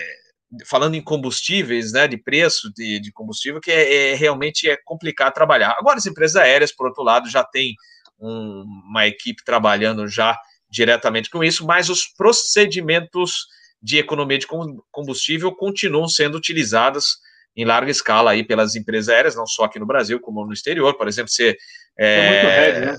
[0.67, 5.33] falando em combustíveis, né, de preço de, de combustível, que é, é, realmente é complicado
[5.33, 5.75] trabalhar.
[5.79, 7.75] Agora, as empresas aéreas, por outro lado, já tem
[8.19, 10.39] um, uma equipe trabalhando já
[10.71, 13.47] diretamente com isso, mas os procedimentos
[13.83, 14.47] de economia de
[14.91, 17.19] combustível continuam sendo utilizados
[17.57, 20.97] em larga escala aí pelas empresas aéreas, não só aqui no Brasil, como no exterior.
[20.97, 21.57] Por exemplo, você.
[21.99, 22.97] É, é né?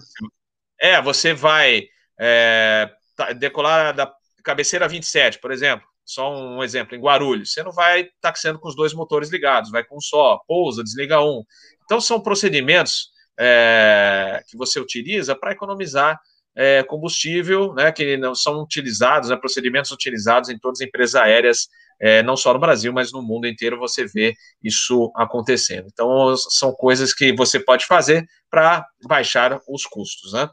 [0.79, 1.83] É, você vai
[2.19, 5.87] é, tá, decolar da cabeceira 27, por exemplo.
[6.05, 9.85] Só um exemplo, em Guarulhos, você não vai taxando com os dois motores ligados, vai
[9.85, 11.43] com um só, pousa, desliga um.
[11.85, 16.19] Então, são procedimentos é, que você utiliza para economizar
[16.55, 21.67] é, combustível, né, que não são utilizados, né, procedimentos utilizados em todas as empresas aéreas,
[21.99, 25.87] é, não só no Brasil, mas no mundo inteiro você vê isso acontecendo.
[25.91, 30.49] Então, são coisas que você pode fazer para baixar os custos, né?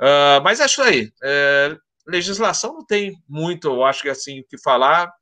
[0.00, 1.10] Uh, mas é isso aí.
[1.22, 1.76] É,
[2.06, 5.12] legislação não tem muito, eu acho que assim, o que falar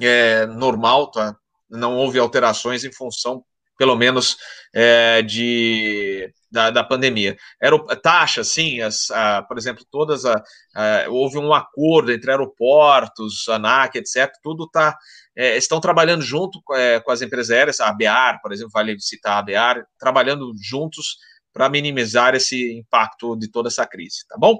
[0.00, 1.36] é normal, tá?
[1.70, 3.44] Não houve alterações em função,
[3.78, 4.36] pelo menos,
[4.74, 7.36] é, de da, da pandemia.
[7.60, 10.42] Era taxa, sim, as, a, por exemplo, todas a,
[10.74, 14.30] a, houve um acordo entre aeroportos, ANAC, etc.
[14.42, 14.96] Tudo está
[15.36, 19.38] é, estão trabalhando junto é, com as empresas aéreas, a BEAR, por exemplo, vale citar
[19.38, 21.16] a BEAR, trabalhando juntos
[21.52, 24.54] para minimizar esse impacto de toda essa crise, tá bom?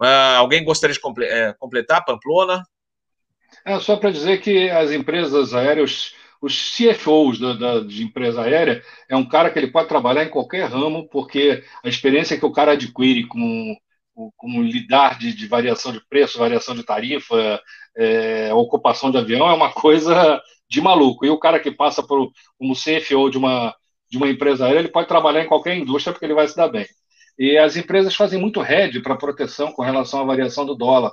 [0.00, 2.62] Uh, alguém gostaria de comple é, completar, Pamplona?
[3.64, 8.82] É, só para dizer que as empresas aéreas os CFOs da, da, de empresa aérea
[9.08, 12.52] é um cara que ele pode trabalhar em qualquer ramo, porque a experiência que o
[12.52, 13.76] cara adquire com,
[14.36, 17.60] com lidar de, de variação de preço, variação de tarifa,
[17.96, 21.26] é, ocupação de avião é uma coisa de maluco.
[21.26, 23.74] E o cara que passa por, como CFO de uma,
[24.10, 26.68] de uma empresa aérea, ele pode trabalhar em qualquer indústria porque ele vai se dar
[26.68, 26.86] bem.
[27.38, 31.12] E as empresas fazem muito hedge para proteção com relação à variação do dólar.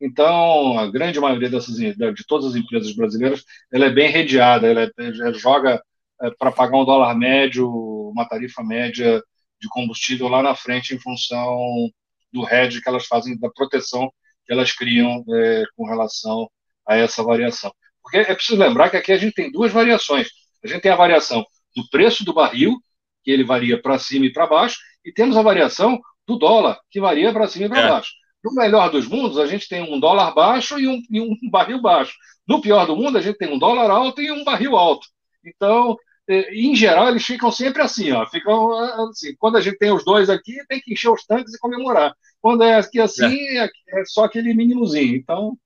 [0.00, 4.82] Então, a grande maioria dessas, de todas as empresas brasileiras, ela é bem redeada, ela,
[4.82, 5.82] é, ela joga
[6.20, 7.70] é, para pagar um dólar médio,
[8.10, 9.22] uma tarifa média
[9.60, 11.90] de combustível lá na frente em função
[12.32, 14.10] do hedge que elas fazem, da proteção
[14.44, 16.48] que elas criam é, com relação
[16.86, 17.72] a essa variação.
[18.02, 20.28] Porque é preciso lembrar que aqui a gente tem duas variações.
[20.62, 21.44] A gente tem a variação
[21.74, 22.76] do preço do barril,
[23.24, 27.00] que ele varia para cima e para baixo, e temos a variação do dólar, que
[27.00, 27.88] varia para cima e para é.
[27.88, 28.12] baixo.
[28.46, 31.82] No melhor dos mundos, a gente tem um dólar baixo e um, e um, barril
[31.82, 32.14] baixo.
[32.46, 35.08] No pior do mundo, a gente tem um dólar alto e um barril alto.
[35.44, 35.96] Então,
[36.28, 38.24] é, em geral, eles ficam sempre assim, ó.
[38.26, 38.70] Ficam
[39.08, 39.34] assim.
[39.36, 42.14] Quando a gente tem os dois aqui, tem que encher os tanques e comemorar.
[42.40, 45.16] Quando é aqui assim, é, é só aquele mínimozinho.
[45.16, 45.58] Então.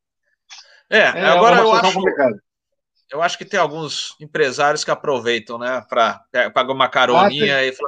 [0.88, 1.92] É, é agora eu acho.
[1.92, 2.42] Complicada.
[3.10, 6.24] Eu acho que tem alguns empresários que aproveitam, né, para
[6.54, 7.82] pagar uma caroninha ah, e, assim,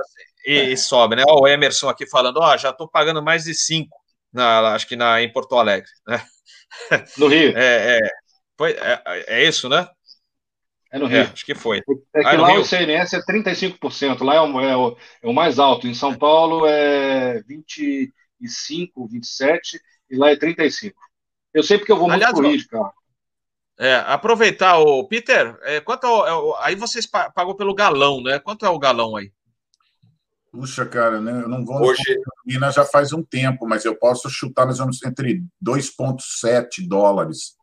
[0.45, 1.23] e, e, sobe, né?
[1.27, 4.02] Ó, o Emerson aqui falando, ó, já estou pagando mais de cinco
[4.33, 5.91] na, acho que na, em Porto Alegre.
[6.07, 6.23] Né?
[7.19, 7.57] No Rio.
[7.57, 8.01] É, é,
[8.57, 9.87] foi, é, é isso, né?
[10.91, 11.19] É no Rio.
[11.19, 11.79] É, acho que foi.
[12.15, 12.61] É que ah, lá Rio.
[12.61, 15.87] o CNS é 35%, lá é o, é, o, é o mais alto.
[15.87, 19.81] Em São Paulo é 25, 27
[20.11, 20.99] e lá é 35.
[21.53, 22.95] Eu sei porque eu vou Aliás, muito pro Rio, cara.
[23.79, 28.39] É, aproveitar o Peter, é, quanto é, aí vocês pagou pelo galão, né?
[28.39, 29.33] Quanto é o galão aí?
[30.53, 31.33] Puxa, cara, né?
[31.43, 32.21] eu não vou Hoje...
[32.61, 37.57] na já faz um tempo, mas eu posso chutar mais ou menos entre 2,7 dólares.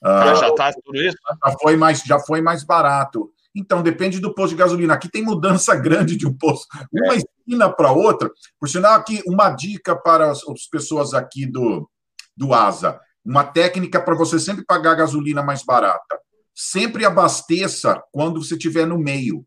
[0.00, 1.16] Ah, já está tudo isso?
[1.28, 1.36] Né?
[1.44, 3.32] Já foi, mais, já foi mais barato.
[3.52, 4.94] Então, depende do posto de gasolina.
[4.94, 7.16] Aqui tem mudança grande de um posto, uma é.
[7.16, 8.30] esquina para outra.
[8.60, 11.90] Por sinal, aqui, uma dica para as, as pessoas aqui do,
[12.36, 16.20] do ASA: uma técnica para você sempre pagar a gasolina mais barata.
[16.54, 19.44] Sempre abasteça quando você estiver no meio.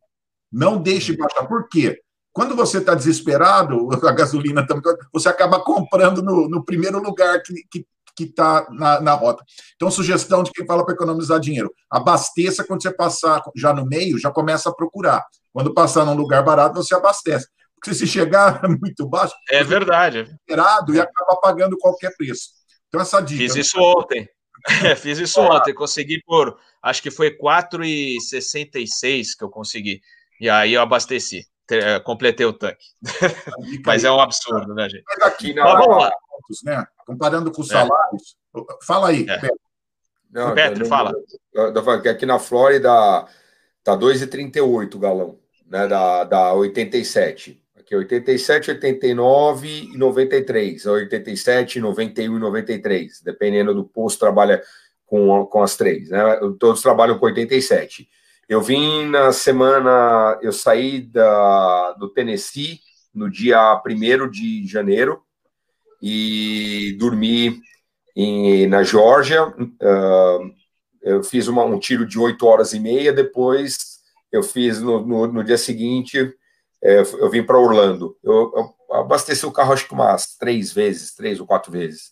[0.52, 1.48] Não deixe baixar.
[1.48, 2.02] Por quê?
[2.34, 4.84] Quando você está desesperado, a gasolina também,
[5.14, 9.44] você acaba comprando no, no primeiro lugar que, que que está na, na, rota.
[9.76, 14.20] Então, sugestão de quem fala para economizar dinheiro: abasteça quando você passar já no meio,
[14.20, 15.26] já começa a procurar.
[15.54, 17.48] Quando passar num lugar barato, você abastece.
[17.76, 20.38] Porque se chegar muito baixo, é verdade.
[20.40, 22.50] Esperado e acaba pagando qualquer preço.
[22.88, 23.42] Então, essa dica.
[23.42, 24.28] Fiz isso ontem.
[24.98, 25.74] Fiz isso ontem.
[25.74, 30.02] Consegui por, acho que foi 4,66 que eu consegui.
[30.40, 31.46] E aí eu abasteci.
[31.72, 32.86] É, completei o tanque.
[33.86, 35.04] Mas é um absurdo, né, gente?
[35.08, 36.12] Mas aqui na Mas vamos lá.
[36.64, 36.86] Né?
[37.06, 37.74] Comparando com os é.
[37.74, 38.36] salários.
[38.56, 38.86] É.
[38.86, 39.40] Fala aí, é.
[39.40, 39.60] Petro.
[40.32, 41.14] Não, Petro, fala.
[42.10, 42.90] Aqui na Flórida
[43.84, 45.88] tá 2,38 o galão, né?
[45.88, 47.62] Da, da 87.
[47.78, 50.86] Aqui 87, 89 e 93.
[50.86, 53.22] 87, 91 e 93.
[53.22, 54.62] Dependendo do posto, trabalha
[55.06, 56.40] com, com as três, né?
[56.58, 58.08] Todos trabalham com 87.
[58.52, 62.82] Eu vim na semana, eu saí da, do Tennessee
[63.16, 65.24] no dia 1 de janeiro
[66.02, 67.62] e dormi
[68.14, 69.48] em, na Geórgia.
[69.48, 70.54] Uh,
[71.02, 75.28] eu fiz uma, um tiro de 8 horas e meia, depois eu fiz no, no,
[75.28, 76.36] no dia seguinte,
[76.84, 78.18] é, eu vim para Orlando.
[78.22, 82.12] Eu, eu, abasteci o carro acho que umas três vezes, três ou quatro vezes.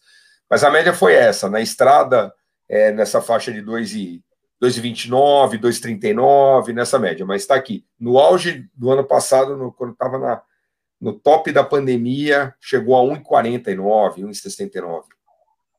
[0.49, 2.33] Mas a média foi essa, na estrada,
[2.69, 4.23] é, nessa faixa de 2 e
[4.61, 7.85] 2,29, 2,39, nessa média, mas está aqui.
[7.99, 10.43] No auge do ano passado, no, quando estava
[10.99, 15.03] no top da pandemia, chegou a 1,49, 1,69.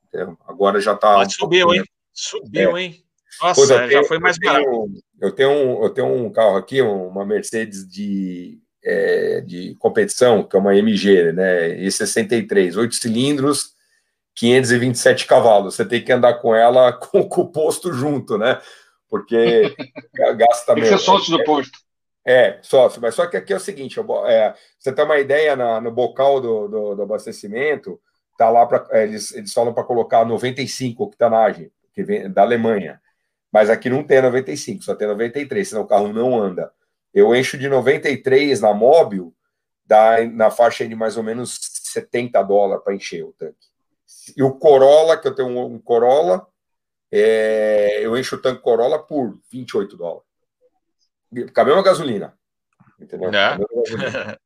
[0.07, 1.27] Então, agora já está.
[1.29, 1.83] Subiu, hein?
[2.11, 2.83] Subiu, é.
[2.83, 3.03] hein?
[3.41, 4.91] Nossa, tenho, já foi mais barato.
[5.19, 10.55] Eu tenho, um, eu tenho um carro aqui, uma Mercedes de é, de competição, que
[10.55, 11.77] é uma MG, né?
[11.79, 13.73] E63, 8 cilindros,
[14.41, 15.75] 527 cavalos.
[15.75, 18.59] Você tem que andar com ela com, com o posto junto, né?
[19.07, 19.75] Porque
[20.35, 20.73] gasta.
[20.73, 21.79] Tem que ser sócio do posto.
[22.23, 25.81] É, sócio, mas só que aqui é o seguinte: é, você tem uma ideia na,
[25.81, 27.99] no bocal do, do, do abastecimento,
[28.37, 33.01] tá lá para é, eles, eles falam para colocar 95 octanagem, que vem da Alemanha.
[33.51, 36.71] Mas aqui não tem 95, só tem 93, senão o carro não anda.
[37.13, 39.33] Eu encho de 93 na móvel,
[39.85, 43.70] dá na faixa de mais ou menos 70 dólares para encher o tanque.
[44.35, 46.45] E o Corolla, que eu tenho um, um Corolla,
[47.11, 50.23] é, eu encho o tanque Corolla por 28 dólares.
[51.53, 52.37] Com a mesma gasolina.
[52.99, 53.29] Entendeu?
[53.29, 53.57] É.
[53.57, 54.39] Gasolina.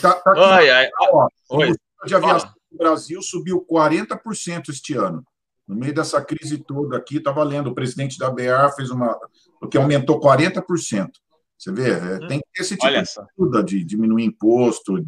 [0.00, 1.72] tá, tá aqui, ai, ai, ó, Oi.
[2.06, 5.24] de aviação no Brasil subiu 40% este ano.
[5.66, 7.68] No meio dessa crise toda aqui, está valendo.
[7.68, 9.18] O presidente da BA fez uma.
[9.58, 11.10] porque aumentou 40%.
[11.56, 15.04] Você vê, é, hum, tem que ter esse tipo de ajuda de diminuir imposto,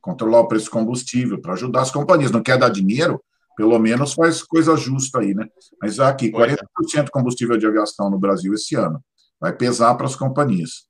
[0.00, 2.30] controlar o preço do combustível, para ajudar as companhias.
[2.30, 3.22] Não quer dar dinheiro,
[3.56, 5.46] pelo menos faz coisa justa aí, né?
[5.80, 6.56] Mas aqui, 40%
[6.96, 7.02] é.
[7.02, 9.02] de combustível de aviação no Brasil esse ano.
[9.40, 10.86] Vai pesar para as companhias.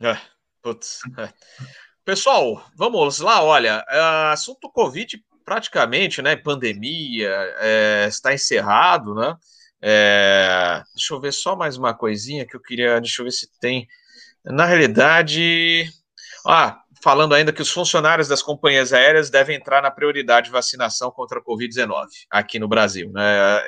[0.00, 0.16] É,
[0.62, 1.00] putz.
[1.18, 1.32] É.
[2.04, 3.84] Pessoal, vamos lá, olha,
[4.32, 7.30] assunto Covid praticamente, né, pandemia,
[7.60, 9.36] é, está encerrado, né?
[9.80, 13.48] É, deixa eu ver só mais uma coisinha que eu queria, deixa eu ver se
[13.60, 13.86] tem.
[14.44, 15.88] Na realidade,
[16.46, 21.10] ah, falando ainda que os funcionários das companhias aéreas devem entrar na prioridade de vacinação
[21.10, 23.10] contra a Covid-19 aqui no Brasil.
[23.12, 23.60] Né?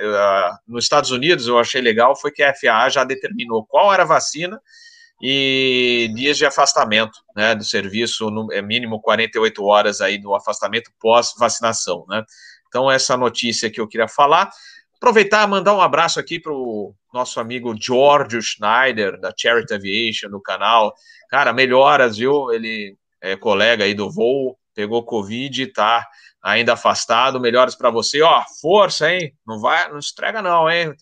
[0.67, 4.07] Nos Estados Unidos, eu achei legal foi que a FAA já determinou qual era a
[4.07, 4.61] vacina
[5.21, 10.91] e dias de afastamento né, do serviço, no, é mínimo 48 horas aí do afastamento
[11.01, 12.05] pós-vacinação.
[12.09, 12.23] Né?
[12.69, 14.51] Então, essa notícia que eu queria falar.
[14.97, 20.41] Aproveitar mandar um abraço aqui para o nosso amigo Giorgio Schneider, da Charity Aviation, no
[20.41, 20.95] canal.
[21.29, 22.53] Cara, melhoras, viu?
[22.53, 26.07] Ele é colega aí do voo, pegou Covid e tá
[26.43, 27.41] ainda afastado.
[27.41, 28.21] Melhoras para você.
[28.21, 29.35] Ó, força, hein?
[29.47, 30.95] Não vai, não estrega não, hein?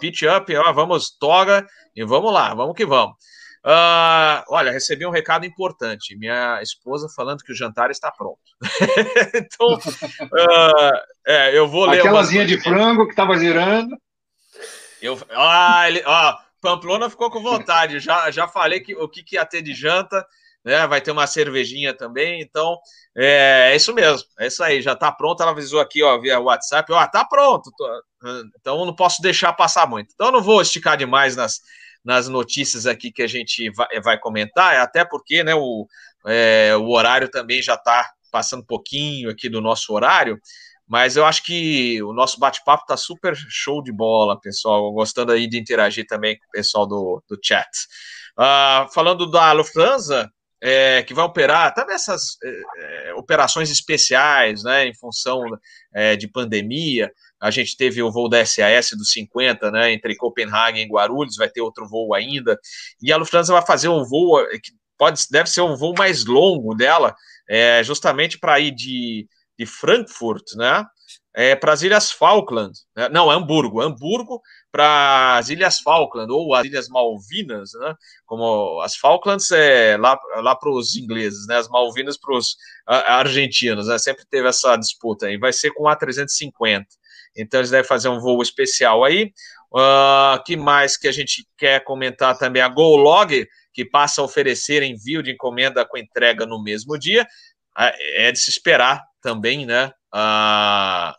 [0.00, 1.64] Pitch up, ó, vamos, toga
[1.94, 3.14] e vamos lá, vamos que vamos.
[3.64, 6.16] Uh, olha, recebi um recado importante.
[6.16, 8.38] Minha esposa falando que o jantar está pronto.
[9.34, 12.00] então, uh, é, eu vou ler.
[12.00, 13.96] Aquelazinha de frango que estava girando.
[15.00, 18.00] Eu, ah, ele, ah, Pamplona ficou com vontade.
[18.00, 20.26] Já, já falei que, o que, que ia ter de janta.
[20.68, 22.78] Né, vai ter uma cervejinha também, então
[23.16, 25.42] é, é isso mesmo, é isso aí, já está pronto.
[25.42, 28.02] Ela avisou aqui, ó, via WhatsApp, ó, tá pronto, tô,
[28.60, 30.10] então não posso deixar passar muito.
[30.12, 31.62] Então não vou esticar demais nas,
[32.04, 35.86] nas notícias aqui que a gente vai, vai comentar, até porque né, o,
[36.26, 40.38] é, o horário também já está passando um pouquinho aqui do nosso horário,
[40.86, 44.92] mas eu acho que o nosso bate-papo está super show de bola, pessoal.
[44.92, 47.68] Gostando aí de interagir também com o pessoal do, do chat.
[48.38, 54.86] Uh, falando da Lufthansa, é, que vai operar também essas é, é, operações especiais, né,
[54.86, 55.42] em função
[55.94, 57.10] é, de pandemia.
[57.40, 61.48] A gente teve o voo da SAS dos 50, né, entre Copenhague e Guarulhos, vai
[61.48, 62.58] ter outro voo ainda.
[63.00, 66.74] E a Lufthansa vai fazer um voo que pode, deve ser um voo mais longo
[66.74, 67.14] dela,
[67.48, 70.84] é, justamente para ir de, de Frankfurt, né,
[71.34, 73.08] é, para as Ilhas Falkland, né?
[73.08, 77.94] não, Hamburgo, Hamburgo para as Ilhas Falkland ou as Ilhas Malvinas, né?
[78.26, 81.56] Como as Falklands é lá, lá para os ingleses, né?
[81.56, 83.98] As Malvinas para os argentinos, né?
[83.98, 85.38] Sempre teve essa disputa aí.
[85.38, 86.86] Vai ser com a 350.
[87.36, 89.32] Então eles devem fazer um voo especial aí.
[89.72, 92.62] Uh, que mais que a gente quer comentar também?
[92.62, 97.24] A GoLog, que passa a oferecer envio de encomenda com entrega no mesmo dia.
[97.78, 99.92] Uh, é de se esperar também, né?
[100.14, 101.12] Uh,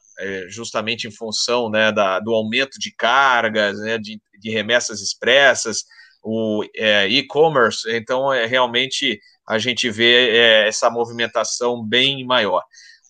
[0.49, 5.83] justamente em função né, da, do aumento de cargas, né, de, de remessas expressas,
[6.23, 12.63] o é, e-commerce, então é, realmente a gente vê é, essa movimentação bem maior.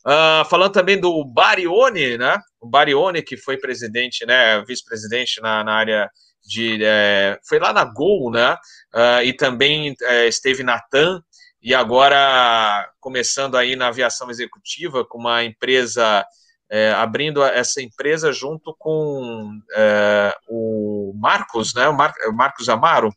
[0.05, 2.39] Uh, falando também do Barione, né?
[2.61, 4.63] O Barione, que foi presidente, né?
[4.65, 6.09] Vice-presidente na, na, área
[6.41, 6.79] de.
[6.81, 8.53] É, foi lá na Gol, né?
[8.95, 11.21] Uh, e também é, esteve na TAM,
[11.61, 16.25] e agora começando aí na aviação executiva com uma empresa.
[16.71, 21.87] É, abrindo essa empresa junto com é, o Marcos, né?
[21.87, 23.11] O, Mar Marcos Amaro,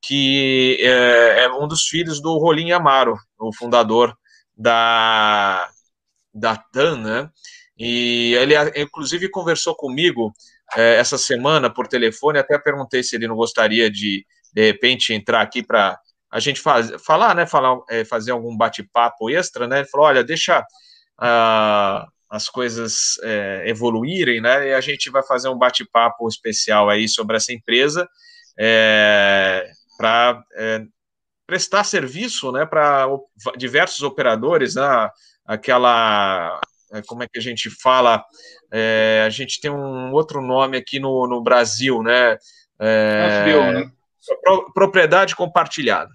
[0.00, 4.14] que é, é um dos filhos do Rolim Amaro, o fundador
[4.56, 5.70] da,
[6.34, 7.30] da TAN, né?
[7.78, 10.32] E ele, inclusive, conversou comigo
[10.76, 12.38] é, essa semana por telefone.
[12.38, 15.98] Até perguntei se ele não gostaria de, de repente, entrar aqui para
[16.30, 17.44] a gente faz, falar, né?
[17.46, 19.80] Falar, é, fazer algum bate-papo extra, né?
[19.80, 24.68] Ele falou: olha, deixa uh, as coisas é, evoluírem, né?
[24.68, 28.08] E a gente vai fazer um bate-papo especial aí sobre essa empresa
[28.58, 30.42] é, para
[31.46, 33.06] prestar serviço né, para
[33.58, 35.10] diversos operadores, né,
[35.44, 36.58] aquela.
[36.90, 38.24] É, como é que a gente fala?
[38.72, 42.38] É, a gente tem um outro nome aqui no, no Brasil, né?
[42.78, 43.90] É, né?
[44.72, 46.10] Propriedade compartilhada.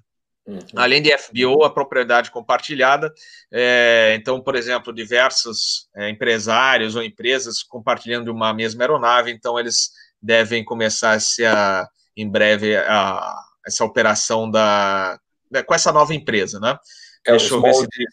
[0.47, 0.59] Uhum.
[0.77, 3.13] Além de FBO, a propriedade compartilhada.
[3.51, 9.91] É, então, por exemplo, diversos é, empresários ou empresas compartilhando uma mesma aeronave, então eles
[10.21, 15.19] devem começar a, em breve a, essa operação da,
[15.51, 16.79] né, com essa nova empresa, né?
[17.25, 18.05] É Deixa eu moldes, ver se...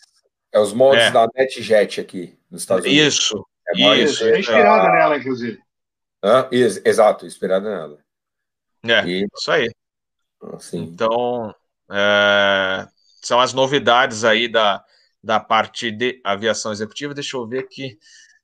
[0.52, 1.10] É os moldes é.
[1.12, 3.14] da NetJet aqui nos Estados Unidos.
[3.14, 4.24] Isso, é isso.
[4.24, 5.60] É inspirada nela, inclusive.
[6.20, 7.98] Ah, exato, inspirada nela.
[8.84, 9.26] É, e...
[9.32, 9.70] isso aí.
[10.52, 10.78] Assim.
[10.82, 11.54] Então,
[11.94, 12.86] é,
[13.22, 14.82] são as novidades aí da,
[15.22, 17.14] da parte de aviação executiva.
[17.14, 17.96] Deixa eu ver aqui.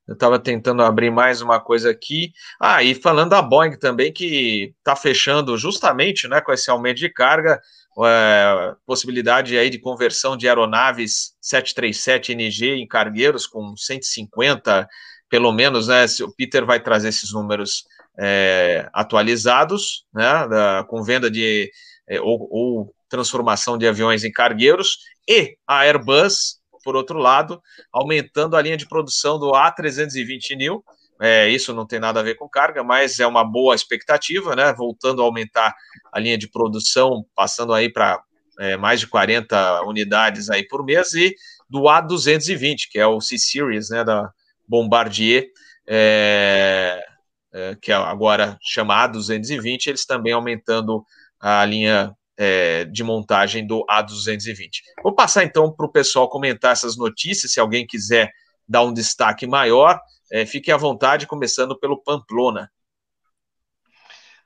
[0.07, 2.33] Eu estava tentando abrir mais uma coisa aqui.
[2.61, 7.09] Ah, e falando da Boeing também, que está fechando justamente né, com esse aumento de
[7.09, 7.61] carga,
[8.05, 14.89] é, possibilidade aí de conversão de aeronaves 737NG em cargueiros com 150,
[15.29, 16.07] pelo menos, né?
[16.23, 17.85] O Peter vai trazer esses números
[18.19, 20.49] é, atualizados, né?
[20.49, 21.71] Da, com venda de
[22.11, 27.63] é, ou, ou transformação de aviões em cargueiros, e a Airbus, por outro lado,
[27.93, 30.85] aumentando a linha de produção do A320 New.
[31.23, 34.73] É, isso não tem nada a ver com carga, mas é uma boa expectativa, né?
[34.73, 35.75] Voltando a aumentar
[36.11, 38.23] a linha de produção, passando aí para
[38.59, 41.35] é, mais de 40 unidades aí por mês, e
[41.69, 44.03] do A220, que é o C-Series, né?
[44.03, 44.33] Da
[44.67, 45.49] Bombardier,
[45.87, 47.05] é,
[47.53, 51.05] é, que é agora chama A220, eles também aumentando
[51.41, 54.81] a linha é, de montagem do A220.
[55.03, 58.31] Vou passar então para o pessoal comentar essas notícias, se alguém quiser
[58.69, 60.01] dar um destaque maior,
[60.33, 62.71] é, fique à vontade, começando pelo Pamplona.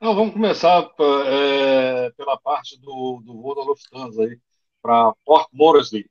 [0.01, 0.89] Não, vamos começar
[1.27, 4.37] é, pela parte do, do voo da Lufthansa aí,
[4.81, 6.09] para Port Moresby,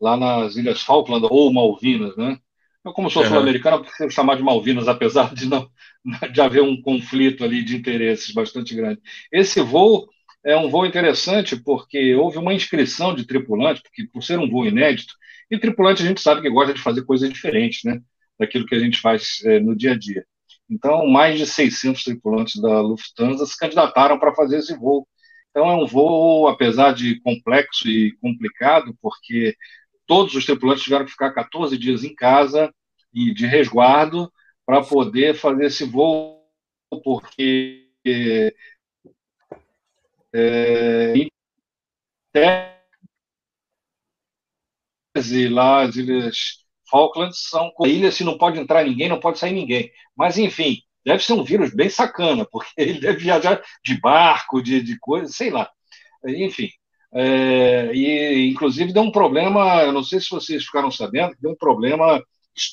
[0.00, 2.38] lá nas Ilhas Falkland ou Malvinas, né?
[2.84, 3.28] Eu, como sou uhum.
[3.28, 5.68] sul-americano, prefiro chamar de Malvinas, apesar de não
[6.32, 9.00] de haver um conflito ali de interesses bastante grande.
[9.32, 10.06] Esse voo
[10.44, 14.66] é um voo interessante porque houve uma inscrição de tripulante, porque por ser um voo
[14.66, 15.14] inédito,
[15.50, 18.00] e tripulante a gente sabe que gosta de fazer coisas diferentes, né,
[18.38, 20.24] daquilo que a gente faz é, no dia a dia.
[20.68, 25.06] Então, mais de 600 tripulantes da Lufthansa se candidataram para fazer esse voo.
[25.50, 29.54] Então, é um voo, apesar de complexo e complicado, porque
[30.06, 32.72] todos os tripulantes tiveram que ficar 14 dias em casa
[33.12, 34.30] e de resguardo
[34.66, 36.42] para poder fazer esse voo,
[37.04, 37.84] porque
[40.34, 41.14] é,
[45.14, 49.52] tese, lá as ilhas Falklands são ilhas se não pode entrar ninguém, não pode sair
[49.52, 49.90] ninguém.
[50.16, 54.82] Mas, enfim, deve ser um vírus bem sacana, porque ele deve viajar de barco, de,
[54.82, 55.70] de coisa, sei lá.
[56.26, 56.70] Enfim.
[57.12, 61.56] É, e, inclusive, deu um problema, eu não sei se vocês ficaram sabendo, deu um
[61.56, 62.22] problema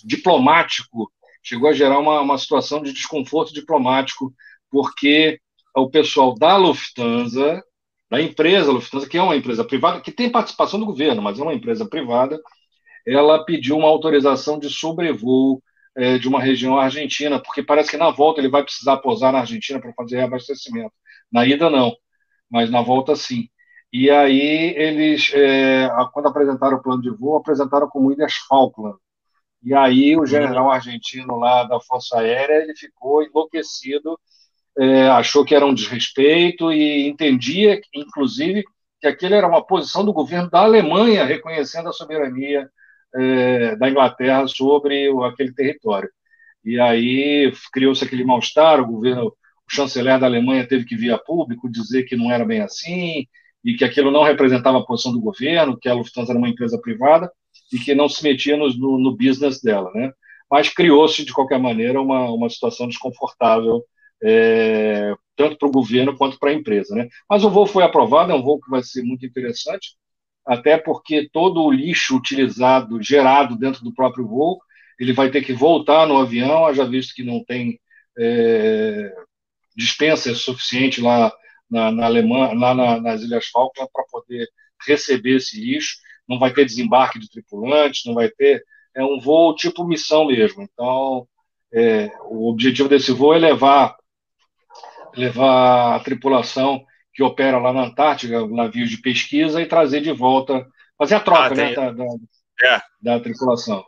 [0.04, 1.12] diplomático,
[1.44, 4.34] chegou a gerar uma, uma situação de desconforto diplomático,
[4.70, 5.40] porque
[5.76, 7.64] o pessoal da Lufthansa,
[8.10, 11.44] da empresa Lufthansa, que é uma empresa privada, que tem participação do governo, mas é
[11.44, 12.40] uma empresa privada,
[13.08, 15.62] ela pediu uma autorização de sobrevoo
[15.96, 19.40] é, de uma região argentina, porque parece que na volta ele vai precisar pousar na
[19.40, 20.94] Argentina para fazer reabastecimento.
[21.32, 21.96] Na ida, não,
[22.50, 23.48] mas na volta, sim.
[23.94, 28.98] E aí eles, é, quando apresentaram o plano de voo, apresentaram como Ilhas Falkland.
[29.64, 34.20] E aí o general argentino lá da Força Aérea, ele ficou enlouquecido
[34.78, 38.64] é, achou que era um desrespeito e entendia, inclusive,
[39.00, 42.70] que aquele era uma posição do governo da Alemanha reconhecendo a soberania
[43.16, 46.10] é, da Inglaterra sobre o, aquele território.
[46.64, 49.36] E aí criou-se aquele mal-estar, o governo, o
[49.68, 53.26] chanceler da Alemanha teve que vir a público dizer que não era bem assim,
[53.64, 56.80] e que aquilo não representava a posição do governo, que a Lufthansa era uma empresa
[56.80, 57.32] privada
[57.72, 58.68] e que não se metia no,
[58.98, 60.12] no, business dela, né?
[60.50, 63.84] Mas criou-se, de qualquer maneira, uma, uma situação desconfortável
[64.24, 66.96] é, tanto para o governo quanto para a empresa.
[66.96, 67.08] Né?
[67.30, 69.96] Mas o voo foi aprovado, é um voo que vai ser muito interessante,
[70.46, 74.60] até porque todo o lixo utilizado, gerado dentro do próprio voo,
[75.00, 77.80] ele vai ter que voltar no avião, já visto que não tem
[78.18, 79.14] é,
[79.76, 81.32] dispensa suficiente lá
[81.70, 84.48] na, na Alemanha, lá na, nas Ilhas Falkland para poder
[84.86, 88.64] receber esse lixo, não vai ter desembarque de tripulantes, não vai ter,
[88.96, 90.62] é um voo tipo missão mesmo.
[90.62, 91.28] Então,
[91.74, 93.96] é, o objetivo desse voo é levar
[95.16, 100.66] levar a tripulação que opera lá na Antártica, navios de pesquisa, e trazer de volta,
[100.98, 102.06] fazer a troca ah, né, da, da,
[102.64, 102.82] é.
[103.02, 103.84] da, tripulação.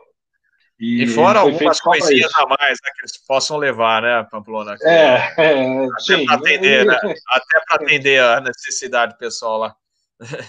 [0.78, 4.76] E, e fora algumas coisinhas a mais né, que eles possam levar, né, Pamplona?
[4.82, 6.94] É, é, até para atender, né,
[7.30, 9.76] até atender a necessidade pessoal lá.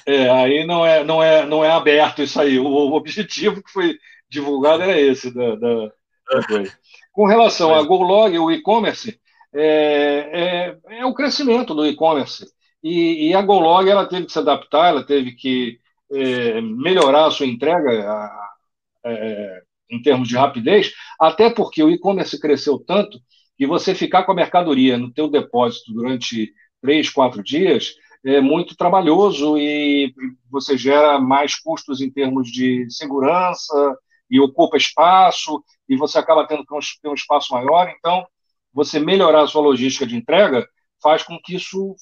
[0.06, 2.60] É, aí não é, não é, não é aberto isso aí.
[2.60, 3.98] O, objetivo que foi
[4.30, 6.64] divulgado era esse da, da, da.
[7.12, 9.20] Com relação a GoLog, o e-commerce,
[9.56, 12.46] é, é, é, o crescimento do e-commerce.
[12.84, 15.80] E, e, a GoLog ela teve que se adaptar, ela teve que
[16.12, 18.50] é, melhorar a sua entrega a,
[19.06, 23.20] é, em termos de rapidez, até porque o e-commerce cresceu tanto
[23.58, 27.96] que você ficar com a mercadoria no teu depósito durante três, quatro dias
[28.26, 30.14] é muito trabalhoso e
[30.50, 33.98] você gera mais custos em termos de segurança
[34.30, 37.88] e ocupa espaço e você acaba tendo que ter um espaço maior.
[37.96, 38.26] Então,
[38.76, 40.68] você melhorar a sua logística de entrega
[41.02, 41.96] faz com que isso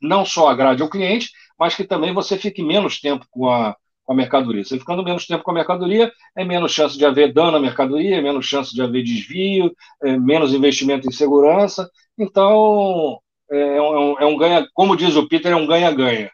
[0.00, 3.74] não só agrade ao cliente, mas que também você fique menos tempo com a,
[4.04, 4.62] com a mercadoria.
[4.62, 8.16] Você ficando menos tempo com a mercadoria, é menos chance de haver dano à mercadoria,
[8.16, 11.90] é menos chance de haver desvio, é menos investimento em segurança.
[12.16, 13.18] Então,
[13.50, 16.30] é, é um, é um ganha, como diz o Peter, é um ganha-ganha.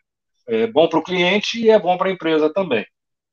[0.47, 2.85] É bom para o cliente e é bom para a empresa também.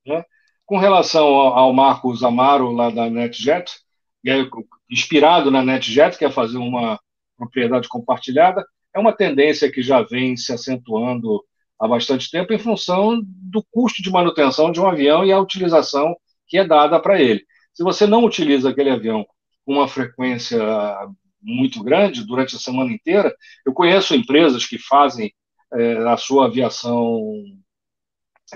[0.05, 0.23] Né?
[0.65, 3.69] Com relação ao, ao Marcos Amaro, lá da NetJet,
[4.25, 4.45] é
[4.91, 6.99] inspirado na NetJet, que é fazer uma
[7.37, 11.41] propriedade compartilhada, é uma tendência que já vem se acentuando
[11.79, 16.15] há bastante tempo em função do custo de manutenção de um avião e a utilização
[16.47, 17.43] que é dada para ele.
[17.73, 19.25] Se você não utiliza aquele avião
[19.65, 20.59] com uma frequência
[21.41, 23.33] muito grande durante a semana inteira,
[23.65, 25.33] eu conheço empresas que fazem
[25.73, 27.33] é, a sua aviação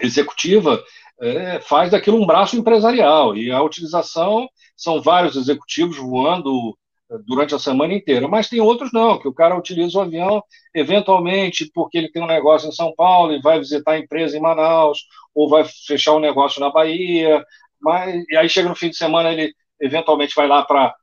[0.01, 0.83] executiva
[1.21, 6.77] é, faz daquilo um braço empresarial e a utilização são vários executivos voando
[7.25, 8.27] durante a semana inteira.
[8.27, 10.43] Mas tem outros não, que o cara utiliza o avião
[10.73, 14.41] eventualmente porque ele tem um negócio em São Paulo e vai visitar a empresa em
[14.41, 17.43] Manaus, ou vai fechar um negócio na Bahia,
[17.81, 20.95] mas e aí chega no fim de semana ele eventualmente vai lá para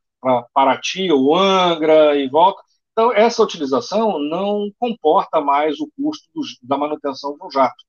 [0.55, 2.63] Paraty ou Angra e volta.
[2.93, 7.85] Então, essa utilização não comporta mais o custo do, da manutenção de um jato,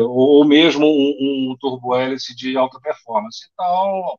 [0.00, 3.48] ou mesmo um, um turbo-hélice de alta performance.
[3.52, 4.18] Então,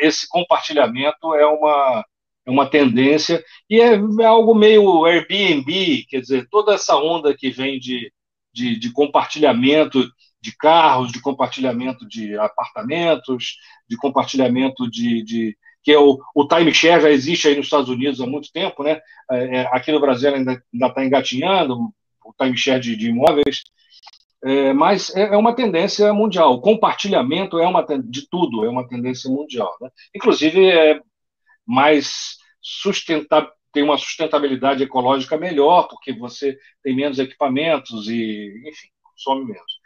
[0.00, 2.04] esse compartilhamento é uma,
[2.46, 7.50] é uma tendência, e é, é, algo meio Airbnb, quer dizer, toda essa onda que
[7.50, 8.12] vem de,
[8.52, 10.08] de, de compartilhamento
[10.40, 13.56] de carros, de compartilhamento de apartamentos,
[13.88, 18.20] de compartilhamento de, de que é o, o timeshare já existe aí nos Estados Unidos
[18.20, 19.00] há muito tempo, né?
[19.30, 21.92] É, é aqui no Brasil ainda está engatinhando
[22.24, 23.62] o timeshare de, de imóveis,
[24.44, 26.54] é, mas é, é, uma tendência mundial.
[26.54, 29.76] O compartilhamento é uma de tudo, é uma tendência mundial.
[29.80, 29.88] Né?
[30.14, 31.00] Inclusive, é,
[31.66, 39.46] mais sustentável, tem uma sustentabilidade ecológica melhor, porque você tem menos equipamentos e, enfim, consome
[39.46, 39.80] menos.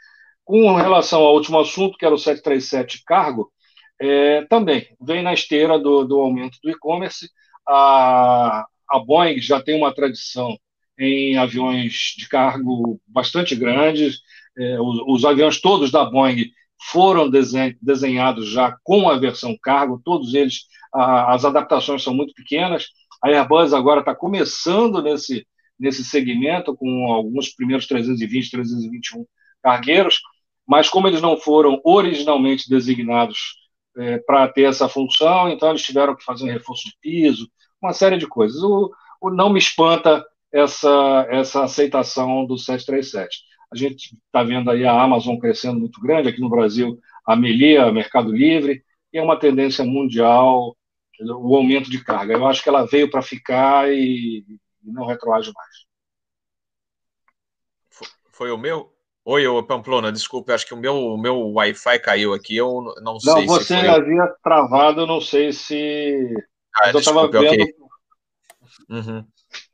[0.44, 3.52] Com relação ao último assunto, que era o 737 cargo,
[4.00, 7.28] é, também vem na esteira do, do aumento do e-commerce.
[7.68, 10.56] A, a Boeing já tem uma tradição
[10.98, 14.20] em aviões de cargo bastante grandes.
[14.58, 16.50] É, os, os, aviões todos da Boeing
[16.90, 22.88] foram desenhados já com a versão cargo, todos eles as adaptações são muito pequenas.
[23.22, 25.46] A Airbus agora está começando nesse,
[25.78, 29.26] nesse segmento, com alguns primeiros 320, 321
[29.62, 30.20] cargueiros,
[30.66, 33.56] mas como eles não foram originalmente designados
[33.96, 37.48] é, para ter essa função, então eles tiveram que fazer um reforço de piso,
[37.80, 38.62] uma série de coisas.
[38.62, 43.38] O, o não me espanta essa, essa aceitação do 737.
[43.72, 47.90] A gente está vendo aí a Amazon crescendo muito grande, aqui no Brasil a Melia,
[47.90, 50.76] Mercado Livre, e é uma tendência mundial
[51.20, 52.34] o aumento de carga.
[52.34, 54.44] Eu acho que ela veio para ficar e,
[54.82, 55.86] não retroage mais.
[58.32, 58.92] Foi o meu?
[59.24, 63.14] Oi, ô Pamplona, desculpe, acho que o meu, o meu Wi-Fi caiu aqui, eu não,
[63.14, 66.32] não sei você havia travado, não sei se...
[66.76, 67.62] Ah, eu estava vendo...
[67.62, 67.74] Okay.
[68.88, 69.26] Uhum.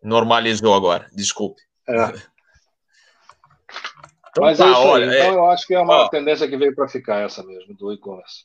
[0.03, 1.61] Normalizou agora, desculpe.
[1.87, 2.32] É.
[4.33, 5.19] Então, Mas é tá, é isso olha, aí.
[5.19, 5.37] Então, é...
[5.37, 8.45] eu acho que é uma ó, tendência que veio para ficar essa mesmo, do e-commerce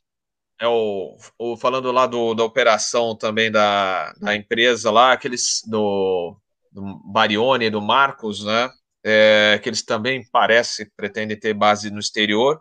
[0.60, 6.36] é o, o, falando lá do, da operação também da, da empresa lá, aqueles do,
[6.72, 8.70] do Barione e do Marcos, né?
[9.04, 12.60] É, que eles também parece pretendem ter base no exterior.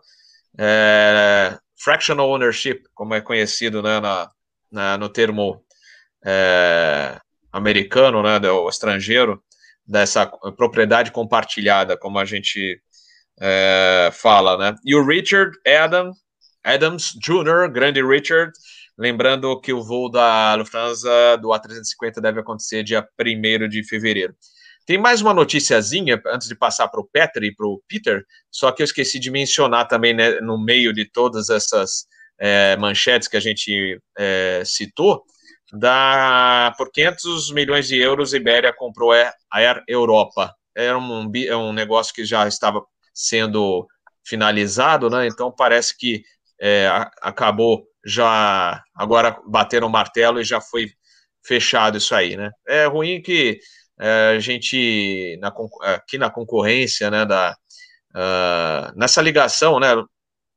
[0.57, 4.31] É, fractional ownership, como é conhecido né, na,
[4.71, 5.61] na no termo
[6.25, 7.19] é,
[7.51, 9.43] americano, né, do estrangeiro,
[9.85, 10.25] dessa
[10.55, 12.81] propriedade compartilhada, como a gente
[13.39, 14.75] é, fala, né?
[14.83, 16.11] E o Richard Adam
[16.63, 18.51] Adams Jr., grande Richard.
[18.97, 24.35] Lembrando que o voo da Lufthansa do A350 deve acontecer dia 1 de fevereiro.
[24.85, 28.71] Tem mais uma noticiazinha antes de passar para o Petri e para o Peter, só
[28.71, 32.05] que eu esqueci de mencionar também né, no meio de todas essas
[32.39, 35.23] é, manchetes que a gente é, citou.
[35.73, 40.53] Da, por 500 milhões de euros, Ibéria comprou a Air Europa.
[40.73, 42.81] É um, é um negócio que já estava
[43.17, 43.87] sendo
[44.23, 45.27] finalizado, né?
[45.27, 46.21] Então parece que
[46.61, 46.87] é,
[47.21, 50.91] acabou já agora bateram o martelo e já foi
[51.43, 52.51] fechado isso aí, né?
[52.67, 53.59] É ruim que
[53.99, 55.51] é, a gente na,
[55.95, 57.55] aqui na concorrência, né, da
[58.15, 59.89] uh, nessa ligação, né?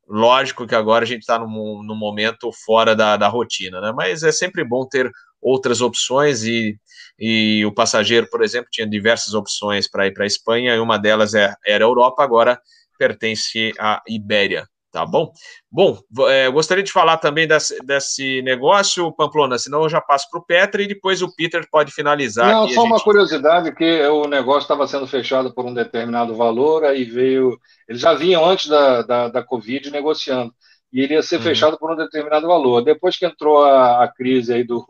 [0.07, 3.93] Lógico que agora a gente está num, num, momento fora da, da rotina, né?
[3.95, 5.09] Mas é sempre bom ter
[5.41, 6.77] outras opções e,
[7.19, 10.97] e o passageiro, por exemplo, tinha diversas opções para ir para a Espanha e uma
[10.97, 12.59] delas é, era a Europa, agora
[12.97, 15.31] pertence à Ibéria tá bom?
[15.71, 15.97] Bom,
[16.27, 20.45] é, gostaria de falar também desse, desse negócio, Pamplona, senão eu já passo para o
[20.45, 22.51] Petra e depois o Peter pode finalizar.
[22.51, 27.05] Não, só uma curiosidade, que o negócio estava sendo fechado por um determinado valor, aí
[27.05, 27.57] veio...
[27.87, 30.53] Eles já vinham antes da, da, da Covid negociando,
[30.91, 31.43] e ele ia ser uhum.
[31.43, 32.83] fechado por um determinado valor.
[32.83, 34.85] Depois que entrou a, a crise aí do,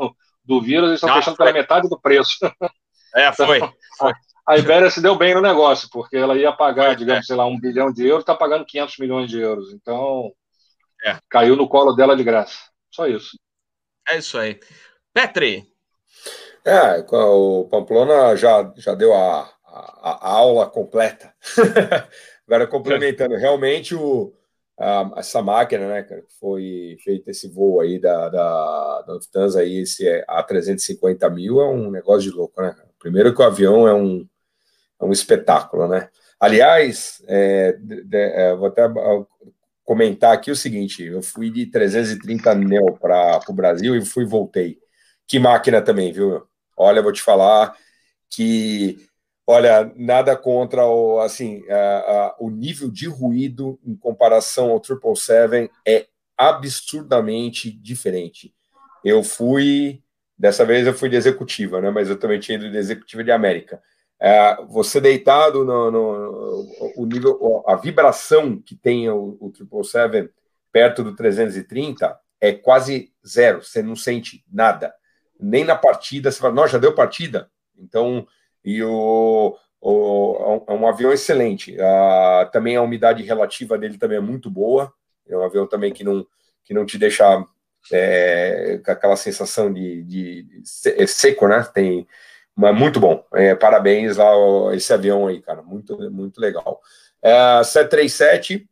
[0.51, 1.45] do vírus, eles estão ah, fechando foi.
[1.45, 2.37] pela metade do preço.
[3.13, 3.57] É, foi.
[3.57, 4.13] Então, foi.
[4.47, 7.59] A Ibéria se deu bem no negócio, porque ela ia pagar, digamos, sei lá, um
[7.59, 9.73] bilhão de euros, está pagando 500 milhões de euros.
[9.73, 10.31] Então,
[11.03, 11.17] é.
[11.29, 12.57] caiu no colo dela de graça.
[12.89, 13.37] Só isso.
[14.07, 14.61] É isso aí.
[15.13, 15.67] Petri.
[16.63, 21.33] É, o Pamplona já, já deu a, a, a aula completa.
[22.47, 24.33] Agora, complementando, realmente o,
[25.15, 29.81] essa máquina, né, cara, que foi feito esse voo aí da, da, da Lufthansa, aí,
[29.81, 32.75] esse A350 mil, é um negócio de louco, né?
[32.97, 34.27] Primeiro que o avião é um,
[34.99, 36.09] é um espetáculo, né?
[36.39, 38.83] Aliás, é, de, de, é, vou até
[39.83, 44.79] comentar aqui o seguinte: eu fui de 330 neo para o Brasil e fui voltei.
[45.27, 46.43] Que máquina também, viu?
[46.75, 47.75] Olha, vou te falar
[48.29, 48.97] que,
[49.45, 55.71] olha, nada contra o, assim, a, a, o nível de ruído em comparação ao 777
[55.87, 56.07] é
[56.37, 58.53] absurdamente diferente.
[59.03, 60.01] Eu fui,
[60.37, 61.89] dessa vez eu fui de executiva, né?
[61.91, 63.81] Mas eu também tinha ido de executiva de América.
[64.19, 69.51] É, você deitado no, no, o nível, a vibração que tem o, o
[69.83, 70.33] 777
[70.71, 74.93] perto do 330 é quase zero, você não sente nada.
[75.39, 77.49] Nem na partida, você fala, não, já deu partida.
[77.77, 78.25] Então,
[78.63, 81.75] e o, o, é um avião excelente.
[81.79, 84.93] Ah, também a umidade relativa dele também é muito boa.
[85.27, 86.25] É um avião também que não,
[86.63, 87.45] que não te deixa
[87.91, 90.63] é, com aquela sensação de, de, de
[90.97, 91.67] é seco, né?
[91.73, 92.07] Tem,
[92.55, 93.25] mas muito bom.
[93.33, 94.31] É, parabéns lá
[94.75, 95.61] esse avião aí, cara.
[95.61, 96.79] Muito, muito legal.
[97.21, 98.69] É, 737,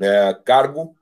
[0.00, 0.94] é, cargo.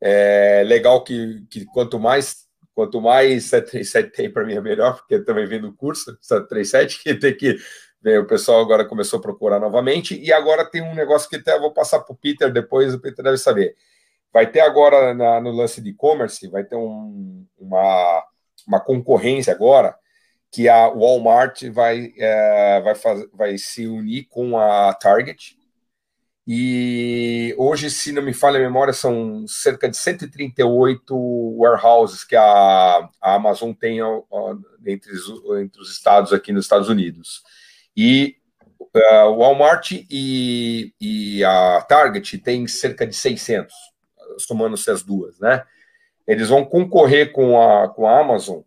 [0.00, 2.45] É legal que, que quanto mais
[2.76, 7.14] quanto mais 737 tem para mim é melhor, porque também vem do curso 737, que
[7.14, 7.56] tem que
[8.02, 11.58] ver, o pessoal agora começou a procurar novamente, e agora tem um negócio que até
[11.58, 13.74] vou passar para o Peter depois, o Peter deve saber.
[14.30, 18.22] Vai ter agora na, no lance de e-commerce, vai ter um, uma,
[18.68, 19.96] uma concorrência agora,
[20.52, 25.56] que a Walmart vai, é, vai, faz, vai se unir com a Target.
[26.46, 31.14] E hoje, se não me falha a memória, são cerca de 138
[31.58, 34.22] warehouses que a, a Amazon tem ó,
[34.86, 35.28] entre, os,
[35.60, 37.42] entre os estados aqui nos Estados Unidos.
[37.96, 38.36] E
[38.80, 43.74] uh, o Walmart e, e a Target tem cerca de 600,
[44.38, 45.64] somando-se as duas, né?
[46.28, 48.60] Eles vão concorrer com a, com a Amazon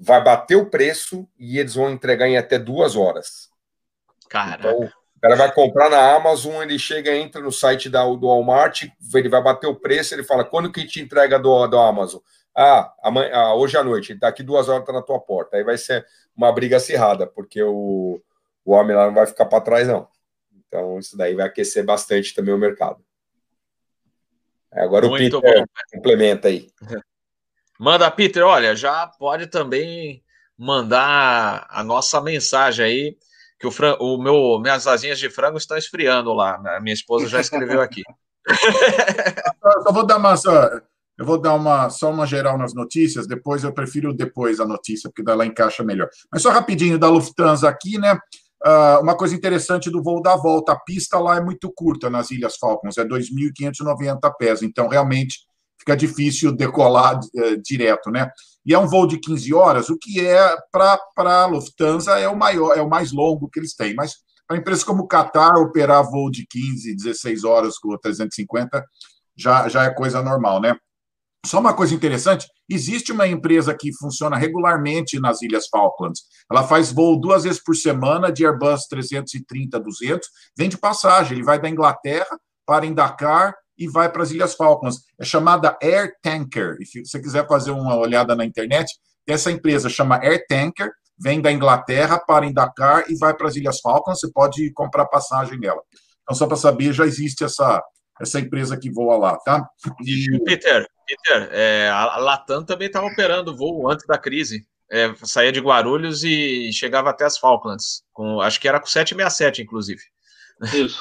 [0.00, 3.50] vai bater o preço e eles vão entregar em até duas horas.
[4.30, 4.70] Caraca.
[4.70, 4.90] Então,
[5.20, 8.84] o cara vai comprar na Amazon, ele chega, entra no site da, do Walmart,
[9.14, 12.22] ele vai bater o preço, ele fala, quando que te entrega do, do Amazon?
[12.56, 15.58] Ah, amanhã, ah, hoje à noite, daqui duas horas tá na tua porta.
[15.58, 18.18] Aí vai ser uma briga acirrada, porque o,
[18.64, 20.08] o homem lá não vai ficar para trás, não.
[20.66, 23.04] Então, isso daí vai aquecer bastante também o mercado.
[24.72, 25.66] Agora Muito o Peter bom.
[25.92, 26.70] complementa aí.
[27.78, 30.24] Manda, Peter, olha, já pode também
[30.56, 33.18] mandar a nossa mensagem aí,
[33.60, 33.94] que o, fran...
[34.00, 36.58] o meu, minhas asinhas de frango estão esfriando lá.
[36.58, 36.80] Né?
[36.80, 38.02] Minha esposa já escreveu aqui.
[38.48, 40.70] eu só vou dar uma, só,
[41.18, 45.10] eu vou dar uma, só uma geral nas notícias, depois eu prefiro depois a notícia,
[45.10, 46.08] porque dela encaixa melhor.
[46.32, 48.18] Mas só rapidinho da Lufthansa aqui, né?
[48.64, 52.30] Uh, uma coisa interessante do voo da volta, a pista lá é muito curta nas
[52.30, 55.38] Ilhas Falcons, é 2.590 pés, então realmente
[55.78, 58.30] fica difícil decolar é, direto, né?
[58.64, 62.36] E é um voo de 15 horas, o que é para a Lufthansa é o
[62.36, 64.14] maior, é o mais longo que eles têm, mas
[64.46, 68.84] para empresas como o Qatar operar voo de 15, 16 horas com o 350
[69.36, 70.76] já, já é coisa normal, né?
[71.46, 76.22] Só uma coisa interessante: existe uma empresa que funciona regularmente nas Ilhas Falklands.
[76.50, 80.20] Ela faz voo duas vezes por semana de Airbus 330-200,
[80.56, 81.38] vende passagem.
[81.38, 84.98] Ele vai da Inglaterra para em Dakar e vai para as Ilhas Falklands.
[85.18, 86.76] É chamada Air Tanker.
[86.78, 88.94] E se você quiser fazer uma olhada na internet,
[89.26, 93.56] essa empresa chama Air Tanker, vem da Inglaterra, para em Dakar e vai para as
[93.56, 94.20] Ilhas Falklands.
[94.20, 95.80] Você pode comprar passagem nela.
[96.22, 97.82] Então, só para saber, já existe essa,
[98.20, 99.66] essa empresa que voa lá, tá?
[100.04, 104.66] E, Peter, Peter é, a Latam também estava operando voo antes da crise.
[104.92, 108.02] É, saía de Guarulhos e chegava até as Falklands.
[108.12, 110.02] Com, acho que era com 767, inclusive.
[110.74, 111.00] Isso.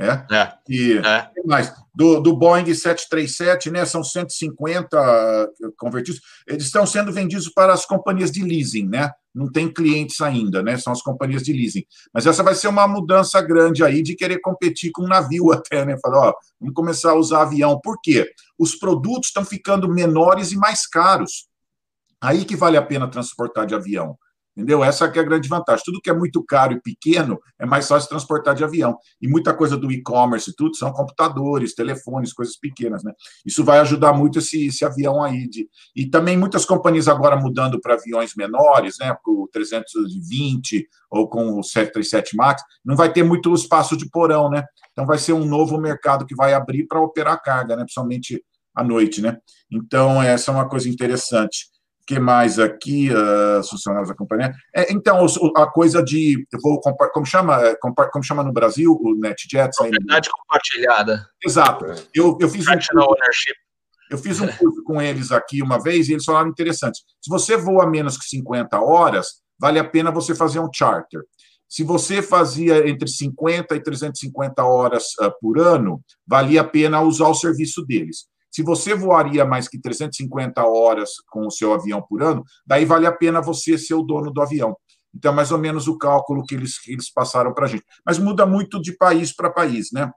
[0.00, 0.34] É?
[0.34, 0.52] é.
[0.66, 1.30] E é.
[1.44, 1.74] mais?
[1.94, 3.84] Do, do Boeing 737, né?
[3.84, 6.22] São 150 convertidos.
[6.48, 9.10] Eles estão sendo vendidos para as companhias de leasing, né?
[9.34, 10.78] Não tem clientes ainda, né?
[10.78, 11.84] São as companhias de leasing.
[12.14, 15.98] Mas essa vai ser uma mudança grande aí de querer competir com navio até, né?
[16.00, 17.78] Falar, ó, vamos começar a usar avião.
[17.78, 18.32] Por quê?
[18.58, 21.46] Os produtos estão ficando menores e mais caros.
[22.22, 24.16] Aí que vale a pena transportar de avião.
[24.56, 24.82] Entendeu?
[24.82, 25.84] Essa é a grande vantagem.
[25.84, 28.98] Tudo que é muito caro e pequeno é mais fácil transportar de avião.
[29.20, 33.12] E muita coisa do e-commerce e tudo são computadores, telefones, coisas pequenas, né?
[33.46, 35.48] Isso vai ajudar muito esse, esse avião aí.
[35.48, 35.68] De...
[35.94, 39.16] E também muitas companhias agora mudando para aviões menores, né?
[39.22, 44.50] Com o 320 ou com o 737 MAX, não vai ter muito espaço de porão,
[44.50, 44.64] né?
[44.92, 47.82] Então vai ser um novo mercado que vai abrir para operar carga, né?
[47.82, 48.44] Principalmente
[48.74, 49.38] à noite, né?
[49.70, 51.70] Então, essa é uma coisa interessante
[52.10, 54.52] que mais aqui, uh, funcionários da companhia?
[54.74, 55.24] É, então,
[55.56, 59.76] a coisa de, eu vou, como chama, é, como chama no Brasil, o NetJets?
[59.76, 61.26] Propriedade aí, compartilhada.
[61.44, 61.84] Exato.
[62.12, 63.16] Eu, eu fiz um curso,
[64.10, 66.98] eu fiz um curso com eles aqui uma vez e eles falaram interessante.
[67.20, 71.22] Se você voa menos que 50 horas, vale a pena você fazer um charter.
[71.68, 77.28] Se você fazia entre 50 e 350 horas uh, por ano, valia a pena usar
[77.28, 78.24] o serviço deles.
[78.50, 83.06] Se você voaria mais que 350 horas com o seu avião por ano, daí vale
[83.06, 84.76] a pena você ser o dono do avião.
[85.14, 87.84] Então, é mais ou menos o cálculo que eles, que eles passaram para a gente.
[88.04, 90.10] Mas muda muito de país para país, né?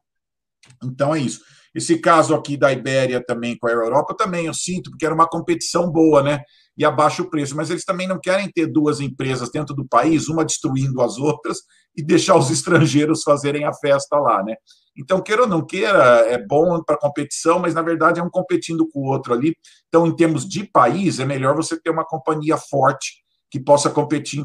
[0.84, 1.42] Então, é isso.
[1.74, 5.28] Esse caso aqui da Ibéria também com a Europa, também eu sinto, porque era uma
[5.28, 6.42] competição boa, né?
[6.78, 7.56] E abaixa o preço.
[7.56, 11.60] Mas eles também não querem ter duas empresas dentro do país, uma destruindo as outras,
[11.96, 14.56] e deixar os estrangeiros fazerem a festa lá, né?
[14.96, 15.98] Então, queira ou não queira,
[16.28, 19.56] é bom para competição, mas na verdade é um competindo com o outro ali.
[19.88, 24.44] Então, em termos de país, é melhor você ter uma companhia forte que possa competir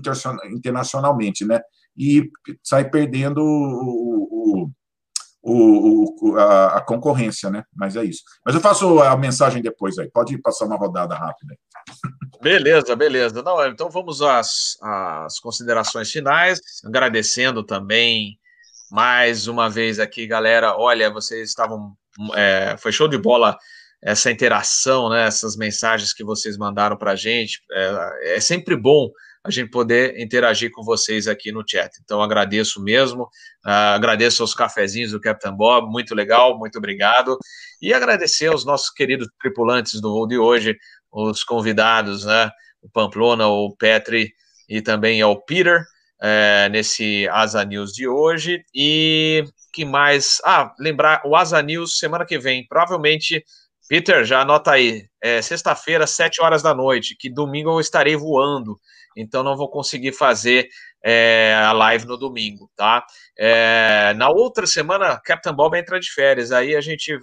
[0.50, 1.60] internacionalmente, né?
[1.96, 2.30] E
[2.62, 4.70] sair perdendo o, o,
[5.50, 7.64] o, a, a, concorrência, né?
[7.74, 8.22] Mas é isso.
[8.44, 10.10] Mas eu faço a mensagem depois aí.
[10.10, 11.56] Pode passar uma rodada rápida.
[12.42, 13.42] Beleza, beleza.
[13.42, 18.38] Não, então vamos às, às considerações finais, agradecendo também
[18.90, 20.76] mais uma vez aqui, galera.
[20.76, 21.94] Olha, vocês estavam.
[22.34, 23.56] É, foi show de bola
[24.02, 25.26] essa interação, né?
[25.26, 27.60] Essas mensagens que vocês mandaram para a gente.
[27.72, 29.10] É, é, sempre bom
[29.48, 31.90] a gente poder interagir com vocês aqui no chat.
[32.02, 33.24] Então, agradeço mesmo.
[33.64, 35.90] Uh, agradeço aos cafezinhos do Capitão Bob.
[35.90, 37.38] Muito legal, muito obrigado.
[37.80, 40.76] E agradecer aos nossos queridos tripulantes do voo de hoje,
[41.12, 42.50] os convidados, né?
[42.82, 44.32] O Pamplona, o Petri
[44.68, 45.84] e também ao Peter
[46.20, 48.64] é, nesse Asa News de hoje.
[48.74, 50.40] E que mais?
[50.44, 53.44] Ah, lembrar, o Asa News semana que vem, provavelmente.
[53.88, 55.06] Peter, já anota aí.
[55.22, 58.78] É sexta-feira, sete horas da noite, que domingo eu estarei voando,
[59.20, 60.69] então não vou conseguir fazer
[61.05, 63.05] é, a live no domingo, tá?
[63.36, 67.19] É, na outra semana, Captain Bob entra de férias, aí a gente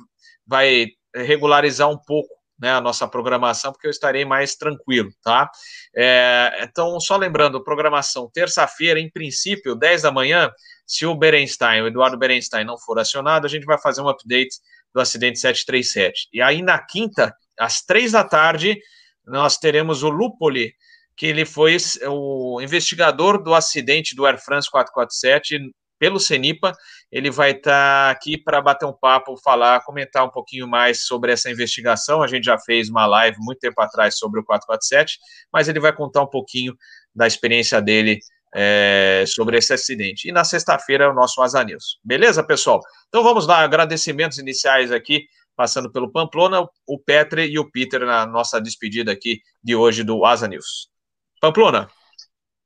[0.46, 5.50] vai regularizar um pouco né, a nossa programação, porque eu estarei mais tranquilo, tá?
[5.96, 10.50] É, então, só lembrando, programação terça-feira, em princípio, 10 da manhã,
[10.88, 14.58] se o Berenstein, o Eduardo Berenstein não for acionado, a gente vai fazer um update
[14.94, 16.30] do acidente 737.
[16.32, 18.80] E aí, na quinta, às três da tarde,
[19.26, 20.74] nós teremos o Lupoli,
[21.16, 21.78] que ele foi
[22.08, 26.74] o investigador do acidente do Air France 447 pelo CENIPA.
[27.12, 31.32] Ele vai estar tá aqui para bater um papo, falar, comentar um pouquinho mais sobre
[31.32, 32.22] essa investigação.
[32.22, 35.18] A gente já fez uma live muito tempo atrás sobre o 447,
[35.52, 36.76] mas ele vai contar um pouquinho
[37.14, 38.20] da experiência dele
[38.54, 40.28] é, sobre esse acidente.
[40.28, 42.00] E na sexta-feira é o nosso Asa News.
[42.04, 42.82] Beleza, pessoal?
[43.08, 45.26] Então vamos lá, agradecimentos iniciais aqui,
[45.56, 50.26] passando pelo Pamplona, o Petre e o Peter na nossa despedida aqui de hoje do
[50.26, 50.95] Asa News.
[51.40, 51.90] Pamplona.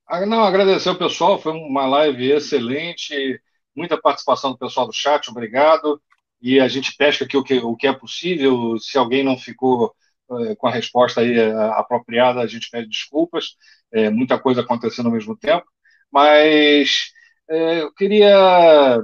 [0.08, 3.40] Ah, não, agradecer o pessoal, foi uma live excelente,
[3.76, 6.02] muita participação do pessoal do chat, obrigado.
[6.42, 8.78] E a gente pesca aqui o que, o que é possível.
[8.80, 9.94] Se alguém não ficou
[10.32, 13.56] é, com a resposta aí é, apropriada, a gente pede desculpas.
[13.92, 15.66] É, muita coisa acontecendo ao mesmo tempo.
[16.12, 17.12] Mas
[17.50, 19.04] é, eu queria,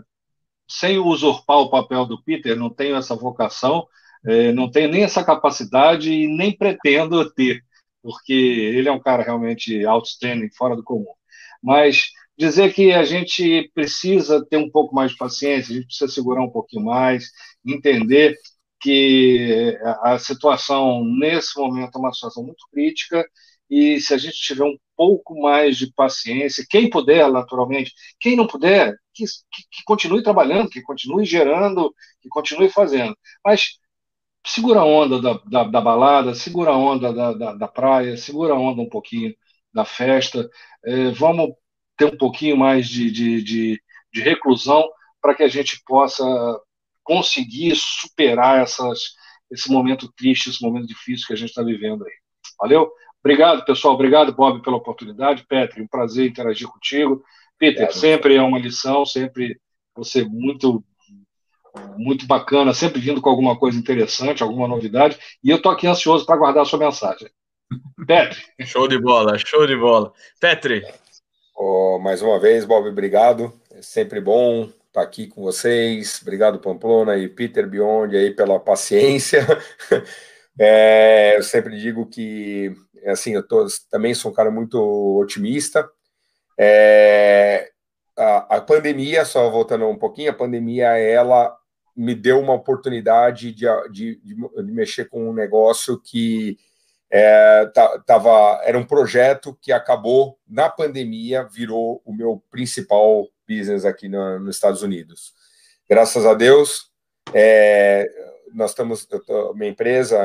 [0.67, 3.87] sem usurpar o papel do Peter, não tenho essa vocação,
[4.25, 7.63] é, não tenho nem essa capacidade e nem pretendo ter
[8.05, 11.11] porque ele é um cara realmente outstanding, fora do comum.
[11.61, 16.11] Mas dizer que a gente precisa ter um pouco mais de paciência, a gente precisa
[16.11, 17.31] segurar um pouquinho mais,
[17.65, 18.37] entender
[18.79, 23.25] que a situação nesse momento é uma situação muito crítica
[23.67, 28.45] e se a gente tiver um pouco mais de paciência, quem puder, naturalmente, quem não
[28.45, 31.91] puder, que, que, continue trabalhando, que continue gerando,
[32.21, 33.17] que continue fazendo.
[33.43, 33.79] Mas
[34.45, 38.53] segura a onda da, da, da balada, segura a onda da, da, da, praia, segura
[38.53, 39.33] a onda um pouquinho
[39.73, 40.49] da festa,
[40.85, 41.49] é, vamos
[41.97, 43.81] ter um pouquinho mais de, de, de,
[44.13, 44.87] de reclusão
[45.21, 46.23] para que a gente possa
[47.03, 48.99] conseguir superar essas,
[49.51, 52.13] esse momento triste, esse momento difícil que a gente está vivendo aí.
[52.59, 52.91] Valeu?
[53.19, 53.95] Obrigado, pessoal.
[53.95, 55.45] Obrigado, Bob, pela oportunidade.
[55.47, 57.23] Petri, um prazer interagir contigo.
[57.57, 59.59] Peter, é, sempre é uma lição, sempre
[59.95, 60.83] você muito
[61.97, 66.25] muito bacana, sempre vindo com alguma coisa interessante, alguma novidade, e eu estou aqui ansioso
[66.25, 67.29] para guardar a sua mensagem.
[68.05, 68.41] Petri.
[68.61, 70.13] Show de bola, show de bola.
[70.39, 70.83] Petri.
[71.55, 73.53] Oh, mais uma vez, Bob, obrigado.
[73.71, 76.19] É sempre bom estar aqui com vocês.
[76.21, 79.45] Obrigado, Pamplona e Peter Beyond aí pela paciência.
[80.57, 82.73] É, eu sempre digo que,
[83.07, 84.79] assim, eu tô, também sou um cara muito
[85.19, 85.85] otimista.
[86.57, 87.71] É,
[88.17, 91.53] a, a pandemia, só voltando um pouquinho, a pandemia, ela
[91.95, 96.57] me deu uma oportunidade de, de, de, de mexer com um negócio que
[97.09, 97.65] é,
[98.05, 104.39] tava, era um projeto que acabou na pandemia, virou o meu principal business aqui no,
[104.39, 105.33] nos Estados Unidos.
[105.87, 106.91] Graças a Deus,
[107.33, 108.05] é,
[108.53, 109.07] nós estamos,
[109.53, 110.17] minha empresa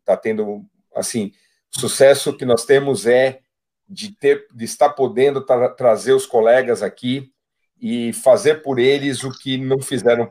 [0.00, 0.64] está tendo,
[0.94, 1.32] assim,
[1.70, 3.40] sucesso que nós temos é
[3.88, 7.32] de ter, de estar podendo tra trazer os colegas aqui
[7.80, 10.30] e fazer por eles o que não fizeram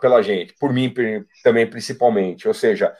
[0.00, 0.92] pela gente, por mim
[1.42, 2.46] também principalmente.
[2.46, 2.94] Ou seja,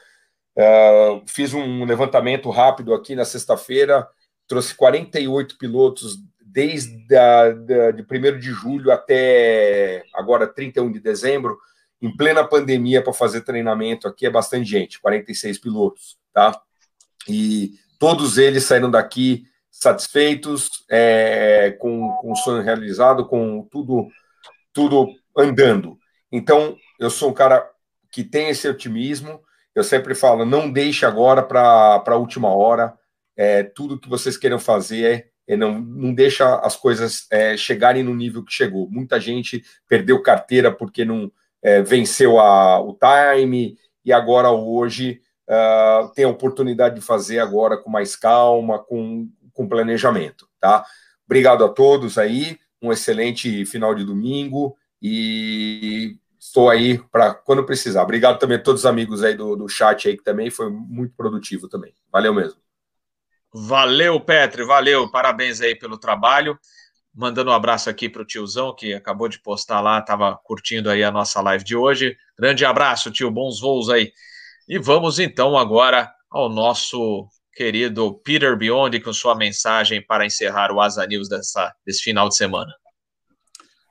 [0.57, 4.07] uh, fiz um levantamento rápido aqui na sexta-feira,
[4.47, 11.57] trouxe 48 pilotos desde a, da, de 1 de julho até agora 31 de dezembro,
[12.01, 16.59] em plena pandemia, para fazer treinamento aqui, é bastante gente, 46 pilotos, tá?
[17.27, 24.07] E todos eles saíram daqui satisfeitos, é, com, com o sonho realizado, com tudo,
[24.73, 25.07] tudo
[25.37, 25.97] andando.
[26.31, 27.69] Então, eu sou um cara
[28.11, 29.41] que tem esse otimismo.
[29.73, 32.93] Eu sempre falo, não deixe agora para a última hora.
[33.35, 38.15] É, tudo que vocês queiram fazer, é, não, não deixa as coisas é, chegarem no
[38.15, 38.89] nível que chegou.
[38.89, 41.31] Muita gente perdeu carteira porque não
[41.61, 47.77] é, venceu a, o time e agora hoje uh, tem a oportunidade de fazer agora
[47.77, 50.85] com mais calma, com, com planejamento, tá?
[51.25, 58.03] Obrigado a todos aí, um excelente final de domingo e estou aí para quando precisar.
[58.03, 61.15] Obrigado também a todos os amigos aí do, do chat aí, que também foi muito
[61.15, 61.93] produtivo também.
[62.11, 62.59] Valeu mesmo.
[63.53, 65.09] Valeu, Petri, valeu.
[65.09, 66.57] Parabéns aí pelo trabalho.
[67.13, 71.03] Mandando um abraço aqui para o tiozão, que acabou de postar lá, estava curtindo aí
[71.03, 72.15] a nossa live de hoje.
[72.37, 74.11] Grande abraço, tio, bons voos aí.
[74.67, 80.79] E vamos então agora ao nosso querido Peter Biondi com sua mensagem para encerrar o
[80.79, 82.71] Asa News dessa, desse final de semana.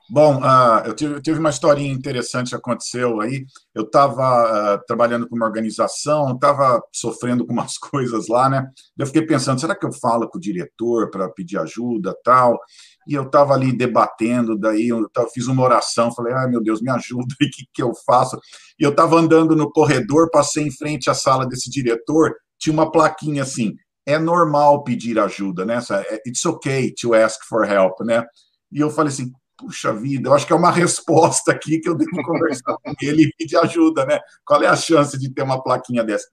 [0.09, 3.45] Bom, uh, eu, tive, tive, uma historinha interessante que aconteceu aí.
[3.75, 8.65] Eu estava uh, trabalhando com uma organização, estava sofrendo com umas coisas lá, né?
[8.97, 12.57] Eu fiquei pensando, será que eu falo com o diretor para pedir ajuda tal?
[13.05, 16.81] E eu estava ali debatendo, daí eu tava, fiz uma oração, falei, ai meu Deus,
[16.81, 18.39] me ajuda, o que, que eu faço?
[18.79, 22.89] E eu estava andando no corredor, passei em frente à sala desse diretor, tinha uma
[22.89, 23.75] plaquinha assim,
[24.05, 25.79] é normal pedir ajuda, né?
[25.91, 28.23] É, it's okay to ask for help, né?
[28.71, 31.95] E eu falei assim, puxa vida, eu acho que é uma resposta aqui que eu
[31.95, 34.19] devo conversar com ele e pedir ajuda, né?
[34.45, 36.27] Qual é a chance de ter uma plaquinha dessa?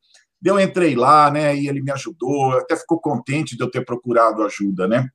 [0.44, 4.42] Eu entrei lá, né, e ele me ajudou, até ficou contente de eu ter procurado
[4.42, 5.08] ajuda, né?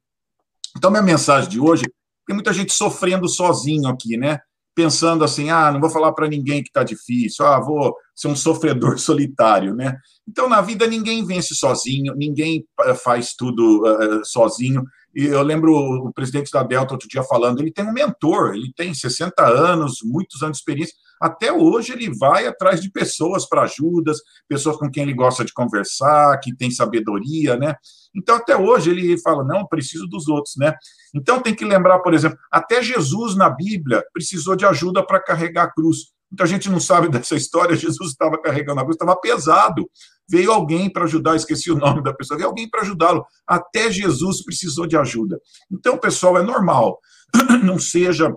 [0.75, 1.83] Então, minha mensagem de hoje,
[2.25, 4.39] tem muita gente sofrendo sozinho aqui, né?
[4.75, 8.35] Pensando assim, ah, não vou falar para ninguém que está difícil, ah, vou ser um
[8.35, 9.97] sofredor solitário, né?
[10.27, 14.83] Então, na vida, ninguém vence sozinho, ninguém eh, faz tudo uh, sozinho.
[15.15, 18.71] E eu lembro o presidente da Delta outro dia falando, ele tem um mentor, ele
[18.75, 20.95] tem 60 anos, muitos anos de experiência.
[21.21, 25.51] Até hoje ele vai atrás de pessoas para ajudas, pessoas com quem ele gosta de
[25.51, 27.75] conversar, que tem sabedoria, né?
[28.15, 30.73] Então até hoje ele fala, não, preciso dos outros, né?
[31.13, 35.63] Então tem que lembrar, por exemplo, até Jesus na Bíblia precisou de ajuda para carregar
[35.63, 36.13] a cruz.
[36.31, 37.75] Muita gente não sabe dessa história.
[37.75, 39.89] Jesus estava carregando a cruz, estava pesado.
[40.29, 43.25] Veio alguém para ajudar, esqueci o nome da pessoa, veio alguém para ajudá-lo.
[43.47, 45.39] Até Jesus precisou de ajuda.
[45.71, 46.99] Então, pessoal, é normal.
[47.63, 48.31] Não seja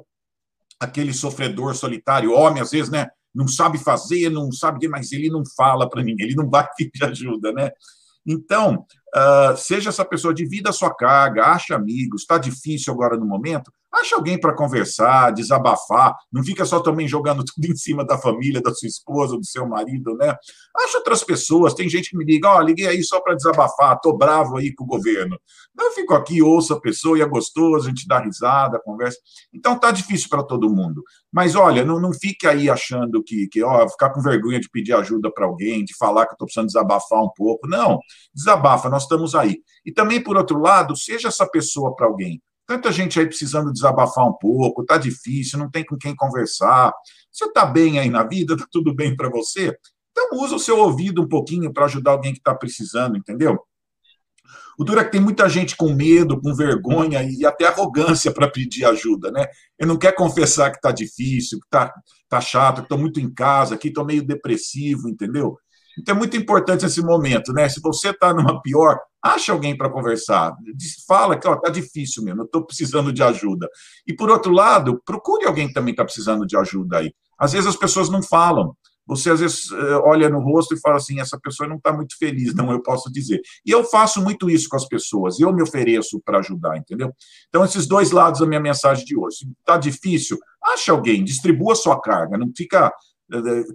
[0.80, 3.08] aquele sofredor solitário, homem, às vezes, né?
[3.34, 7.04] Não sabe fazer, não sabe, mas ele não fala para ninguém, ele não vai pedir
[7.04, 7.70] ajuda, né?
[8.26, 8.84] Então,
[9.16, 13.72] uh, seja essa pessoa, divida a sua carga, acha amigos, está difícil agora no momento,
[13.94, 18.62] Acha alguém para conversar, desabafar, não fica só também jogando tudo em cima da família,
[18.62, 20.34] da sua esposa, do seu marido, né?
[20.76, 24.00] Acha outras pessoas, tem gente que me liga, ó, oh, liguei aí só para desabafar,
[24.00, 25.38] tô bravo aí com o governo.
[25.78, 29.18] Eu fico aqui, ouço a pessoa e é gostoso, a gente dá risada, conversa.
[29.52, 31.02] Então tá difícil para todo mundo.
[31.30, 34.94] Mas olha, não, não fique aí achando que, que ó, ficar com vergonha de pedir
[34.94, 37.68] ajuda para alguém, de falar que eu tô precisando desabafar um pouco.
[37.68, 37.98] Não,
[38.34, 39.58] desabafa, nós estamos aí.
[39.84, 42.40] E também, por outro lado, seja essa pessoa para alguém.
[42.66, 46.92] Tanta gente aí precisando desabafar um pouco, tá difícil, não tem com quem conversar.
[47.30, 49.76] Você tá bem aí na vida, tá tudo bem para você?
[50.10, 53.58] Então usa o seu ouvido um pouquinho para ajudar alguém que está precisando, entendeu?
[54.78, 58.50] O duro é que tem muita gente com medo, com vergonha e até arrogância para
[58.50, 59.46] pedir ajuda, né?
[59.78, 61.92] Ele não quer confessar que está difícil, que está
[62.28, 65.56] tá chato, que estou muito em casa, que estou meio depressivo, entendeu?
[65.98, 67.68] Então é muito importante esse momento, né?
[67.68, 70.54] Se você está numa pior, acha alguém para conversar.
[71.06, 73.68] Fala que está difícil mesmo, estou precisando de ajuda.
[74.06, 77.14] E por outro lado, procure alguém que também está precisando de ajuda aí.
[77.38, 78.76] Às vezes as pessoas não falam.
[79.06, 82.16] Você às vezes eh, olha no rosto e fala assim: essa pessoa não está muito
[82.16, 83.40] feliz, não, eu posso dizer.
[83.66, 87.12] E eu faço muito isso com as pessoas, eu me ofereço para ajudar, entendeu?
[87.48, 89.48] Então, esses dois lados da minha mensagem de hoje.
[89.58, 90.38] Está difícil?
[90.62, 92.92] Acha alguém, distribua sua carga, não fica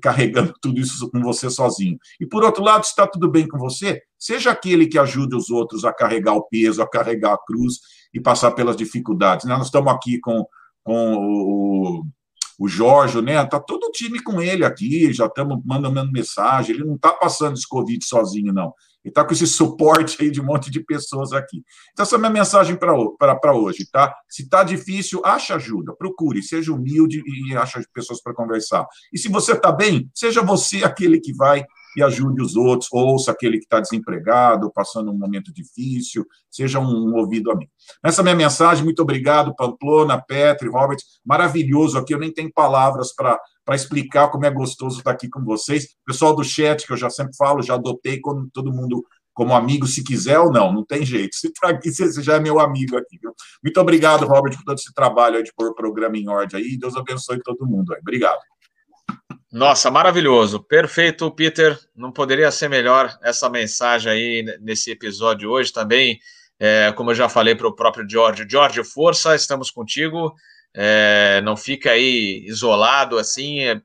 [0.01, 1.97] carregando tudo isso com você sozinho.
[2.19, 5.85] E por outro lado, está tudo bem com você, seja aquele que ajude os outros
[5.85, 7.79] a carregar o peso, a carregar a cruz
[8.13, 9.45] e passar pelas dificuldades.
[9.45, 9.55] Né?
[9.55, 10.45] Nós estamos aqui com,
[10.83, 12.03] com o,
[12.59, 13.45] o Jorge, né?
[13.45, 16.75] Tá todo o time com ele aqui, já estamos mandando mensagem.
[16.75, 18.73] Ele não está passando esse Covid sozinho, não.
[19.03, 21.63] Ele está com esse suporte aí de um monte de pessoas aqui.
[21.93, 24.13] Então, essa é a minha mensagem para hoje, tá?
[24.27, 28.85] Se está difícil, acha ajuda, procure, seja humilde e acha pessoas para conversar.
[29.13, 31.65] E se você está bem, seja você aquele que vai
[31.97, 37.15] e ajude os outros, ouça aquele que está desempregado, passando um momento difícil, seja um,
[37.15, 37.71] ouvido amigo.
[38.03, 43.15] Essa é minha mensagem, muito obrigado, Pamplona, Petri, Robert, maravilhoso aqui, eu nem tenho palavras
[43.15, 45.89] para para explicar como é gostoso estar aqui com vocês.
[46.05, 49.03] Pessoal do chat, que eu já sempre falo, já adotei como todo mundo
[49.33, 51.35] como amigo, se quiser ou não, não tem jeito.
[51.35, 53.19] Se está aqui, você já é meu amigo aqui.
[53.21, 53.35] Viu?
[53.61, 56.77] Muito obrigado, Robert, por todo esse trabalho de pôr o programa em ordem aí.
[56.77, 57.99] Deus abençoe todo mundo aí.
[57.99, 58.39] Obrigado.
[59.51, 60.63] Nossa, maravilhoso.
[60.63, 61.77] Perfeito, Peter.
[61.93, 66.17] Não poderia ser melhor essa mensagem aí nesse episódio hoje também.
[66.57, 68.47] É, como eu já falei para o próprio George.
[68.49, 70.33] George, força, estamos contigo.
[70.79, 73.61] É, não fica aí isolado assim.
[73.61, 73.81] É,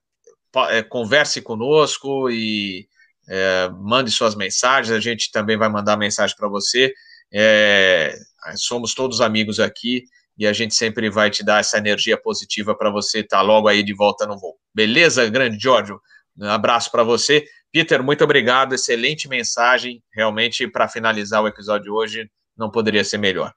[0.69, 2.87] é converse conosco e
[3.27, 4.95] é, mande suas mensagens.
[4.95, 6.93] A gente também vai mandar mensagem para você.
[7.33, 8.15] É,
[8.57, 10.05] somos todos amigos aqui
[10.37, 13.69] e a gente sempre vai te dar essa energia positiva para você estar tá logo
[13.69, 14.59] aí de volta no voo.
[14.75, 15.99] Beleza, grande Giorgio?
[16.37, 17.47] Um abraço para você.
[17.73, 18.75] Peter, muito obrigado.
[18.75, 20.03] Excelente mensagem.
[20.15, 23.53] Realmente, para finalizar o episódio de hoje, não poderia ser melhor.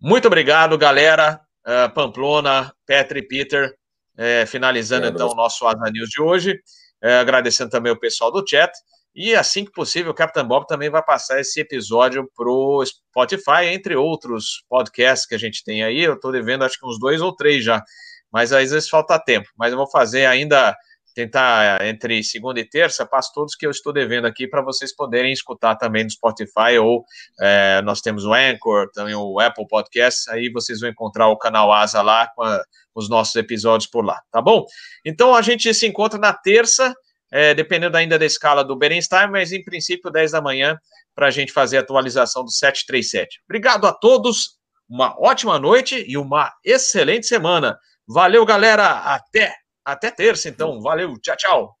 [0.00, 1.45] Muito obrigado, galera.
[1.66, 3.74] Uh, Pamplona, Petri, Peter.
[4.18, 6.58] É, finalizando, é, então, o nosso Asa News de hoje.
[7.02, 8.72] É, agradecendo também o pessoal do chat.
[9.14, 13.64] E assim que possível, o Capitão Bob também vai passar esse episódio para o Spotify,
[13.72, 16.00] entre outros podcasts que a gente tem aí.
[16.00, 17.82] Eu estou devendo acho que uns dois ou três já,
[18.30, 19.48] mas às vezes falta tempo.
[19.56, 20.76] Mas eu vou fazer ainda,
[21.16, 25.32] tentar entre segunda e terça, passo todos que eu estou devendo aqui para vocês poderem
[25.32, 27.02] escutar também no Spotify ou
[27.40, 30.28] é, nós temos o Anchor, também o Apple Podcasts.
[30.28, 32.62] Aí vocês vão encontrar o canal Asa lá com a,
[32.94, 34.66] os nossos episódios por lá, tá bom?
[35.06, 36.94] Então a gente se encontra na terça
[37.32, 40.76] é, dependendo ainda da escala do Berenstein, mas em princípio 10 da manhã
[41.14, 43.40] para a gente fazer a atualização do 737.
[43.48, 47.78] Obrigado a todos, uma ótima noite e uma excelente semana.
[48.06, 49.54] Valeu, galera, até
[49.86, 50.80] até terça, então.
[50.82, 51.78] Valeu, tchau, tchau.